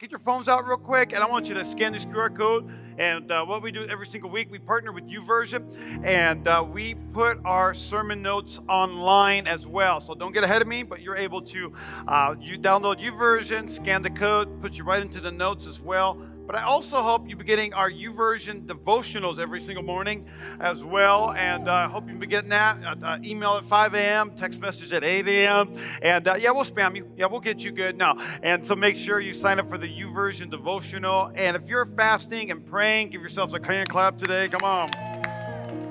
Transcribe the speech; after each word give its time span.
Get 0.00 0.12
your 0.12 0.20
phones 0.20 0.46
out 0.46 0.64
real 0.64 0.76
quick, 0.76 1.12
and 1.12 1.24
I 1.24 1.26
want 1.26 1.48
you 1.48 1.54
to 1.54 1.64
scan 1.64 1.92
this 1.92 2.04
QR 2.04 2.32
code. 2.32 2.70
And 2.98 3.32
uh, 3.32 3.44
what 3.44 3.62
we 3.62 3.72
do 3.72 3.84
every 3.88 4.06
single 4.06 4.30
week, 4.30 4.48
we 4.48 4.60
partner 4.60 4.92
with 4.92 5.02
YouVersion, 5.08 6.06
and 6.06 6.46
uh, 6.46 6.64
we 6.64 6.94
put 7.12 7.40
our 7.44 7.74
sermon 7.74 8.22
notes 8.22 8.60
online 8.68 9.48
as 9.48 9.66
well. 9.66 10.00
So 10.00 10.14
don't 10.14 10.32
get 10.32 10.44
ahead 10.44 10.62
of 10.62 10.68
me, 10.68 10.84
but 10.84 11.00
you're 11.00 11.16
able 11.16 11.42
to 11.42 11.72
uh, 12.06 12.36
you 12.40 12.56
download 12.56 13.00
YouVersion, 13.00 13.68
scan 13.68 14.02
the 14.02 14.10
code, 14.10 14.62
put 14.62 14.74
you 14.74 14.84
right 14.84 15.02
into 15.02 15.20
the 15.20 15.32
notes 15.32 15.66
as 15.66 15.80
well. 15.80 16.16
But 16.48 16.56
I 16.56 16.62
also 16.62 17.02
hope 17.02 17.28
you'll 17.28 17.38
be 17.38 17.44
getting 17.44 17.74
our 17.74 17.90
YouVersion 17.90 18.64
devotionals 18.64 19.38
every 19.38 19.60
single 19.60 19.84
morning 19.84 20.24
as 20.60 20.82
well. 20.82 21.32
And 21.32 21.68
I 21.68 21.84
uh, 21.84 21.88
hope 21.90 22.08
you'll 22.08 22.18
be 22.18 22.26
getting 22.26 22.48
that. 22.48 22.82
Uh, 22.82 23.06
uh, 23.06 23.18
email 23.22 23.58
at 23.58 23.66
5 23.66 23.92
a.m., 23.92 24.30
text 24.34 24.58
message 24.58 24.94
at 24.94 25.04
8 25.04 25.28
a.m. 25.28 25.74
And 26.00 26.26
uh, 26.26 26.36
yeah, 26.40 26.50
we'll 26.52 26.64
spam 26.64 26.96
you. 26.96 27.06
Yeah, 27.18 27.26
we'll 27.26 27.40
get 27.40 27.58
you 27.58 27.70
good. 27.70 27.98
No. 27.98 28.18
And 28.42 28.64
so 28.64 28.74
make 28.74 28.96
sure 28.96 29.20
you 29.20 29.34
sign 29.34 29.58
up 29.58 29.68
for 29.68 29.76
the 29.76 29.88
YouVersion 29.88 30.50
devotional. 30.50 31.30
And 31.34 31.54
if 31.54 31.68
you're 31.68 31.84
fasting 31.84 32.50
and 32.50 32.64
praying, 32.64 33.10
give 33.10 33.20
yourselves 33.20 33.52
a 33.52 33.62
hand 33.62 33.90
clap 33.90 34.16
today. 34.16 34.48
Come 34.48 34.62
on. 34.64 34.88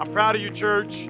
I'm 0.01 0.11
proud 0.11 0.35
of 0.35 0.41
you, 0.41 0.49
church. 0.49 1.07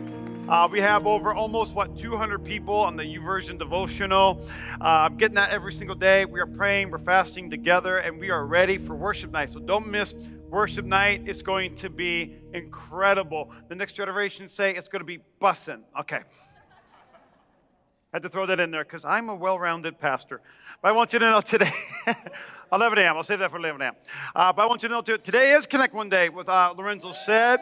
Uh, 0.50 0.66
we 0.72 0.80
have 0.80 1.06
over 1.06 1.34
almost 1.34 1.74
what 1.74 1.98
200 1.98 2.42
people 2.42 2.74
on 2.74 2.96
the 2.96 3.04
YouVersion 3.04 3.60
devotional. 3.60 4.40
Uh, 4.80 5.10
I'm 5.10 5.18
getting 5.18 5.36
that 5.36 5.50
every 5.50 5.74
single 5.74 5.96
day. 5.96 6.24
We 6.24 6.40
are 6.40 6.46
praying, 6.46 6.90
we're 6.90 7.00
fasting 7.00 7.50
together, 7.50 7.98
and 7.98 8.18
we 8.18 8.30
are 8.30 8.46
ready 8.46 8.78
for 8.78 8.96
worship 8.96 9.30
night. 9.30 9.52
So 9.52 9.60
don't 9.60 9.88
miss 9.88 10.14
worship 10.48 10.86
night. 10.86 11.24
It's 11.26 11.42
going 11.42 11.76
to 11.76 11.90
be 11.90 12.38
incredible. 12.54 13.52
The 13.68 13.76
next 13.76 13.92
generation 13.92 14.48
say 14.48 14.74
it's 14.74 14.88
going 14.88 15.02
to 15.02 15.06
be 15.06 15.20
bussin'. 15.42 15.82
Okay. 16.00 16.22
Had 18.14 18.24
to 18.24 18.30
throw 18.30 18.46
that 18.46 18.62
in 18.62 18.72
there 18.72 18.86
because 18.86 19.04
I'm 19.04 19.28
a 19.28 19.36
well-rounded 19.36 20.00
pastor. 20.00 20.40
But 20.82 20.90
I 20.90 20.92
want 20.94 21.12
you 21.12 21.20
to 21.20 21.30
know 21.30 21.42
today. 21.42 21.74
11 22.72 22.98
a.m. 23.00 23.18
I'll 23.18 23.24
save 23.24 23.40
that 23.40 23.52
for 23.52 23.58
11 23.58 23.82
a.m. 23.82 23.96
Uh, 24.34 24.54
but 24.54 24.62
I 24.62 24.66
want 24.66 24.82
you 24.82 24.88
to 24.88 24.96
know 24.96 25.02
today 25.02 25.52
is 25.52 25.66
Connect 25.66 25.94
One 25.94 26.08
Day, 26.08 26.30
with 26.30 26.48
uh, 26.48 26.74
Lorenzo 26.78 27.12
said. 27.12 27.60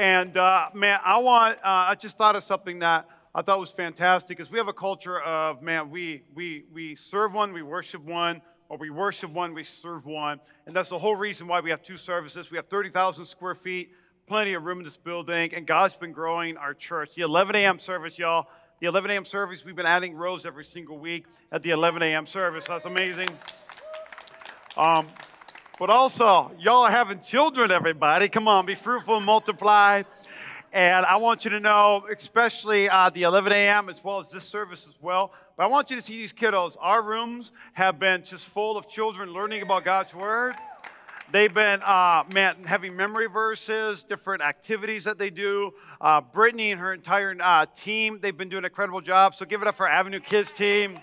And 0.00 0.34
uh, 0.38 0.70
man, 0.72 0.98
I 1.04 1.18
want, 1.18 1.58
uh, 1.58 1.92
I 1.92 1.94
just 1.94 2.16
thought 2.16 2.34
of 2.34 2.42
something 2.42 2.78
that 2.78 3.06
I 3.34 3.42
thought 3.42 3.60
was 3.60 3.70
fantastic 3.70 4.38
because 4.38 4.50
we 4.50 4.56
have 4.56 4.66
a 4.66 4.72
culture 4.72 5.20
of, 5.20 5.60
man, 5.60 5.90
we, 5.90 6.22
we, 6.34 6.64
we 6.72 6.96
serve 6.96 7.34
one, 7.34 7.52
we 7.52 7.60
worship 7.60 8.02
one, 8.02 8.40
or 8.70 8.78
we 8.78 8.88
worship 8.88 9.30
one, 9.30 9.52
we 9.52 9.62
serve 9.62 10.06
one. 10.06 10.40
And 10.64 10.74
that's 10.74 10.88
the 10.88 10.98
whole 10.98 11.16
reason 11.16 11.46
why 11.46 11.60
we 11.60 11.68
have 11.68 11.82
two 11.82 11.98
services. 11.98 12.50
We 12.50 12.56
have 12.56 12.66
30,000 12.68 13.26
square 13.26 13.54
feet, 13.54 13.92
plenty 14.26 14.54
of 14.54 14.62
room 14.62 14.78
in 14.78 14.86
this 14.86 14.96
building, 14.96 15.52
and 15.52 15.66
God's 15.66 15.96
been 15.96 16.12
growing 16.12 16.56
our 16.56 16.72
church. 16.72 17.14
The 17.14 17.20
11 17.20 17.54
a.m. 17.56 17.78
service, 17.78 18.18
y'all, 18.18 18.46
the 18.80 18.86
11 18.86 19.10
a.m. 19.10 19.26
service, 19.26 19.66
we've 19.66 19.76
been 19.76 19.84
adding 19.84 20.14
rows 20.14 20.46
every 20.46 20.64
single 20.64 20.96
week 20.96 21.26
at 21.52 21.62
the 21.62 21.72
11 21.72 22.02
a.m. 22.02 22.26
service. 22.26 22.64
That's 22.66 22.86
amazing. 22.86 23.28
Um, 24.78 25.08
but 25.80 25.88
also, 25.88 26.52
y'all 26.58 26.82
are 26.82 26.90
having 26.90 27.20
children, 27.20 27.70
everybody. 27.70 28.28
Come 28.28 28.46
on, 28.48 28.66
be 28.66 28.74
fruitful 28.74 29.16
and 29.16 29.24
multiply. 29.24 30.02
And 30.74 31.06
I 31.06 31.16
want 31.16 31.46
you 31.46 31.52
to 31.52 31.58
know, 31.58 32.04
especially 32.14 32.90
uh, 32.90 33.08
the 33.08 33.22
11 33.22 33.50
a.m. 33.50 33.88
as 33.88 34.04
well 34.04 34.18
as 34.18 34.30
this 34.30 34.44
service 34.44 34.86
as 34.86 34.94
well. 35.00 35.32
But 35.56 35.62
I 35.62 35.66
want 35.68 35.88
you 35.88 35.96
to 35.96 36.02
see 36.02 36.18
these 36.18 36.34
kiddos. 36.34 36.76
Our 36.78 37.00
rooms 37.00 37.52
have 37.72 37.98
been 37.98 38.22
just 38.24 38.44
full 38.44 38.76
of 38.76 38.90
children 38.90 39.32
learning 39.32 39.62
about 39.62 39.86
God's 39.86 40.14
Word. 40.14 40.54
They've 41.32 41.52
been, 41.52 41.80
uh, 41.80 42.24
man, 42.30 42.56
having 42.64 42.94
memory 42.94 43.28
verses, 43.28 44.04
different 44.04 44.42
activities 44.42 45.04
that 45.04 45.16
they 45.16 45.30
do. 45.30 45.72
Uh, 45.98 46.20
Brittany 46.20 46.72
and 46.72 46.80
her 46.80 46.92
entire 46.92 47.34
uh, 47.40 47.64
team, 47.74 48.18
they've 48.20 48.36
been 48.36 48.50
doing 48.50 48.64
an 48.64 48.66
incredible 48.66 49.00
job. 49.00 49.34
So 49.34 49.46
give 49.46 49.62
it 49.62 49.66
up 49.66 49.78
for 49.78 49.88
Avenue 49.88 50.20
Kids 50.20 50.50
team 50.50 50.98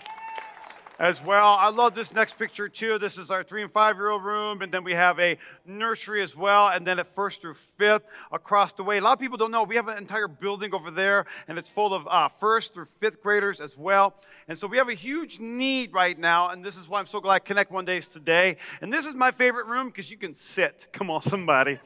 as 0.98 1.22
well. 1.22 1.54
I 1.54 1.68
love 1.68 1.94
this 1.94 2.12
next 2.12 2.38
picture 2.38 2.68
too. 2.68 2.98
This 2.98 3.18
is 3.18 3.30
our 3.30 3.44
three 3.44 3.62
and 3.62 3.72
five 3.72 3.96
year 3.96 4.10
old 4.10 4.24
room, 4.24 4.62
and 4.62 4.72
then 4.72 4.82
we 4.82 4.94
have 4.94 5.18
a 5.20 5.38
nursery 5.64 6.22
as 6.22 6.34
well, 6.34 6.68
and 6.68 6.86
then 6.86 6.98
at 6.98 7.14
first 7.14 7.40
through 7.40 7.54
fifth 7.54 8.02
across 8.32 8.72
the 8.72 8.82
way. 8.82 8.98
A 8.98 9.00
lot 9.00 9.12
of 9.12 9.20
people 9.20 9.38
don't 9.38 9.52
know 9.52 9.62
we 9.62 9.76
have 9.76 9.88
an 9.88 9.98
entire 9.98 10.28
building 10.28 10.74
over 10.74 10.90
there, 10.90 11.26
and 11.46 11.58
it's 11.58 11.70
full 11.70 11.94
of 11.94 12.06
uh, 12.08 12.28
first 12.28 12.74
through 12.74 12.86
fifth 13.00 13.22
graders 13.22 13.60
as 13.60 13.76
well. 13.76 14.14
And 14.48 14.58
so 14.58 14.66
we 14.66 14.78
have 14.78 14.88
a 14.88 14.94
huge 14.94 15.38
need 15.38 15.92
right 15.92 16.18
now, 16.18 16.48
and 16.48 16.64
this 16.64 16.76
is 16.76 16.88
why 16.88 16.98
I'm 16.98 17.06
so 17.06 17.20
glad 17.20 17.44
Connect 17.44 17.70
One 17.70 17.84
Days 17.84 18.08
today. 18.08 18.56
And 18.80 18.92
this 18.92 19.06
is 19.06 19.14
my 19.14 19.30
favorite 19.30 19.66
room 19.66 19.88
because 19.88 20.10
you 20.10 20.16
can 20.16 20.34
sit. 20.34 20.88
Come 20.92 21.10
on, 21.10 21.22
somebody. 21.22 21.78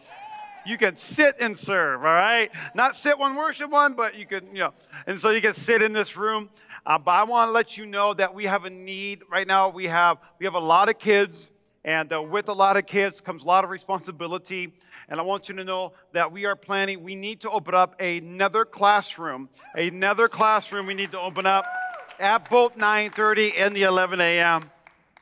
You 0.64 0.78
can 0.78 0.94
sit 0.94 1.37
and 1.41 1.58
serve, 1.58 2.00
all 2.00 2.06
right? 2.06 2.50
Not 2.75 2.94
sit 2.94 3.19
one, 3.19 3.34
worship 3.34 3.70
one, 3.70 3.94
but 3.94 4.14
you 4.14 4.26
can, 4.26 4.47
you 4.53 4.60
know. 4.60 4.72
And 5.06 5.20
so 5.20 5.31
you 5.31 5.41
can 5.41 5.54
sit 5.54 5.82
in 5.82 5.92
this 5.92 6.16
room. 6.16 6.50
Uh, 6.84 6.98
but 6.98 7.12
I 7.12 7.22
want 7.22 7.48
to 7.48 7.53
let 7.53 7.76
you 7.76 7.87
know 7.87 8.12
that 8.15 8.34
we 8.34 8.47
have 8.47 8.65
a 8.65 8.70
need 8.70 9.22
right 9.31 9.47
now. 9.47 9.69
We 9.69 9.87
have 9.87 10.19
we 10.41 10.47
have 10.47 10.54
a 10.54 10.60
lot 10.60 10.88
of 10.88 10.98
kids, 10.98 11.48
and 11.84 12.12
uh, 12.12 12.20
with 12.20 12.48
a 12.48 12.53
lot 12.53 12.76
of 12.76 12.87
kids 12.87 13.20
comes 13.20 13.44
a 13.44 13.47
lot 13.47 13.62
of 13.62 13.70
responsibility. 13.70 14.72
And 15.09 15.20
I 15.20 15.22
want 15.22 15.48
you 15.48 15.54
to 15.56 15.65
know 15.65 15.93
that 16.12 16.32
we 16.32 16.44
are 16.44 16.56
planning. 16.56 17.04
We 17.04 17.15
need 17.15 17.41
to 17.43 17.50
open 17.50 17.75
up 17.75 18.00
another 18.00 18.65
classroom. 18.65 19.48
Another 19.76 20.26
classroom 20.26 20.87
we 20.87 20.94
need 20.94 21.12
to 21.12 21.20
open 21.20 21.47
up 21.47 21.66
at 22.19 22.50
both 22.50 22.76
9:30 22.76 23.53
and 23.59 23.76
the 23.76 23.82
11 23.82 24.20
a.m. 24.20 24.62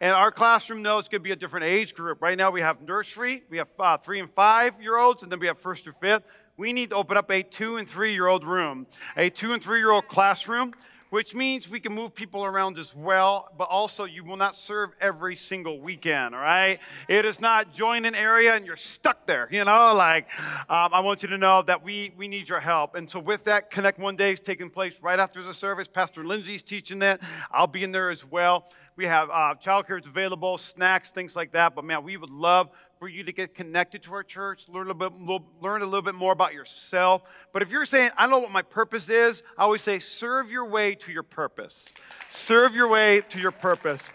And 0.00 0.14
our 0.14 0.32
classroom 0.32 0.80
knows 0.80 1.08
to 1.08 1.20
be 1.20 1.32
a 1.32 1.36
different 1.36 1.66
age 1.66 1.94
group. 1.94 2.22
Right 2.22 2.38
now 2.38 2.50
we 2.50 2.62
have 2.62 2.80
nursery, 2.80 3.42
we 3.50 3.58
have 3.58 3.68
uh, 3.78 3.98
three 3.98 4.20
and 4.20 4.30
five 4.30 4.80
year 4.80 4.96
olds, 4.96 5.22
and 5.22 5.30
then 5.30 5.40
we 5.40 5.46
have 5.46 5.58
first 5.58 5.84
through 5.84 5.92
fifth. 5.92 6.22
We 6.56 6.72
need 6.72 6.90
to 6.90 6.96
open 6.96 7.18
up 7.18 7.30
a 7.30 7.42
two 7.42 7.76
and 7.76 7.86
three 7.86 8.14
year 8.14 8.28
old 8.28 8.44
room, 8.44 8.86
a 9.14 9.28
two 9.28 9.52
and 9.52 9.62
three 9.62 9.78
year 9.78 9.90
old 9.90 10.08
classroom 10.08 10.72
which 11.10 11.34
means 11.34 11.68
we 11.68 11.80
can 11.80 11.92
move 11.92 12.14
people 12.14 12.44
around 12.44 12.78
as 12.78 12.94
well, 12.94 13.50
but 13.58 13.64
also 13.64 14.04
you 14.04 14.24
will 14.24 14.36
not 14.36 14.56
serve 14.56 14.90
every 15.00 15.36
single 15.36 15.80
weekend, 15.80 16.34
all 16.34 16.40
right? 16.40 16.78
It 17.08 17.24
is 17.24 17.40
not 17.40 17.72
join 17.72 18.04
an 18.04 18.14
area 18.14 18.54
and 18.54 18.64
you're 18.64 18.76
stuck 18.76 19.26
there, 19.26 19.48
you 19.50 19.64
know? 19.64 19.92
Like, 19.94 20.28
um, 20.68 20.94
I 20.94 21.00
want 21.00 21.22
you 21.22 21.28
to 21.30 21.38
know 21.38 21.62
that 21.62 21.82
we, 21.82 22.12
we 22.16 22.28
need 22.28 22.48
your 22.48 22.60
help. 22.60 22.94
And 22.94 23.10
so, 23.10 23.18
with 23.18 23.44
that, 23.44 23.70
Connect 23.70 23.98
One 23.98 24.16
Day 24.16 24.32
is 24.32 24.40
taking 24.40 24.70
place 24.70 24.94
right 25.02 25.18
after 25.18 25.42
the 25.42 25.52
service. 25.52 25.88
Pastor 25.88 26.24
Lindsay's 26.24 26.62
teaching 26.62 27.00
that. 27.00 27.20
I'll 27.50 27.66
be 27.66 27.82
in 27.82 27.92
there 27.92 28.10
as 28.10 28.24
well. 28.24 28.70
We 28.96 29.06
have 29.06 29.30
uh, 29.30 29.54
childcare 29.62 30.04
available, 30.06 30.58
snacks, 30.58 31.10
things 31.10 31.34
like 31.34 31.52
that. 31.52 31.74
But 31.74 31.84
man, 31.84 32.04
we 32.04 32.16
would 32.16 32.30
love 32.30 32.70
for 33.00 33.08
you 33.08 33.24
to 33.24 33.32
get 33.32 33.54
connected 33.54 34.02
to 34.02 34.12
our 34.12 34.22
church, 34.22 34.66
learn 34.68 34.86
a 34.86 34.92
little 34.92 35.08
bit, 35.08 35.42
learn 35.62 35.80
a 35.80 35.86
little 35.86 36.02
bit 36.02 36.14
more 36.14 36.34
about 36.34 36.52
yourself. 36.52 37.22
But 37.50 37.62
if 37.62 37.70
you're 37.70 37.86
saying, 37.86 38.10
I 38.14 38.24
don't 38.24 38.30
know 38.30 38.38
what 38.40 38.50
my 38.50 38.60
purpose 38.60 39.08
is, 39.08 39.42
I 39.56 39.62
always 39.62 39.80
say, 39.80 39.98
serve 40.00 40.52
your 40.52 40.66
way 40.66 40.96
to 40.96 41.10
your 41.10 41.22
purpose. 41.22 41.94
Serve 42.28 42.76
your 42.76 42.88
way 42.88 43.22
to 43.30 43.40
your 43.40 43.52
purpose. 43.52 44.06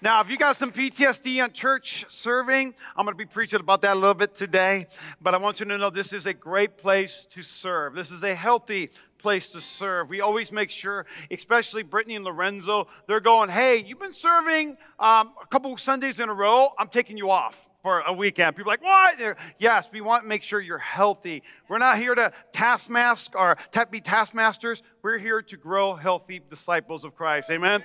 Now, 0.00 0.20
if 0.20 0.28
you 0.28 0.36
got 0.36 0.56
some 0.56 0.72
PTSD 0.72 1.40
on 1.40 1.52
church 1.52 2.04
serving, 2.08 2.74
I'm 2.96 3.06
going 3.06 3.16
to 3.16 3.24
be 3.24 3.26
preaching 3.26 3.60
about 3.60 3.80
that 3.82 3.92
a 3.92 4.00
little 4.00 4.12
bit 4.12 4.34
today. 4.34 4.88
But 5.20 5.36
I 5.36 5.38
want 5.38 5.60
you 5.60 5.66
to 5.66 5.78
know 5.78 5.88
this 5.88 6.12
is 6.12 6.26
a 6.26 6.34
great 6.34 6.76
place 6.76 7.28
to 7.30 7.44
serve. 7.44 7.94
This 7.94 8.10
is 8.10 8.24
a 8.24 8.34
healthy 8.34 8.90
place 9.18 9.52
to 9.52 9.60
serve. 9.60 10.08
We 10.08 10.20
always 10.20 10.50
make 10.50 10.70
sure, 10.70 11.06
especially 11.30 11.84
Brittany 11.84 12.16
and 12.16 12.24
Lorenzo, 12.24 12.88
they're 13.06 13.20
going, 13.20 13.50
hey, 13.50 13.76
you've 13.76 14.00
been 14.00 14.12
serving 14.12 14.70
um, 14.98 15.30
a 15.40 15.46
couple 15.48 15.76
Sundays 15.76 16.18
in 16.18 16.28
a 16.28 16.34
row. 16.34 16.70
I'm 16.76 16.88
taking 16.88 17.16
you 17.16 17.30
off 17.30 17.68
for 17.82 18.00
a 18.00 18.12
weekend. 18.12 18.56
People 18.56 18.70
are 18.70 18.74
like, 18.74 18.82
what? 18.82 19.36
Yes, 19.58 19.88
we 19.92 20.00
want 20.00 20.22
to 20.22 20.28
make 20.28 20.42
sure 20.42 20.60
you're 20.60 20.78
healthy. 20.78 21.42
We're 21.68 21.78
not 21.78 21.98
here 21.98 22.14
to 22.14 22.32
taskmask 22.52 23.34
or 23.34 23.56
be 23.90 24.00
taskmasters. 24.00 24.82
We're 25.02 25.18
here 25.18 25.42
to 25.42 25.56
grow 25.56 25.94
healthy 25.94 26.40
disciples 26.48 27.04
of 27.04 27.16
Christ. 27.16 27.50
Amen? 27.50 27.82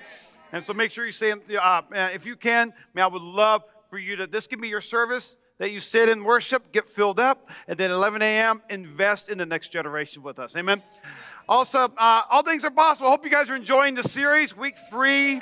And 0.52 0.64
so 0.64 0.74
make 0.74 0.92
sure 0.92 1.06
you 1.06 1.12
say, 1.12 1.34
uh, 1.34 1.82
if 1.92 2.26
you 2.26 2.36
can, 2.36 2.74
man, 2.94 3.06
I 3.06 3.08
would 3.08 3.22
love 3.22 3.64
for 3.90 3.98
you 3.98 4.16
to, 4.18 4.28
this 4.28 4.48
can 4.48 4.62
be 4.62 4.68
your 4.68 4.82
service 4.82 5.38
that 5.58 5.72
you 5.72 5.80
sit 5.80 6.08
in 6.08 6.24
worship, 6.24 6.72
get 6.72 6.88
filled 6.88 7.20
up, 7.20 7.50
and 7.68 7.78
then 7.78 7.90
11 7.90 8.22
a.m., 8.22 8.62
invest 8.70 9.30
in 9.30 9.40
the 9.40 9.46
next 9.46 9.70
generation 9.70 10.22
with 10.22 10.38
us. 10.38 10.56
Amen? 10.56 10.84
Also, 11.50 11.92
uh, 11.98 12.22
all 12.30 12.44
things 12.44 12.64
are 12.64 12.70
possible. 12.70 13.10
Hope 13.10 13.26
you 13.26 13.32
guys 13.32 13.50
are 13.50 13.56
enjoying 13.56 13.96
the 13.96 14.04
series, 14.04 14.56
week 14.56 14.76
three 14.92 15.42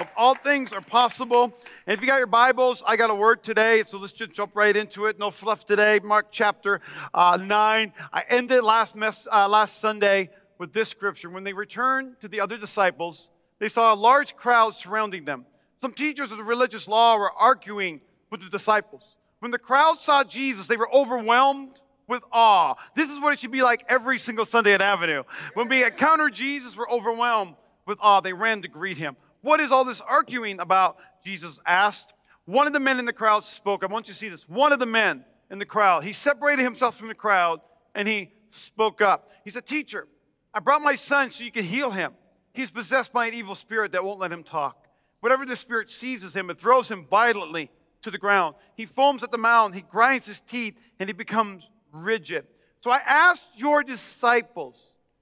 of 0.00 0.08
All 0.16 0.34
Things 0.34 0.72
Are 0.72 0.80
Possible. 0.80 1.54
And 1.86 1.94
if 1.94 2.00
you 2.00 2.06
got 2.06 2.16
your 2.16 2.26
Bibles, 2.26 2.82
I 2.86 2.96
got 2.96 3.10
a 3.10 3.14
word 3.14 3.42
today, 3.42 3.84
so 3.86 3.98
let's 3.98 4.14
just 4.14 4.32
jump 4.32 4.56
right 4.56 4.74
into 4.74 5.04
it. 5.04 5.18
No 5.18 5.30
fluff 5.30 5.66
today. 5.66 6.00
Mark 6.02 6.28
chapter 6.30 6.80
uh, 7.12 7.38
9. 7.38 7.92
I 8.10 8.22
ended 8.30 8.64
last, 8.64 8.96
mess, 8.96 9.28
uh, 9.30 9.46
last 9.46 9.78
Sunday 9.78 10.30
with 10.56 10.72
this 10.72 10.88
scripture. 10.88 11.28
When 11.28 11.44
they 11.44 11.52
returned 11.52 12.18
to 12.22 12.28
the 12.28 12.40
other 12.40 12.56
disciples, 12.56 13.28
they 13.58 13.68
saw 13.68 13.92
a 13.92 13.94
large 13.94 14.36
crowd 14.36 14.74
surrounding 14.74 15.26
them. 15.26 15.44
Some 15.82 15.92
teachers 15.92 16.32
of 16.32 16.38
the 16.38 16.44
religious 16.44 16.88
law 16.88 17.18
were 17.18 17.32
arguing 17.32 18.00
with 18.30 18.40
the 18.40 18.48
disciples. 18.48 19.16
When 19.40 19.50
the 19.50 19.58
crowd 19.58 20.00
saw 20.00 20.24
Jesus, 20.24 20.66
they 20.66 20.78
were 20.78 20.90
overwhelmed 20.94 21.78
with 22.08 22.22
awe. 22.32 22.74
This 22.96 23.10
is 23.10 23.20
what 23.20 23.34
it 23.34 23.38
should 23.38 23.52
be 23.52 23.62
like 23.62 23.84
every 23.86 24.18
single 24.18 24.46
Sunday 24.46 24.72
at 24.72 24.80
Avenue. 24.80 25.24
When 25.52 25.68
we 25.68 25.84
encounter 25.84 26.30
Jesus, 26.30 26.74
we're 26.74 26.88
overwhelmed 26.88 27.56
with 27.84 27.98
awe. 28.00 28.22
They 28.22 28.32
ran 28.32 28.62
to 28.62 28.68
greet 28.68 28.96
him. 28.96 29.16
What 29.42 29.60
is 29.60 29.72
all 29.72 29.84
this 29.84 30.00
arguing 30.00 30.60
about? 30.60 30.96
Jesus 31.24 31.58
asked. 31.66 32.12
One 32.44 32.66
of 32.66 32.72
the 32.72 32.80
men 32.80 32.98
in 32.98 33.04
the 33.04 33.12
crowd 33.12 33.44
spoke. 33.44 33.84
I 33.84 33.86
want 33.86 34.08
you 34.08 34.14
to 34.14 34.18
see 34.18 34.28
this. 34.28 34.48
One 34.48 34.72
of 34.72 34.78
the 34.78 34.86
men 34.86 35.24
in 35.50 35.58
the 35.58 35.66
crowd, 35.66 36.04
he 36.04 36.12
separated 36.12 36.62
himself 36.62 36.96
from 36.96 37.08
the 37.08 37.14
crowd 37.14 37.60
and 37.94 38.06
he 38.06 38.32
spoke 38.50 39.00
up. 39.00 39.30
He 39.44 39.50
said, 39.50 39.66
Teacher, 39.66 40.06
I 40.52 40.60
brought 40.60 40.82
my 40.82 40.94
son 40.94 41.30
so 41.30 41.44
you 41.44 41.52
can 41.52 41.64
heal 41.64 41.90
him. 41.90 42.12
He's 42.52 42.70
possessed 42.70 43.12
by 43.12 43.26
an 43.26 43.34
evil 43.34 43.54
spirit 43.54 43.92
that 43.92 44.04
won't 44.04 44.18
let 44.18 44.32
him 44.32 44.42
talk. 44.42 44.86
whatever 45.20 45.44
the 45.44 45.56
spirit 45.56 45.90
seizes 45.90 46.34
him, 46.34 46.50
it 46.50 46.58
throws 46.58 46.90
him 46.90 47.06
violently 47.08 47.70
to 48.02 48.10
the 48.10 48.18
ground. 48.18 48.54
He 48.74 48.86
foams 48.86 49.22
at 49.22 49.30
the 49.30 49.38
mouth, 49.38 49.74
he 49.74 49.82
grinds 49.82 50.26
his 50.26 50.40
teeth, 50.40 50.78
and 50.98 51.08
he 51.08 51.12
becomes 51.12 51.68
rigid. 51.92 52.46
So 52.80 52.90
I 52.90 53.00
asked 53.06 53.44
your 53.54 53.82
disciples 53.82 54.76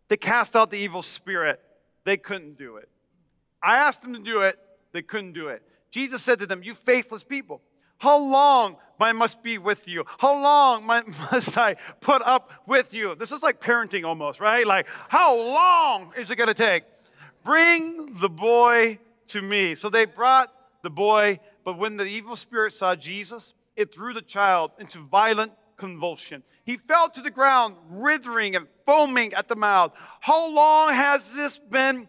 to 0.08 0.16
cast 0.16 0.54
out 0.54 0.70
the 0.70 0.78
evil 0.78 1.02
spirit. 1.02 1.60
They 2.04 2.16
couldn't 2.16 2.56
do 2.56 2.76
it. 2.76 2.88
I 3.62 3.78
asked 3.78 4.02
them 4.02 4.14
to 4.14 4.20
do 4.20 4.42
it. 4.42 4.58
They 4.92 5.02
couldn't 5.02 5.32
do 5.32 5.48
it. 5.48 5.62
Jesus 5.90 6.22
said 6.22 6.38
to 6.40 6.46
them, 6.46 6.62
You 6.62 6.74
faithless 6.74 7.24
people, 7.24 7.60
how 7.98 8.18
long 8.18 8.76
must 8.98 9.08
I 9.08 9.12
must 9.12 9.42
be 9.42 9.58
with 9.58 9.86
you? 9.88 10.04
How 10.18 10.40
long 10.40 10.86
must 11.32 11.56
I 11.56 11.76
put 12.00 12.22
up 12.22 12.50
with 12.66 12.94
you? 12.94 13.14
This 13.14 13.32
is 13.32 13.42
like 13.42 13.60
parenting 13.60 14.04
almost, 14.04 14.40
right? 14.40 14.66
Like, 14.66 14.86
how 15.08 15.36
long 15.36 16.12
is 16.16 16.30
it 16.30 16.36
going 16.36 16.48
to 16.48 16.54
take? 16.54 16.84
Bring 17.44 18.18
the 18.20 18.28
boy 18.28 18.98
to 19.28 19.42
me. 19.42 19.74
So 19.74 19.88
they 19.90 20.04
brought 20.04 20.52
the 20.82 20.90
boy, 20.90 21.40
but 21.64 21.78
when 21.78 21.96
the 21.96 22.04
evil 22.04 22.36
spirit 22.36 22.72
saw 22.72 22.94
Jesus, 22.94 23.54
it 23.76 23.94
threw 23.94 24.12
the 24.12 24.22
child 24.22 24.72
into 24.78 25.00
violent 25.00 25.52
convulsion. 25.76 26.42
He 26.64 26.76
fell 26.76 27.08
to 27.10 27.22
the 27.22 27.30
ground, 27.30 27.76
writhing 27.88 28.56
and 28.56 28.66
foaming 28.84 29.32
at 29.32 29.48
the 29.48 29.56
mouth. 29.56 29.92
How 30.20 30.48
long 30.48 30.92
has 30.92 31.32
this 31.32 31.58
been 31.58 32.08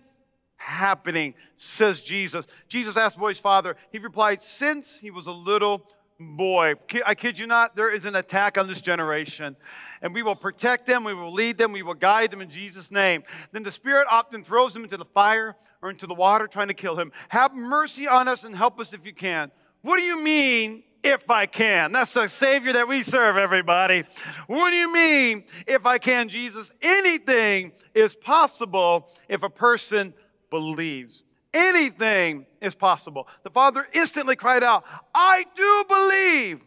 happening, 0.59 1.33
says 1.57 2.01
Jesus. 2.01 2.45
Jesus 2.67 2.95
asked 2.95 3.15
the 3.15 3.21
boy's 3.21 3.39
father. 3.39 3.75
He 3.91 3.97
replied, 3.97 4.43
Since 4.43 4.99
he 4.99 5.09
was 5.09 5.25
a 5.25 5.31
little 5.31 5.87
boy. 6.19 6.73
I 7.05 7.15
kid 7.15 7.39
you 7.39 7.47
not, 7.47 7.75
there 7.75 7.89
is 7.89 8.05
an 8.05 8.15
attack 8.15 8.57
on 8.57 8.67
this 8.67 8.81
generation. 8.81 9.55
And 10.01 10.13
we 10.13 10.21
will 10.21 10.35
protect 10.35 10.85
them, 10.85 11.03
we 11.03 11.13
will 11.13 11.33
lead 11.33 11.57
them, 11.57 11.71
we 11.71 11.81
will 11.81 11.93
guide 11.93 12.31
them 12.31 12.41
in 12.41 12.49
Jesus' 12.49 12.91
name. 12.91 13.23
Then 13.51 13.63
the 13.63 13.71
Spirit 13.71 14.07
often 14.11 14.43
throws 14.43 14.73
them 14.73 14.83
into 14.83 14.97
the 14.97 15.05
fire 15.05 15.55
or 15.81 15.89
into 15.89 16.07
the 16.07 16.13
water, 16.13 16.47
trying 16.47 16.67
to 16.67 16.73
kill 16.73 16.97
him. 16.99 17.11
Have 17.29 17.55
mercy 17.55 18.07
on 18.07 18.27
us 18.27 18.43
and 18.43 18.55
help 18.55 18.79
us 18.79 18.93
if 18.93 19.05
you 19.05 19.13
can. 19.13 19.51
What 19.81 19.97
do 19.97 20.03
you 20.03 20.21
mean, 20.21 20.83
if 21.03 21.29
I 21.29 21.45
can? 21.45 21.93
That's 21.93 22.11
the 22.11 22.27
Savior 22.27 22.73
that 22.73 22.87
we 22.87 23.03
serve, 23.03 23.37
everybody. 23.37 24.03
What 24.47 24.71
do 24.71 24.75
you 24.75 24.91
mean, 24.91 25.45
if 25.65 25.85
I 25.85 25.97
can, 25.97 26.27
Jesus? 26.27 26.71
Anything 26.81 27.71
is 27.93 28.13
possible 28.15 29.09
if 29.29 29.43
a 29.43 29.49
person 29.49 30.13
believes. 30.49 31.23
Anything 31.53 32.45
is 32.61 32.75
possible. 32.75 33.27
The 33.43 33.49
father 33.49 33.87
instantly 33.93 34.35
cried 34.35 34.63
out, 34.63 34.83
I 35.13 35.45
do 35.55 35.85
believe, 35.87 36.63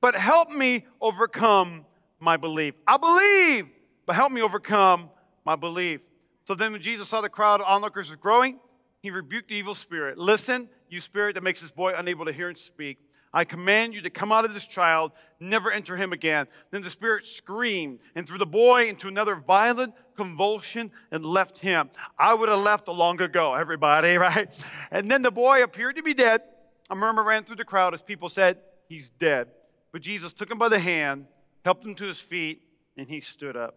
but 0.00 0.16
help 0.16 0.50
me 0.50 0.86
overcome 1.00 1.84
my 2.18 2.36
belief. 2.36 2.74
I 2.86 2.96
believe, 2.96 3.68
but 4.06 4.16
help 4.16 4.32
me 4.32 4.42
overcome 4.42 5.10
my 5.44 5.56
belief. 5.56 6.00
So 6.46 6.54
then, 6.54 6.72
when 6.72 6.82
Jesus 6.82 7.08
saw 7.08 7.20
the 7.20 7.28
crowd 7.28 7.60
of 7.60 7.66
onlookers 7.66 8.10
was 8.10 8.16
growing, 8.16 8.58
he 9.00 9.10
rebuked 9.10 9.48
the 9.48 9.54
evil 9.54 9.74
spirit. 9.74 10.18
Listen, 10.18 10.68
you 10.88 11.00
spirit 11.00 11.34
that 11.34 11.42
makes 11.42 11.60
this 11.60 11.70
boy 11.70 11.94
unable 11.96 12.24
to 12.24 12.32
hear 12.32 12.48
and 12.48 12.58
speak. 12.58 12.98
I 13.32 13.44
command 13.44 13.94
you 13.94 14.02
to 14.02 14.10
come 14.10 14.30
out 14.30 14.44
of 14.44 14.54
this 14.54 14.66
child, 14.66 15.12
never 15.40 15.72
enter 15.72 15.96
him 15.96 16.12
again. 16.12 16.46
Then 16.70 16.82
the 16.82 16.90
spirit 16.90 17.26
screamed 17.26 17.98
and 18.14 18.28
threw 18.28 18.38
the 18.38 18.46
boy 18.46 18.88
into 18.88 19.08
another 19.08 19.34
violent 19.34 19.92
convulsion 20.16 20.90
and 21.10 21.24
left 21.24 21.58
him. 21.58 21.90
I 22.18 22.34
would 22.34 22.48
have 22.48 22.60
left 22.60 22.88
a 22.88 22.92
long 22.92 23.20
ago, 23.20 23.54
everybody, 23.54 24.14
right? 24.18 24.48
And 24.90 25.10
then 25.10 25.22
the 25.22 25.30
boy 25.30 25.62
appeared 25.62 25.96
to 25.96 26.02
be 26.02 26.14
dead. 26.14 26.42
A 26.90 26.94
murmur 26.94 27.22
ran 27.22 27.44
through 27.44 27.56
the 27.56 27.64
crowd 27.64 27.94
as 27.94 28.02
people 28.02 28.28
said, 28.28 28.58
He's 28.88 29.10
dead. 29.18 29.48
But 29.92 30.02
Jesus 30.02 30.32
took 30.32 30.50
him 30.50 30.58
by 30.58 30.68
the 30.68 30.78
hand, 30.78 31.26
helped 31.64 31.84
him 31.84 31.94
to 31.94 32.04
his 32.04 32.20
feet, 32.20 32.62
and 32.96 33.08
he 33.08 33.20
stood 33.20 33.56
up. 33.56 33.76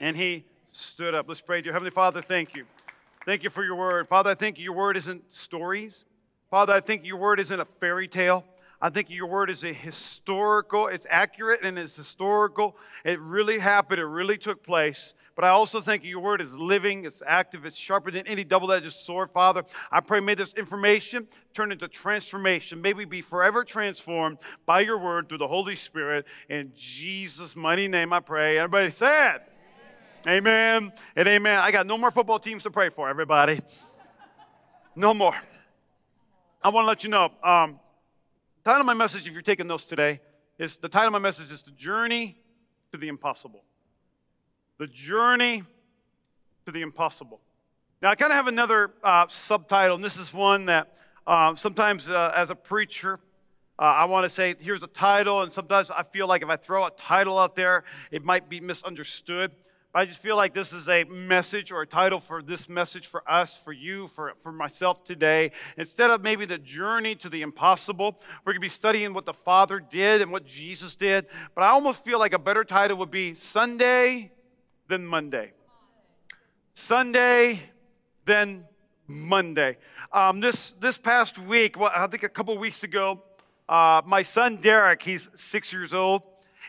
Amen. 0.00 0.08
And 0.08 0.16
he 0.16 0.44
stood 0.72 1.14
up. 1.14 1.26
Let's 1.28 1.40
pray. 1.40 1.62
Dear 1.62 1.72
Heavenly 1.72 1.90
Father, 1.90 2.22
thank 2.22 2.54
you. 2.54 2.64
Thank 3.24 3.42
you 3.42 3.50
for 3.50 3.62
your 3.62 3.76
word. 3.76 4.08
Father, 4.08 4.30
I 4.30 4.34
think 4.34 4.58
your 4.58 4.72
word 4.72 4.96
isn't 4.96 5.22
stories. 5.32 6.04
Father, 6.50 6.72
I 6.72 6.80
think 6.80 7.04
your 7.04 7.18
word 7.18 7.38
isn't 7.40 7.60
a 7.60 7.66
fairy 7.78 8.08
tale. 8.08 8.44
I 8.80 8.90
think 8.90 9.10
your 9.10 9.26
word 9.26 9.50
is 9.50 9.64
a 9.64 9.72
historical, 9.72 10.86
it's 10.86 11.06
accurate 11.10 11.62
and 11.62 11.78
it's 11.78 11.96
historical. 11.96 12.76
It 13.04 13.20
really 13.20 13.58
happened, 13.58 14.00
it 14.00 14.06
really 14.06 14.38
took 14.38 14.62
place. 14.62 15.14
But 15.38 15.44
I 15.44 15.50
also 15.50 15.80
think 15.80 16.02
your 16.02 16.18
word 16.18 16.40
is 16.40 16.52
living, 16.52 17.04
it's 17.04 17.22
active, 17.24 17.64
it's 17.64 17.78
sharper 17.78 18.10
than 18.10 18.26
any 18.26 18.42
double 18.42 18.72
edged 18.72 18.90
sword, 18.90 19.30
Father. 19.30 19.62
I 19.88 20.00
pray, 20.00 20.18
may 20.18 20.34
this 20.34 20.52
information 20.54 21.28
turn 21.54 21.70
into 21.70 21.86
transformation. 21.86 22.82
May 22.82 22.92
we 22.92 23.04
be 23.04 23.22
forever 23.22 23.62
transformed 23.62 24.38
by 24.66 24.80
your 24.80 24.98
word 24.98 25.28
through 25.28 25.38
the 25.38 25.46
Holy 25.46 25.76
Spirit. 25.76 26.26
In 26.48 26.72
Jesus' 26.74 27.54
mighty 27.54 27.86
name, 27.86 28.12
I 28.12 28.18
pray. 28.18 28.58
Everybody 28.58 28.90
said, 28.90 29.42
Amen. 30.26 30.82
amen 30.82 30.92
and 31.14 31.28
amen. 31.28 31.60
I 31.60 31.70
got 31.70 31.86
no 31.86 31.96
more 31.96 32.10
football 32.10 32.40
teams 32.40 32.64
to 32.64 32.72
pray 32.72 32.88
for, 32.88 33.08
everybody. 33.08 33.60
No 34.96 35.14
more. 35.14 35.36
I 36.60 36.70
want 36.70 36.82
to 36.82 36.88
let 36.88 37.04
you 37.04 37.10
know. 37.10 37.30
Um, 37.44 37.78
title 38.64 38.80
of 38.80 38.86
my 38.86 38.94
message, 38.94 39.28
if 39.28 39.32
you're 39.32 39.42
taking 39.42 39.68
notes 39.68 39.84
today, 39.84 40.20
is 40.58 40.78
the 40.78 40.88
title 40.88 41.06
of 41.06 41.12
my 41.12 41.20
message 41.20 41.52
is 41.52 41.62
The 41.62 41.70
Journey 41.70 42.36
to 42.90 42.98
the 42.98 43.06
Impossible. 43.06 43.62
The 44.78 44.86
Journey 44.86 45.64
to 46.64 46.70
the 46.70 46.82
Impossible. 46.82 47.40
Now, 48.00 48.10
I 48.10 48.14
kind 48.14 48.30
of 48.30 48.36
have 48.36 48.46
another 48.46 48.92
uh, 49.02 49.26
subtitle, 49.28 49.96
and 49.96 50.04
this 50.04 50.16
is 50.16 50.32
one 50.32 50.66
that 50.66 50.94
uh, 51.26 51.56
sometimes 51.56 52.08
uh, 52.08 52.32
as 52.36 52.50
a 52.50 52.54
preacher, 52.54 53.18
uh, 53.76 53.82
I 53.82 54.04
want 54.04 54.22
to 54.22 54.28
say, 54.28 54.54
here's 54.60 54.84
a 54.84 54.86
title, 54.86 55.42
and 55.42 55.52
sometimes 55.52 55.90
I 55.90 56.04
feel 56.04 56.28
like 56.28 56.42
if 56.42 56.48
I 56.48 56.54
throw 56.54 56.86
a 56.86 56.92
title 56.92 57.40
out 57.40 57.56
there, 57.56 57.82
it 58.12 58.24
might 58.24 58.48
be 58.48 58.60
misunderstood. 58.60 59.50
I 59.92 60.04
just 60.04 60.22
feel 60.22 60.36
like 60.36 60.54
this 60.54 60.72
is 60.72 60.88
a 60.88 61.02
message 61.02 61.72
or 61.72 61.82
a 61.82 61.86
title 61.86 62.20
for 62.20 62.40
this 62.40 62.68
message 62.68 63.08
for 63.08 63.28
us, 63.28 63.56
for 63.56 63.72
you, 63.72 64.06
for, 64.06 64.34
for 64.38 64.52
myself 64.52 65.02
today. 65.02 65.50
Instead 65.76 66.10
of 66.10 66.22
maybe 66.22 66.46
the 66.46 66.58
journey 66.58 67.16
to 67.16 67.28
the 67.28 67.42
impossible, 67.42 68.20
we're 68.44 68.52
going 68.52 68.60
to 68.60 68.64
be 68.64 68.68
studying 68.68 69.12
what 69.12 69.26
the 69.26 69.34
Father 69.34 69.80
did 69.80 70.22
and 70.22 70.30
what 70.30 70.46
Jesus 70.46 70.94
did. 70.94 71.26
But 71.56 71.64
I 71.64 71.70
almost 71.70 72.04
feel 72.04 72.20
like 72.20 72.32
a 72.32 72.38
better 72.38 72.62
title 72.62 72.96
would 72.98 73.10
be 73.10 73.34
Sunday 73.34 74.30
than 74.88 75.06
Monday. 75.06 75.52
Sunday 76.74 77.60
then 78.24 78.64
Monday. 79.06 79.78
Um, 80.12 80.40
this, 80.40 80.74
this 80.80 80.98
past 80.98 81.38
week, 81.38 81.78
well, 81.78 81.90
I 81.94 82.06
think 82.06 82.22
a 82.22 82.28
couple 82.28 82.56
weeks 82.58 82.82
ago, 82.82 83.22
uh, 83.68 84.02
my 84.06 84.22
son 84.22 84.56
Derek, 84.60 85.02
he's 85.02 85.28
six 85.34 85.72
years 85.72 85.92
old. 85.92 86.26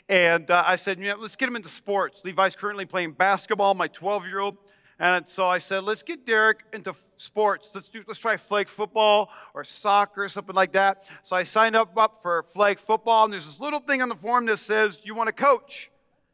And 0.08 0.50
uh, 0.50 0.64
I 0.66 0.76
said, 0.76 1.00
you 1.00 1.10
know, 1.10 1.18
let's 1.18 1.36
get 1.36 1.48
him 1.48 1.56
into 1.56 1.70
sports. 1.70 2.22
Levi's 2.26 2.56
currently 2.56 2.86
playing 2.86 3.12
basketball, 3.12 3.74
my 3.76 3.88
12 3.88 4.26
year 4.26 4.40
old. 4.40 4.58
And 5.02 5.26
so 5.28 5.48
I 5.48 5.60
said, 5.60 5.84
let's 5.84 6.04
get 6.04 6.26
Derek 6.26 6.64
into 6.74 6.94
sports. 7.16 7.72
Let's 7.74 7.88
do, 7.88 8.04
let's 8.08 8.20
try 8.20 8.36
flag 8.36 8.68
football 8.68 9.30
or 9.54 9.64
soccer, 9.64 10.24
or 10.24 10.30
something 10.30 10.56
like 10.56 10.74
that. 10.74 11.06
So 11.24 11.36
I 11.36 11.44
signed 11.44 11.76
up, 11.76 11.98
up 11.98 12.22
for 12.22 12.44
flag 12.54 12.80
football, 12.80 13.24
and 13.24 13.32
there's 13.32 13.46
this 13.46 13.62
little 13.62 13.80
thing 13.80 14.02
on 14.02 14.10
the 14.10 14.16
form 14.16 14.46
that 14.48 14.58
says, 14.58 15.00
you 15.04 15.16
want 15.16 15.28
to 15.28 15.34
coach? 15.34 15.90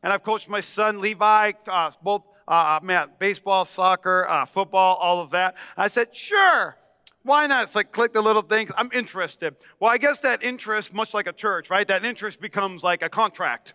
And 0.05 0.13
I've 0.13 0.21
coached 0.21 0.49
my 0.49 0.61
son 0.61 1.01
Levi, 1.01 1.53
uh, 1.67 1.89
both 2.03 2.21
uh, 2.47 2.51
uh, 2.51 2.79
man, 2.83 3.09
baseball, 3.17 3.65
soccer, 3.65 4.27
uh, 4.29 4.45
football, 4.45 4.97
all 4.97 5.19
of 5.19 5.31
that. 5.31 5.55
I 5.75 5.87
said, 5.87 6.15
sure. 6.15 6.77
Why 7.23 7.47
not? 7.47 7.63
It's 7.63 7.73
like 7.73 7.91
click 7.91 8.13
the 8.13 8.21
little 8.21 8.43
thing. 8.43 8.69
I'm 8.77 8.91
interested. 8.93 9.55
Well, 9.79 9.89
I 9.89 9.97
guess 9.97 10.19
that 10.19 10.43
interest, 10.43 10.93
much 10.93 11.15
like 11.15 11.25
a 11.25 11.33
church, 11.33 11.71
right? 11.71 11.87
That 11.87 12.05
interest 12.05 12.39
becomes 12.39 12.83
like 12.83 13.01
a 13.01 13.09
contract, 13.09 13.73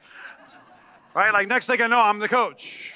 right? 1.15 1.33
Like 1.33 1.49
next 1.49 1.67
thing 1.67 1.83
I 1.83 1.89
know, 1.89 1.99
I'm 1.99 2.21
the 2.21 2.29
coach. 2.29 2.95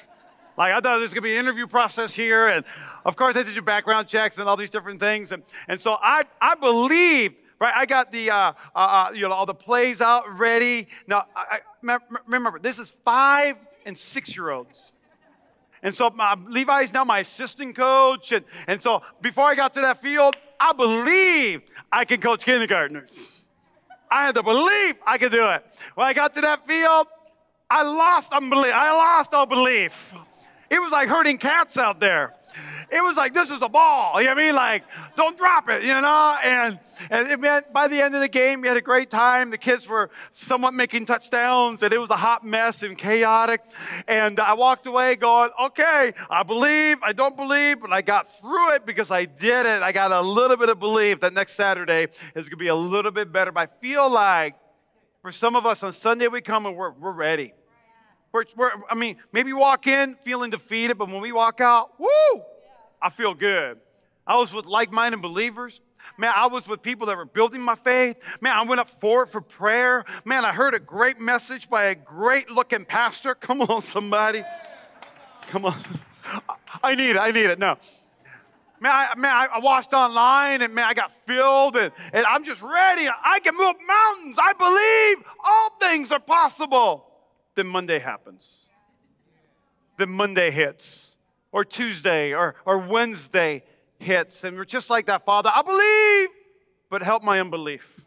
Like 0.57 0.71
I 0.71 0.79
thought 0.79 0.99
there's 0.99 1.13
gonna 1.13 1.21
be 1.21 1.33
an 1.33 1.39
interview 1.39 1.67
process 1.67 2.13
here, 2.13 2.47
and 2.47 2.63
of 3.03 3.17
course 3.17 3.35
had 3.35 3.47
to 3.47 3.53
do 3.53 3.61
background 3.61 4.07
checks 4.07 4.37
and 4.37 4.47
all 4.47 4.55
these 4.55 4.69
different 4.69 5.01
things, 5.01 5.33
and 5.33 5.43
and 5.67 5.81
so 5.81 5.97
I 6.01 6.21
I 6.39 6.55
believed. 6.55 7.41
Right, 7.59 7.73
I 7.75 7.85
got 7.85 8.11
the 8.11 8.31
uh, 8.31 8.35
uh, 8.35 8.53
uh 8.75 9.11
you 9.13 9.21
know 9.21 9.31
all 9.31 9.45
the 9.45 9.53
plays 9.53 10.01
out 10.01 10.23
ready. 10.37 10.87
Now, 11.07 11.25
I, 11.35 11.59
I, 11.87 11.99
remember 12.27 12.59
this 12.59 12.79
is 12.79 12.93
five 13.05 13.55
and 13.85 13.97
six 13.97 14.35
year 14.35 14.51
olds. 14.51 14.91
And 15.81 15.93
so 15.93 16.09
my, 16.09 16.35
Levi's 16.47 16.91
now 16.91 17.03
my 17.03 17.19
assistant 17.19 17.75
coach. 17.75 18.31
And, 18.31 18.43
and 18.65 18.81
so 18.81 19.03
before 19.21 19.45
I 19.45 19.53
got 19.53 19.75
to 19.75 19.81
that 19.81 20.01
field, 20.01 20.35
I 20.59 20.73
believed 20.73 21.69
I 21.91 22.05
could 22.05 22.21
coach 22.21 22.43
kindergartners. 22.43 23.29
I 24.09 24.25
had 24.25 24.35
to 24.35 24.43
believe 24.43 24.95
I 25.05 25.17
could 25.19 25.31
do 25.31 25.47
it. 25.49 25.63
When 25.93 26.07
I 26.07 26.13
got 26.13 26.33
to 26.35 26.41
that 26.41 26.65
field, 26.65 27.07
I 27.69 27.83
lost 27.83 28.31
unbelief. 28.33 28.73
I 28.73 28.91
lost 28.91 29.33
all 29.33 29.45
belief. 29.45 30.13
It 30.69 30.81
was 30.81 30.91
like 30.91 31.07
herding 31.07 31.37
cats 31.37 31.77
out 31.77 31.99
there 31.99 32.33
it 32.91 33.03
was 33.03 33.17
like, 33.17 33.33
this 33.33 33.49
is 33.49 33.61
a 33.61 33.69
ball. 33.69 34.21
You 34.21 34.27
know 34.27 34.33
what 34.33 34.41
I 34.41 34.45
mean? 34.45 34.55
Like, 34.55 34.83
don't 35.17 35.37
drop 35.37 35.69
it, 35.69 35.83
you 35.83 35.89
know? 35.89 36.37
And, 36.43 36.79
and 37.09 37.27
it 37.29 37.39
meant 37.39 37.73
by 37.73 37.87
the 37.87 38.01
end 38.01 38.15
of 38.15 38.21
the 38.21 38.27
game, 38.27 38.61
we 38.61 38.67
had 38.67 38.77
a 38.77 38.81
great 38.81 39.09
time. 39.09 39.49
The 39.49 39.57
kids 39.57 39.87
were 39.87 40.09
somewhat 40.31 40.73
making 40.73 41.05
touchdowns, 41.05 41.83
and 41.83 41.93
it 41.93 41.97
was 41.97 42.09
a 42.09 42.15
hot 42.15 42.45
mess 42.45 42.83
and 42.83 42.97
chaotic. 42.97 43.61
And 44.07 44.39
I 44.39 44.53
walked 44.53 44.87
away 44.87 45.15
going, 45.15 45.49
okay, 45.61 46.13
I 46.29 46.43
believe, 46.43 46.97
I 47.01 47.13
don't 47.13 47.35
believe, 47.35 47.81
but 47.81 47.91
I 47.91 48.01
got 48.01 48.27
through 48.39 48.73
it 48.73 48.85
because 48.85 49.11
I 49.11 49.25
did 49.25 49.65
it. 49.65 49.81
I 49.81 49.91
got 49.91 50.11
a 50.11 50.21
little 50.21 50.57
bit 50.57 50.69
of 50.69 50.79
belief 50.79 51.21
that 51.21 51.33
next 51.33 51.53
Saturday 51.53 52.07
is 52.35 52.49
going 52.49 52.51
to 52.51 52.57
be 52.57 52.67
a 52.67 52.75
little 52.75 53.11
bit 53.11 53.31
better. 53.31 53.51
But 53.51 53.69
I 53.69 53.81
feel 53.81 54.09
like 54.09 54.55
for 55.21 55.31
some 55.31 55.55
of 55.55 55.65
us 55.65 55.81
on 55.81 55.91
Sunday 55.91 56.27
we 56.27 56.41
come 56.41 56.65
and 56.65 56.75
we're, 56.75 56.91
we're 56.91 57.11
ready. 57.11 57.53
We're, 58.35 58.43
we're, 58.57 58.71
I 58.89 58.95
mean, 58.95 59.15
maybe 59.31 59.53
walk 59.53 59.87
in 59.87 60.17
feeling 60.25 60.49
defeated, 60.49 60.97
but 60.97 61.07
when 61.07 61.21
we 61.21 61.31
walk 61.31 61.61
out, 61.61 61.97
woo, 61.97 62.41
I 63.01 63.09
feel 63.09 63.33
good. 63.33 63.77
I 64.27 64.35
was 64.35 64.51
with 64.51 64.65
like 64.65 64.91
minded 64.91 65.21
believers. 65.21 65.79
Man, 66.17 66.33
I 66.35 66.47
was 66.47 66.67
with 66.67 66.81
people 66.81 67.07
that 67.07 67.15
were 67.15 67.23
building 67.23 67.61
my 67.61 67.75
faith. 67.75 68.17
Man, 68.41 68.51
I 68.51 68.63
went 68.63 68.81
up 68.81 68.89
forward 68.99 69.29
for 69.29 69.39
prayer. 69.39 70.03
Man, 70.25 70.43
I 70.43 70.51
heard 70.51 70.73
a 70.73 70.81
great 70.81 71.17
message 71.17 71.69
by 71.69 71.85
a 71.85 71.95
great 71.95 72.51
looking 72.51 72.83
pastor. 72.83 73.35
Come 73.39 73.61
on, 73.61 73.81
somebody. 73.81 74.43
Come 75.43 75.63
on. 75.63 75.81
I 76.83 76.93
need 76.93 77.11
it. 77.11 77.17
I 77.17 77.31
need 77.31 77.45
it. 77.45 77.57
No. 77.57 77.77
Man, 78.81 78.91
I, 78.91 79.15
man, 79.15 79.31
I 79.53 79.59
watched 79.59 79.93
online 79.93 80.61
and 80.61 80.75
man, 80.75 80.89
I 80.89 80.93
got 80.93 81.13
filled 81.25 81.77
and, 81.77 81.93
and 82.11 82.25
I'm 82.25 82.43
just 82.43 82.61
ready. 82.61 83.07
I 83.07 83.39
can 83.39 83.55
move 83.55 83.75
mountains. 83.87 84.37
I 84.37 84.51
believe 84.51 85.25
all 85.41 85.69
things 85.79 86.11
are 86.11 86.19
possible. 86.19 87.14
Then 87.55 87.67
Monday 87.67 87.99
happens. 87.99 88.69
Then 89.97 90.09
Monday 90.09 90.51
hits, 90.51 91.17
or 91.51 91.63
Tuesday, 91.63 92.33
or, 92.33 92.55
or 92.65 92.77
Wednesday 92.79 93.63
hits. 93.97 94.43
And 94.43 94.57
we're 94.57 94.65
just 94.65 94.89
like 94.89 95.05
that, 95.05 95.25
Father. 95.25 95.51
I 95.53 95.61
believe, 95.61 96.29
but 96.89 97.01
help 97.01 97.23
my 97.23 97.39
unbelief. 97.39 98.01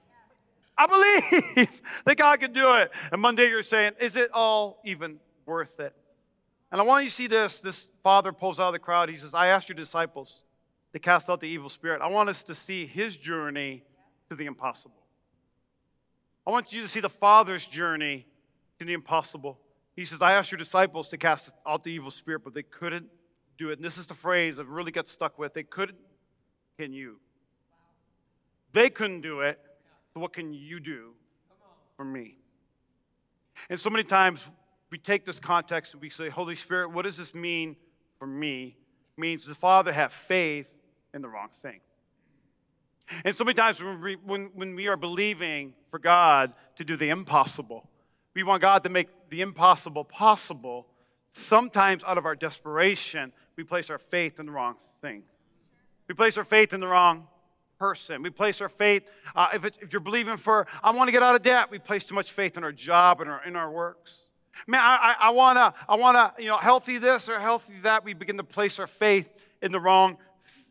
I 0.76 0.86
believe 0.86 1.82
that 2.04 2.16
God 2.16 2.40
can 2.40 2.52
do 2.52 2.74
it. 2.74 2.92
And 3.10 3.20
Monday 3.20 3.48
you're 3.48 3.62
saying, 3.62 3.92
is 4.00 4.16
it 4.16 4.30
all 4.32 4.80
even 4.84 5.18
worth 5.44 5.80
it? 5.80 5.94
And 6.70 6.80
I 6.80 6.84
want 6.84 7.04
you 7.04 7.10
to 7.10 7.16
see 7.16 7.26
this. 7.26 7.58
This 7.58 7.88
father 8.02 8.32
pulls 8.32 8.60
out 8.60 8.68
of 8.68 8.72
the 8.74 8.78
crowd. 8.78 9.08
He 9.08 9.16
says, 9.16 9.34
I 9.34 9.48
asked 9.48 9.68
your 9.68 9.76
disciples 9.76 10.42
to 10.92 10.98
cast 10.98 11.28
out 11.30 11.40
the 11.40 11.46
evil 11.46 11.70
spirit. 11.70 12.00
I 12.02 12.08
want 12.08 12.28
us 12.28 12.42
to 12.44 12.54
see 12.54 12.86
his 12.86 13.16
journey 13.16 13.82
to 14.28 14.36
the 14.36 14.46
impossible. 14.46 14.94
I 16.46 16.50
want 16.50 16.72
you 16.72 16.82
to 16.82 16.88
see 16.88 17.00
the 17.00 17.10
Father's 17.10 17.64
journey 17.66 18.26
the 18.86 18.92
impossible. 18.92 19.58
He 19.96 20.04
says, 20.04 20.22
I 20.22 20.34
asked 20.34 20.52
your 20.52 20.58
disciples 20.58 21.08
to 21.08 21.18
cast 21.18 21.50
out 21.66 21.82
the 21.82 21.90
evil 21.90 22.10
spirit, 22.10 22.42
but 22.44 22.54
they 22.54 22.62
couldn't 22.62 23.06
do 23.58 23.70
it. 23.70 23.78
And 23.78 23.84
this 23.84 23.98
is 23.98 24.06
the 24.06 24.14
phrase 24.14 24.60
I've 24.60 24.68
really 24.68 24.92
got 24.92 25.08
stuck 25.08 25.38
with. 25.38 25.54
They 25.54 25.64
couldn't. 25.64 25.98
Can 26.78 26.92
you? 26.92 27.16
They 28.72 28.90
couldn't 28.90 29.22
do 29.22 29.40
it. 29.40 29.58
So 30.14 30.20
what 30.20 30.32
can 30.32 30.54
you 30.54 30.78
do 30.78 31.14
for 31.96 32.04
me? 32.04 32.36
And 33.68 33.78
so 33.78 33.90
many 33.90 34.04
times 34.04 34.46
we 34.90 34.98
take 34.98 35.26
this 35.26 35.40
context 35.40 35.92
and 35.92 36.00
we 36.00 36.10
say, 36.10 36.28
Holy 36.28 36.54
Spirit, 36.54 36.92
what 36.92 37.04
does 37.04 37.16
this 37.16 37.34
mean 37.34 37.76
for 38.18 38.26
me? 38.26 38.76
It 39.16 39.20
means 39.20 39.44
the 39.44 39.54
Father 39.54 39.92
have 39.92 40.12
faith 40.12 40.68
in 41.12 41.22
the 41.22 41.28
wrong 41.28 41.48
thing. 41.62 41.80
And 43.24 43.34
so 43.34 43.42
many 43.42 43.54
times 43.54 43.82
when 43.82 44.00
we, 44.00 44.16
when, 44.16 44.50
when 44.54 44.74
we 44.74 44.86
are 44.86 44.96
believing 44.96 45.74
for 45.90 45.98
God 45.98 46.52
to 46.76 46.84
do 46.84 46.96
the 46.96 47.08
impossible, 47.08 47.88
we 48.34 48.42
want 48.42 48.62
God 48.62 48.84
to 48.84 48.90
make 48.90 49.08
the 49.30 49.40
impossible 49.40 50.04
possible. 50.04 50.86
Sometimes, 51.32 52.04
out 52.04 52.18
of 52.18 52.26
our 52.26 52.36
desperation, 52.36 53.32
we 53.56 53.64
place 53.64 53.90
our 53.90 53.98
faith 53.98 54.38
in 54.38 54.46
the 54.46 54.52
wrong 54.52 54.76
thing. 55.02 55.22
We 56.08 56.14
place 56.14 56.38
our 56.38 56.44
faith 56.44 56.72
in 56.72 56.80
the 56.80 56.88
wrong 56.88 57.26
person. 57.78 58.22
We 58.22 58.30
place 58.30 58.60
our 58.60 58.68
faith, 58.68 59.04
uh, 59.36 59.48
if, 59.54 59.64
if 59.64 59.92
you're 59.92 60.00
believing 60.00 60.36
for, 60.36 60.66
I 60.82 60.90
want 60.90 61.08
to 61.08 61.12
get 61.12 61.22
out 61.22 61.34
of 61.34 61.42
debt, 61.42 61.70
we 61.70 61.78
place 61.78 62.04
too 62.04 62.14
much 62.14 62.32
faith 62.32 62.56
in 62.56 62.64
our 62.64 62.72
job 62.72 63.20
and 63.20 63.30
our, 63.30 63.44
in 63.44 63.56
our 63.56 63.70
works. 63.70 64.14
Man, 64.66 64.80
I, 64.82 65.14
I, 65.20 65.28
I 65.28 65.30
want 65.30 65.56
to, 65.56 65.74
I 65.88 65.94
want 65.94 66.16
to, 66.16 66.42
you 66.42 66.48
know, 66.48 66.56
healthy 66.56 66.98
this 66.98 67.28
or 67.28 67.38
healthy 67.38 67.74
that. 67.82 68.04
We 68.04 68.14
begin 68.14 68.36
to 68.38 68.44
place 68.44 68.78
our 68.78 68.88
faith 68.88 69.30
in 69.62 69.70
the 69.70 69.78
wrong 69.78 70.16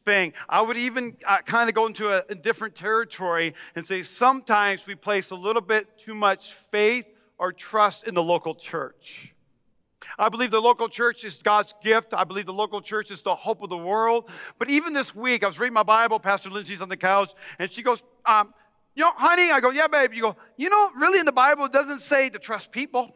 thing. 0.03 0.33
I 0.49 0.61
would 0.61 0.77
even 0.77 1.15
uh, 1.25 1.37
kind 1.39 1.69
of 1.69 1.75
go 1.75 1.85
into 1.85 2.09
a, 2.09 2.23
a 2.29 2.35
different 2.35 2.75
territory 2.75 3.53
and 3.75 3.85
say 3.85 4.03
sometimes 4.03 4.85
we 4.85 4.95
place 4.95 5.31
a 5.31 5.35
little 5.35 5.61
bit 5.61 5.97
too 5.97 6.15
much 6.15 6.53
faith 6.53 7.05
or 7.37 7.51
trust 7.51 8.07
in 8.07 8.13
the 8.13 8.23
local 8.23 8.55
church. 8.55 9.33
I 10.19 10.29
believe 10.29 10.51
the 10.51 10.61
local 10.61 10.89
church 10.89 11.23
is 11.23 11.41
God's 11.43 11.75
gift. 11.83 12.13
I 12.13 12.23
believe 12.23 12.45
the 12.45 12.53
local 12.53 12.81
church 12.81 13.11
is 13.11 13.21
the 13.21 13.35
hope 13.35 13.61
of 13.61 13.69
the 13.69 13.77
world. 13.77 14.29
But 14.57 14.69
even 14.69 14.93
this 14.93 15.13
week, 15.13 15.43
I 15.43 15.47
was 15.47 15.59
reading 15.59 15.73
my 15.73 15.83
Bible. 15.83 16.19
Pastor 16.19 16.49
Lindsay's 16.49 16.81
on 16.81 16.89
the 16.89 16.97
couch, 16.97 17.33
and 17.59 17.71
she 17.71 17.83
goes, 17.83 18.01
um, 18.25 18.53
You 18.95 19.03
know, 19.03 19.11
honey, 19.15 19.51
I 19.51 19.59
go, 19.59 19.69
Yeah, 19.69 19.87
babe. 19.87 20.13
You 20.13 20.21
go, 20.21 20.35
You 20.55 20.69
know, 20.69 20.91
really 20.95 21.19
in 21.19 21.25
the 21.25 21.31
Bible, 21.31 21.65
it 21.65 21.71
doesn't 21.71 22.01
say 22.01 22.29
to 22.29 22.39
trust 22.39 22.71
people, 22.71 23.13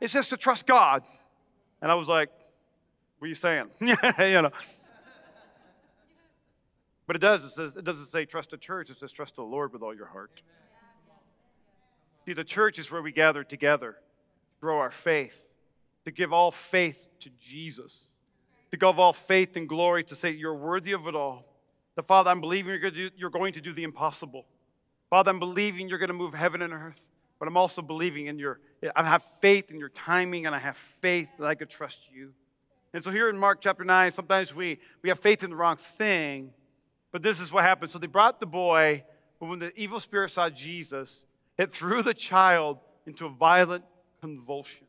it's 0.00 0.12
just 0.12 0.30
to 0.30 0.36
trust 0.36 0.66
God. 0.66 1.02
And 1.82 1.90
I 1.90 1.94
was 1.94 2.08
like, 2.08 2.30
What 3.18 3.26
are 3.26 3.28
you 3.28 3.34
saying? 3.34 3.68
you 3.80 3.96
know. 3.96 4.50
But 7.06 7.16
it 7.16 7.20
does. 7.20 7.44
It, 7.44 7.52
says, 7.52 7.76
it 7.76 7.84
doesn't 7.84 8.06
say 8.06 8.26
trust 8.26 8.50
the 8.50 8.58
church. 8.58 8.90
It 8.90 8.98
says 8.98 9.10
trust 9.10 9.36
the 9.36 9.42
Lord 9.42 9.72
with 9.72 9.82
all 9.82 9.94
your 9.94 10.06
heart. 10.06 10.42
See, 12.28 12.34
the 12.34 12.44
church 12.44 12.78
is 12.78 12.90
where 12.90 13.00
we 13.00 13.10
gather 13.10 13.42
together, 13.42 13.92
to 13.92 14.60
grow 14.60 14.80
our 14.80 14.90
faith, 14.90 15.40
to 16.04 16.10
give 16.10 16.30
all 16.30 16.52
faith 16.52 17.08
to 17.20 17.30
Jesus, 17.40 18.04
to 18.70 18.76
give 18.76 18.98
all 18.98 19.14
faith 19.14 19.56
and 19.56 19.66
glory, 19.66 20.04
to 20.04 20.14
say 20.14 20.32
you're 20.32 20.54
worthy 20.54 20.92
of 20.92 21.06
it 21.06 21.14
all. 21.14 21.46
The 21.96 22.02
Father, 22.02 22.30
I'm 22.30 22.42
believing 22.42 22.68
you're 22.72 22.80
going, 22.80 22.92
do, 22.92 23.10
you're 23.16 23.30
going 23.30 23.54
to 23.54 23.62
do 23.62 23.72
the 23.72 23.82
impossible. 23.82 24.44
Father, 25.08 25.30
I'm 25.30 25.38
believing 25.38 25.88
you're 25.88 25.96
going 25.96 26.08
to 26.08 26.14
move 26.14 26.34
heaven 26.34 26.60
and 26.60 26.70
earth, 26.70 27.00
but 27.38 27.48
I'm 27.48 27.56
also 27.56 27.80
believing 27.80 28.26
in 28.26 28.38
your, 28.38 28.60
I 28.94 29.04
have 29.04 29.24
faith 29.40 29.70
in 29.70 29.78
your 29.78 29.88
timing, 29.88 30.44
and 30.44 30.54
I 30.54 30.58
have 30.58 30.76
faith 31.00 31.30
that 31.38 31.46
I 31.46 31.54
could 31.54 31.70
trust 31.70 32.00
you. 32.12 32.34
And 32.92 33.02
so 33.02 33.10
here 33.10 33.30
in 33.30 33.38
Mark 33.38 33.62
chapter 33.62 33.84
9, 33.84 34.12
sometimes 34.12 34.54
we, 34.54 34.80
we 35.00 35.08
have 35.08 35.18
faith 35.18 35.44
in 35.44 35.48
the 35.48 35.56
wrong 35.56 35.78
thing, 35.78 36.50
but 37.10 37.22
this 37.22 37.40
is 37.40 37.50
what 37.50 37.64
happened. 37.64 37.90
So 37.90 37.98
they 37.98 38.06
brought 38.06 38.38
the 38.38 38.44
boy, 38.44 39.02
but 39.40 39.46
when 39.46 39.60
the 39.60 39.74
evil 39.80 39.98
spirit 39.98 40.30
saw 40.30 40.50
Jesus, 40.50 41.24
it 41.58 41.72
threw 41.72 42.02
the 42.02 42.14
child 42.14 42.78
into 43.06 43.26
a 43.26 43.28
violent 43.28 43.84
convulsion. 44.20 44.86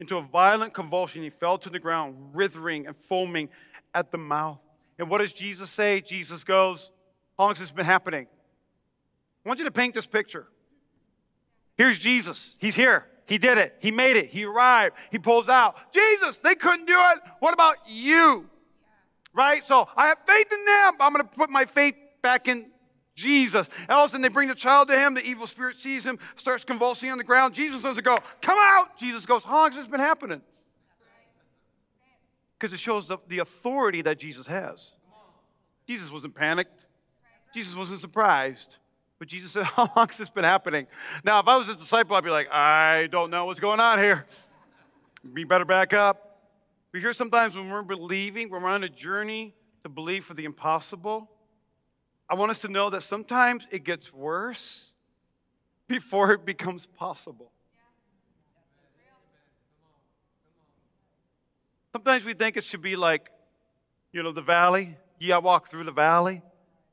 Into 0.00 0.16
a 0.16 0.22
violent 0.22 0.74
convulsion, 0.74 1.22
he 1.22 1.30
fell 1.30 1.58
to 1.58 1.70
the 1.70 1.78
ground, 1.78 2.16
writhing 2.32 2.86
and 2.86 2.96
foaming 2.96 3.48
at 3.94 4.10
the 4.10 4.18
mouth. 4.18 4.58
And 4.98 5.10
what 5.10 5.18
does 5.18 5.32
Jesus 5.32 5.70
say? 5.70 6.00
Jesus 6.00 6.44
goes, 6.44 6.90
How 7.36 7.44
long 7.44 7.54
has 7.54 7.60
this 7.60 7.70
been 7.70 7.84
happening? 7.86 8.26
I 9.44 9.48
want 9.48 9.58
you 9.58 9.64
to 9.64 9.70
paint 9.70 9.94
this 9.94 10.06
picture. 10.06 10.46
Here's 11.76 11.98
Jesus. 11.98 12.56
He's 12.58 12.74
here. 12.74 13.06
He 13.26 13.38
did 13.38 13.58
it. 13.58 13.76
He 13.80 13.90
made 13.90 14.16
it. 14.16 14.30
He 14.30 14.44
arrived. 14.44 14.96
He 15.10 15.18
pulls 15.18 15.48
out. 15.48 15.76
Jesus, 15.92 16.38
they 16.42 16.54
couldn't 16.54 16.86
do 16.86 16.96
it. 16.96 17.20
What 17.40 17.54
about 17.54 17.76
you? 17.86 18.48
right? 19.38 19.64
So 19.66 19.88
I 19.96 20.08
have 20.08 20.18
faith 20.26 20.52
in 20.52 20.64
them. 20.64 20.94
I'm 21.00 21.12
going 21.12 21.24
to 21.24 21.36
put 21.36 21.48
my 21.48 21.64
faith 21.64 21.94
back 22.22 22.48
in 22.48 22.66
Jesus. 23.18 23.68
And 23.80 23.90
all 23.90 24.04
of 24.04 24.10
a 24.10 24.12
sudden, 24.12 24.22
they 24.22 24.28
bring 24.28 24.48
the 24.48 24.54
child 24.54 24.88
to 24.88 24.98
him. 24.98 25.14
The 25.14 25.24
evil 25.24 25.46
spirit 25.46 25.78
sees 25.78 26.04
him, 26.04 26.18
starts 26.36 26.64
convulsing 26.64 27.10
on 27.10 27.18
the 27.18 27.24
ground. 27.24 27.52
Jesus 27.52 27.82
doesn't 27.82 28.04
go, 28.04 28.16
Come 28.40 28.58
out. 28.58 28.96
Jesus 28.96 29.26
goes, 29.26 29.42
How 29.42 29.56
long 29.56 29.72
has 29.72 29.76
this 29.76 29.88
been 29.88 30.00
happening? 30.00 30.40
Because 32.58 32.72
it 32.72 32.78
shows 32.78 33.06
the, 33.06 33.18
the 33.28 33.40
authority 33.40 34.02
that 34.02 34.18
Jesus 34.18 34.46
has. 34.46 34.92
Jesus 35.86 36.10
wasn't 36.10 36.34
panicked, 36.34 36.86
Jesus 37.52 37.74
wasn't 37.74 38.00
surprised. 38.00 38.76
But 39.18 39.26
Jesus 39.26 39.50
said, 39.50 39.64
How 39.76 39.90
long 39.96 40.06
has 40.06 40.16
this 40.16 40.30
been 40.30 40.44
happening? 40.44 40.86
Now, 41.24 41.40
if 41.40 41.48
I 41.48 41.56
was 41.56 41.68
a 41.68 41.74
disciple, 41.74 42.14
I'd 42.14 42.24
be 42.24 42.30
like, 42.30 42.52
I 42.52 43.08
don't 43.10 43.30
know 43.30 43.46
what's 43.46 43.60
going 43.60 43.80
on 43.80 43.98
here. 43.98 44.26
Be 45.34 45.42
better 45.42 45.64
back 45.64 45.92
up. 45.92 46.40
We 46.92 47.00
hear 47.00 47.12
sometimes 47.12 47.56
when 47.56 47.68
we're 47.68 47.82
believing, 47.82 48.48
when 48.48 48.62
we're 48.62 48.70
on 48.70 48.84
a 48.84 48.88
journey 48.88 49.54
to 49.82 49.88
believe 49.88 50.24
for 50.24 50.34
the 50.34 50.44
impossible, 50.44 51.28
I 52.28 52.34
want 52.34 52.50
us 52.50 52.58
to 52.60 52.68
know 52.68 52.90
that 52.90 53.02
sometimes 53.02 53.66
it 53.70 53.84
gets 53.84 54.12
worse 54.12 54.92
before 55.88 56.32
it 56.32 56.44
becomes 56.44 56.86
possible. 56.86 57.50
Sometimes 61.92 62.24
we 62.24 62.34
think 62.34 62.56
it 62.56 62.64
should 62.64 62.82
be 62.82 62.96
like, 62.96 63.30
you 64.12 64.22
know, 64.22 64.32
the 64.32 64.42
valley. 64.42 64.96
Yeah, 65.18 65.36
I 65.36 65.38
walk 65.38 65.70
through 65.70 65.84
the 65.84 65.92
valley. 65.92 66.42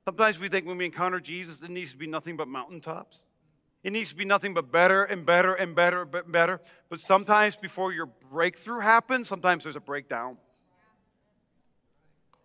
Sometimes 0.06 0.40
we 0.40 0.50
think 0.50 0.66
when 0.66 0.78
we 0.78 0.86
encounter 0.86 1.20
Jesus, 1.20 1.62
it 1.62 1.70
needs 1.70 1.92
to 1.92 1.98
be 1.98 2.08
nothing 2.08 2.38
but 2.38 2.48
mountaintops. 2.48 3.26
It 3.84 3.92
needs 3.92 4.10
to 4.10 4.16
be 4.16 4.26
nothing 4.26 4.54
but 4.54 4.72
better 4.72 5.04
and 5.04 5.26
better 5.26 5.54
and 5.54 5.76
better 5.76 6.02
and 6.02 6.32
better. 6.32 6.62
But 6.90 7.00
sometimes 7.00 7.56
before 7.56 7.92
your 7.92 8.08
breakthrough 8.32 8.80
happens, 8.80 9.28
sometimes 9.28 9.64
there's 9.64 9.76
a 9.76 9.82
breakdown. 9.82 10.38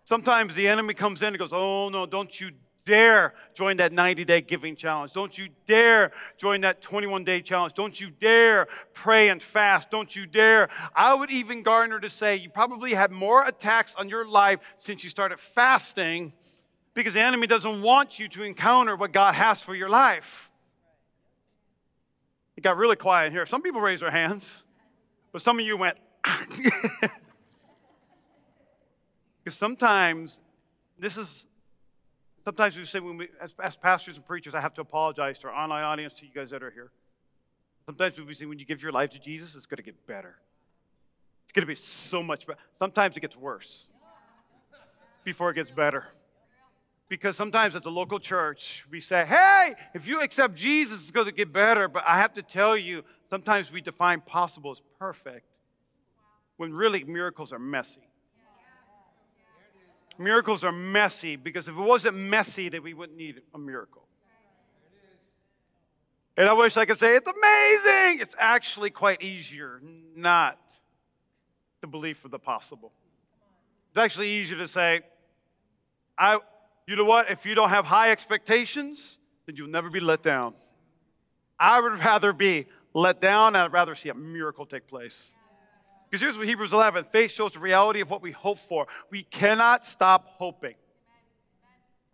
Sometimes 0.05 0.55
the 0.55 0.69
enemy 0.69 0.93
comes 0.93 1.23
in 1.23 1.29
and 1.29 1.39
goes, 1.39 1.53
Oh, 1.53 1.89
no, 1.89 2.05
don't 2.05 2.39
you 2.41 2.51
dare 2.85 3.35
join 3.55 3.77
that 3.79 3.93
90 3.93 4.25
day 4.25 4.41
giving 4.41 4.77
challenge. 4.77 5.13
Don't 5.13 5.37
you 5.37 5.49
dare 5.67 6.13
join 6.37 6.63
that 6.63 6.83
21 6.83 7.25
day 7.25 7.41
challenge. 7.41 7.75
Don't 7.75 7.99
you 8.01 8.11
dare 8.11 8.69
pray 8.95 9.29
and 9.29 9.43
fast. 9.43 9.91
Don't 9.91 10.15
you 10.15 10.27
dare. 10.27 10.69
I 10.95 11.15
would 11.15 11.31
even 11.31 11.63
garner 11.63 12.01
to 12.01 12.11
say 12.11 12.37
you 12.37 12.51
probably 12.51 12.95
had 12.95 13.11
more 13.11 13.47
attacks 13.47 13.95
on 13.95 14.09
your 14.09 14.27
life 14.27 14.61
since 14.79 15.05
you 15.05 15.11
started 15.11 15.39
fasting 15.39 16.33
because 16.95 17.15
the 17.15 17.21
enemy 17.21 17.47
doesn't 17.47 17.83
want 17.83 18.19
you 18.19 18.29
to 18.29 18.43
encounter 18.43 18.97
what 18.97 19.13
God 19.13 19.35
has 19.35 19.63
for 19.63 19.75
your 19.75 19.89
life. 19.89 20.51
It 22.57 22.63
got 22.63 22.77
really 22.77 22.97
quiet 22.97 23.33
here. 23.33 23.47
Some 23.47 23.63
people 23.63 23.81
raised 23.81 24.03
their 24.03 24.11
hands, 24.11 24.63
but 25.33 25.41
some 25.41 25.59
of 25.59 25.65
you 25.65 25.77
went, 25.77 25.97
because 29.43 29.57
sometimes 29.57 30.41
this 30.99 31.17
is 31.17 31.47
sometimes 32.45 32.77
we 32.77 32.85
say 32.85 33.01
when 33.01 33.17
we 33.17 33.29
as, 33.41 33.55
as, 33.63 33.77
pastors 33.77 34.17
and 34.17 34.27
preachers 34.27 34.55
i 34.55 34.61
have 34.61 34.75
to 34.75 34.81
apologize 34.81 35.39
to 35.39 35.49
our 35.49 35.55
online 35.55 35.85
audience 35.85 36.13
to 36.15 36.27
you 36.27 36.33
guys 36.35 36.51
that 36.51 36.63
are 36.63 36.71
here 36.71 36.91
sometimes 37.87 38.19
we 38.21 38.35
say 38.35 38.47
when 38.47 38.59
you 38.59 38.65
give 38.65 38.83
your 38.83 38.93
life 38.93 39.11
to 39.11 39.19
jesus 39.19 39.55
it's 39.55 39.67
going 39.67 39.77
to 39.77 39.83
get 39.83 40.07
better 40.07 40.37
it's 41.45 41.53
going 41.53 41.63
to 41.63 41.67
be 41.67 41.75
so 41.75 42.23
much 42.23 42.47
better 42.47 42.59
sometimes 42.79 43.17
it 43.17 43.21
gets 43.21 43.37
worse 43.37 43.89
before 45.25 45.51
it 45.51 45.55
gets 45.55 45.71
better 45.71 46.07
Because 47.11 47.37
sometimes 47.37 47.75
at 47.75 47.83
the 47.83 47.91
local 47.91 48.21
church, 48.21 48.87
we 48.89 49.01
say, 49.01 49.25
hey, 49.27 49.75
if 49.95 50.07
you 50.07 50.21
accept 50.21 50.55
Jesus, 50.55 51.03
it's 51.03 51.11
going 51.11 51.27
to 51.27 51.33
get 51.33 51.53
better. 51.53 51.89
But 51.89 52.05
I 52.07 52.19
have 52.19 52.35
to 52.35 52.43
tell 52.43 52.77
you, 52.77 53.03
sometimes 53.29 53.73
we 53.73 53.81
define 53.81 54.21
possible 54.21 54.71
as 54.71 54.81
perfect 54.97 55.45
when 56.57 56.73
really 56.73 57.03
miracles 57.03 57.53
are 57.53 57.59
messy. 57.59 58.10
Miracles 60.21 60.65
are 60.65 60.73
messy 60.73 61.37
because 61.37 61.67
if 61.67 61.75
it 61.75 61.81
wasn't 61.81 62.15
messy, 62.15 62.69
then 62.69 62.83
we 62.83 62.93
wouldn't 62.93 63.17
need 63.17 63.41
a 63.55 63.59
miracle. 63.59 64.07
And 66.37 66.47
I 66.47 66.53
wish 66.53 66.77
I 66.77 66.85
could 66.85 66.99
say, 66.99 67.17
it's 67.17 67.27
amazing. 67.27 68.21
It's 68.21 68.35
actually 68.39 68.91
quite 68.91 69.23
easier 69.23 69.81
not 70.15 70.59
to 71.81 71.87
believe 71.87 72.19
for 72.19 72.29
the 72.29 72.39
possible. 72.39 72.93
It's 73.89 73.99
actually 73.99 74.29
easier 74.29 74.59
to 74.59 74.69
say, 74.69 75.01
I, 76.19 76.39
you 76.87 76.97
know 76.97 77.05
what? 77.05 77.31
If 77.31 77.47
you 77.47 77.55
don't 77.55 77.71
have 77.71 77.87
high 77.87 78.11
expectations, 78.11 79.19
then 79.47 79.57
you'll 79.57 79.69
never 79.69 79.89
be 79.89 80.01
let 80.01 80.23
down. 80.23 80.53
I 81.59 81.81
would 81.81 81.99
rather 81.99 82.35
be 82.35 82.67
let 82.93 83.23
down, 83.23 83.57
I'd 83.57 83.73
rather 83.73 83.95
see 83.95 84.11
a 84.11 84.15
miracle 84.15 84.67
take 84.67 84.87
place. 84.87 85.33
Because 86.11 86.23
here's 86.23 86.37
what 86.37 86.47
Hebrews 86.47 86.73
11 86.73 87.05
faith 87.13 87.31
shows 87.31 87.53
the 87.53 87.61
reality 87.61 88.01
of 88.01 88.11
what 88.11 88.21
we 88.21 88.33
hope 88.33 88.59
for. 88.59 88.87
We 89.11 89.23
cannot 89.23 89.87
stop 89.87 90.27
hoping. 90.39 90.75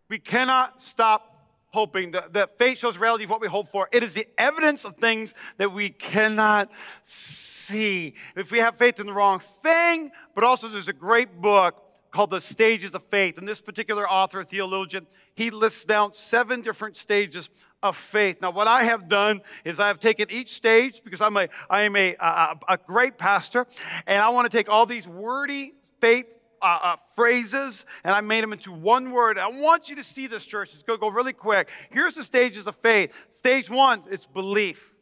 We 0.09 0.19
cannot 0.19 0.83
stop 0.83 1.49
hoping. 1.71 2.11
That, 2.11 2.35
that 2.35 2.59
faith 2.59 2.79
shows 2.79 2.95
the 2.95 3.01
reality 3.01 3.25
of 3.25 3.31
what 3.31 3.41
we 3.41 3.49
hope 3.49 3.69
for. 3.69 3.89
It 3.93 4.03
is 4.03 4.13
the 4.13 4.27
evidence 4.37 4.85
of 4.85 4.97
things 4.97 5.33
that 5.57 5.73
we 5.73 5.89
cannot 5.89 6.71
see. 7.05 8.15
If 8.37 8.53
we 8.53 8.59
have 8.59 8.77
faith 8.77 9.01
in 9.01 9.07
the 9.07 9.15
wrong 9.15 9.41
thing, 9.63 10.11
but 10.35 10.45
also 10.45 10.69
there's 10.69 10.89
a 10.89 10.93
great 10.93 11.41
book 11.41 11.83
called 12.11 12.31
The 12.31 12.41
Stages 12.41 12.95
of 12.95 13.03
Faith. 13.11 13.39
And 13.39 13.49
this 13.49 13.61
particular 13.61 14.09
author, 14.09 14.45
theologian, 14.45 15.07
he 15.35 15.51
lists 15.51 15.85
down 15.85 16.15
seven 16.15 16.63
different 16.63 16.97
stages 16.97 17.51
of 17.83 17.97
faith. 17.97 18.41
Now, 18.41 18.51
what 18.51 18.69
I 18.69 18.85
have 18.85 19.09
done 19.09 19.43
is 19.65 19.79
I 19.79 19.89
have 19.89 20.01
taken 20.01 20.31
each 20.31 20.55
stage 20.55 21.03
because 21.05 21.21
I'm 21.21 21.37
a, 21.37 21.49
I 21.69 21.83
am 21.83 21.97
a, 21.97 22.17
a, 22.19 22.59
a 22.69 22.77
great 22.79 23.19
pastor, 23.19 23.67
and 24.07 24.21
I 24.21 24.29
want 24.31 24.51
to 24.51 24.57
take 24.57 24.69
all 24.69 24.87
these 24.87 25.07
wordy 25.07 25.75
faith 26.01 26.27
uh, 26.63 26.79
uh, 26.83 26.97
phrases 27.15 27.85
and 28.03 28.15
I 28.15 28.21
made 28.23 28.43
them 28.43 28.53
into 28.53 28.73
one 28.73 29.13
word. 29.13 29.39
I 29.39 29.49
want 29.49 29.91
you 29.91 29.97
to 29.97 30.03
see 30.03 30.27
this, 30.27 30.45
church. 30.45 30.73
It's 30.73 30.83
going 30.83 30.99
to 30.99 31.01
go 31.01 31.11
really 31.11 31.33
quick. 31.33 31.69
Here's 31.91 32.15
the 32.15 32.25
stages 32.25 32.67
of 32.67 32.77
faith. 32.77 33.13
Stage 33.33 33.69
one, 33.69 34.03
it's 34.11 34.27
belief. 34.27 34.95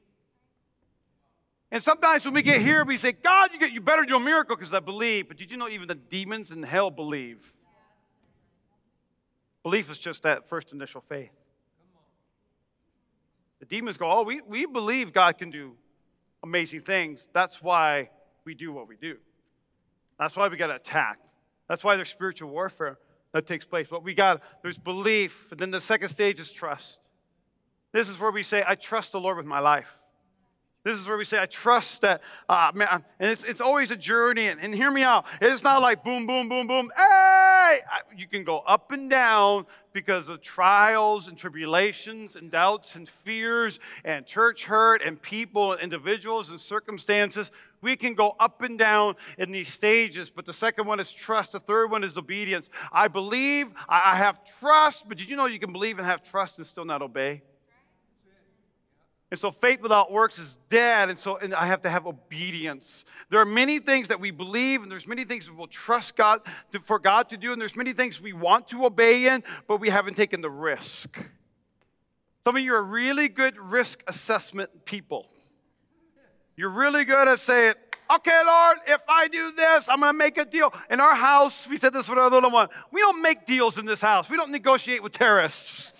And 1.70 1.82
sometimes 1.82 2.24
when 2.24 2.34
we 2.34 2.42
get 2.42 2.60
here, 2.60 2.84
we 2.84 2.96
say, 2.96 3.12
God, 3.12 3.50
you, 3.52 3.58
get, 3.58 3.72
you 3.72 3.80
better 3.80 4.04
do 4.04 4.16
a 4.16 4.20
miracle 4.20 4.56
because 4.56 4.72
I 4.72 4.80
believe. 4.80 5.28
But 5.28 5.38
did 5.38 5.50
you 5.50 5.56
know 5.56 5.68
even 5.68 5.88
the 5.88 5.94
demons 5.94 6.50
in 6.50 6.62
hell 6.62 6.90
believe? 6.90 7.52
Belief 9.62 9.90
is 9.90 9.98
just 9.98 10.22
that 10.24 10.48
first 10.48 10.72
initial 10.72 11.00
faith. 11.08 11.32
The 13.64 13.76
demons 13.76 13.96
go, 13.96 14.10
Oh, 14.10 14.24
we, 14.24 14.42
we 14.42 14.66
believe 14.66 15.14
God 15.14 15.38
can 15.38 15.50
do 15.50 15.72
amazing 16.42 16.82
things. 16.82 17.28
That's 17.32 17.62
why 17.62 18.10
we 18.44 18.54
do 18.54 18.72
what 18.72 18.88
we 18.88 18.96
do. 18.96 19.16
That's 20.18 20.36
why 20.36 20.48
we 20.48 20.58
got 20.58 20.66
to 20.66 20.74
attack. 20.74 21.18
That's 21.66 21.82
why 21.82 21.96
there's 21.96 22.10
spiritual 22.10 22.50
warfare 22.50 22.98
that 23.32 23.46
takes 23.46 23.64
place. 23.64 23.86
But 23.90 24.04
we 24.04 24.12
got, 24.12 24.42
there's 24.60 24.76
belief. 24.76 25.46
And 25.50 25.58
then 25.58 25.70
the 25.70 25.80
second 25.80 26.10
stage 26.10 26.38
is 26.40 26.52
trust. 26.52 26.98
This 27.92 28.10
is 28.10 28.20
where 28.20 28.30
we 28.30 28.42
say, 28.42 28.62
I 28.66 28.74
trust 28.74 29.12
the 29.12 29.20
Lord 29.20 29.38
with 29.38 29.46
my 29.46 29.60
life. 29.60 29.88
This 30.82 30.98
is 30.98 31.08
where 31.08 31.16
we 31.16 31.24
say, 31.24 31.40
I 31.40 31.46
trust 31.46 32.02
that, 32.02 32.20
uh, 32.50 32.70
man, 32.74 33.02
and 33.18 33.30
it's, 33.30 33.44
it's 33.44 33.62
always 33.62 33.90
a 33.90 33.96
journey. 33.96 34.48
And, 34.48 34.60
and 34.60 34.74
hear 34.74 34.90
me 34.90 35.02
out. 35.02 35.24
It's 35.40 35.62
not 35.62 35.80
like 35.80 36.04
boom, 36.04 36.26
boom, 36.26 36.50
boom, 36.50 36.66
boom. 36.66 36.90
Hey! 36.94 37.43
You 38.16 38.26
can 38.26 38.44
go 38.44 38.58
up 38.60 38.92
and 38.92 39.10
down 39.10 39.66
because 39.92 40.28
of 40.28 40.42
trials 40.42 41.28
and 41.28 41.38
tribulations 41.38 42.36
and 42.36 42.50
doubts 42.50 42.96
and 42.96 43.08
fears 43.08 43.78
and 44.04 44.26
church 44.26 44.64
hurt 44.64 45.02
and 45.02 45.20
people 45.20 45.72
and 45.72 45.80
individuals 45.80 46.50
and 46.50 46.60
circumstances. 46.60 47.50
We 47.80 47.96
can 47.96 48.14
go 48.14 48.34
up 48.40 48.62
and 48.62 48.78
down 48.78 49.16
in 49.38 49.50
these 49.50 49.72
stages, 49.72 50.30
but 50.30 50.46
the 50.46 50.52
second 50.52 50.86
one 50.86 51.00
is 51.00 51.12
trust. 51.12 51.52
The 51.52 51.60
third 51.60 51.90
one 51.90 52.02
is 52.02 52.16
obedience. 52.16 52.70
I 52.90 53.08
believe, 53.08 53.68
I 53.88 54.16
have 54.16 54.40
trust, 54.58 55.04
but 55.08 55.18
did 55.18 55.28
you 55.28 55.36
know 55.36 55.46
you 55.46 55.58
can 55.58 55.72
believe 55.72 55.98
and 55.98 56.06
have 56.06 56.24
trust 56.24 56.58
and 56.58 56.66
still 56.66 56.84
not 56.84 57.02
obey? 57.02 57.42
And 59.34 59.40
so 59.40 59.50
faith 59.50 59.80
without 59.80 60.12
works 60.12 60.38
is 60.38 60.58
dead. 60.70 61.08
And 61.08 61.18
so 61.18 61.38
and 61.38 61.56
I 61.56 61.66
have 61.66 61.82
to 61.82 61.90
have 61.90 62.06
obedience. 62.06 63.04
There 63.30 63.40
are 63.40 63.44
many 63.44 63.80
things 63.80 64.06
that 64.06 64.20
we 64.20 64.30
believe, 64.30 64.84
and 64.84 64.92
there's 64.92 65.08
many 65.08 65.24
things 65.24 65.46
that 65.46 65.56
we'll 65.56 65.66
trust 65.66 66.14
God 66.14 66.42
to, 66.70 66.78
for 66.78 67.00
God 67.00 67.30
to 67.30 67.36
do, 67.36 67.50
and 67.50 67.60
there's 67.60 67.74
many 67.74 67.92
things 67.92 68.20
we 68.20 68.32
want 68.32 68.68
to 68.68 68.86
obey 68.86 69.26
in, 69.26 69.42
but 69.66 69.80
we 69.80 69.88
haven't 69.88 70.14
taken 70.14 70.40
the 70.40 70.50
risk. 70.50 71.18
Some 72.44 72.54
of 72.54 72.62
you 72.62 72.74
are 72.74 72.82
really 72.84 73.28
good 73.28 73.58
risk 73.58 74.04
assessment 74.06 74.84
people. 74.84 75.26
You're 76.56 76.70
really 76.70 77.04
good 77.04 77.26
at 77.26 77.40
saying, 77.40 77.74
okay, 78.08 78.40
Lord, 78.46 78.78
if 78.86 79.00
I 79.08 79.26
do 79.26 79.50
this, 79.50 79.88
I'm 79.88 79.98
going 79.98 80.12
to 80.12 80.16
make 80.16 80.38
a 80.38 80.44
deal. 80.44 80.72
In 80.88 81.00
our 81.00 81.16
house, 81.16 81.66
we 81.66 81.76
said 81.76 81.92
this 81.92 82.08
with 82.08 82.18
our 82.18 82.30
little 82.30 82.52
one. 82.52 82.68
We 82.92 83.00
don't 83.00 83.20
make 83.20 83.46
deals 83.46 83.78
in 83.78 83.84
this 83.84 84.00
house. 84.00 84.30
We 84.30 84.36
don't 84.36 84.52
negotiate 84.52 85.02
with 85.02 85.10
terrorists. 85.10 85.92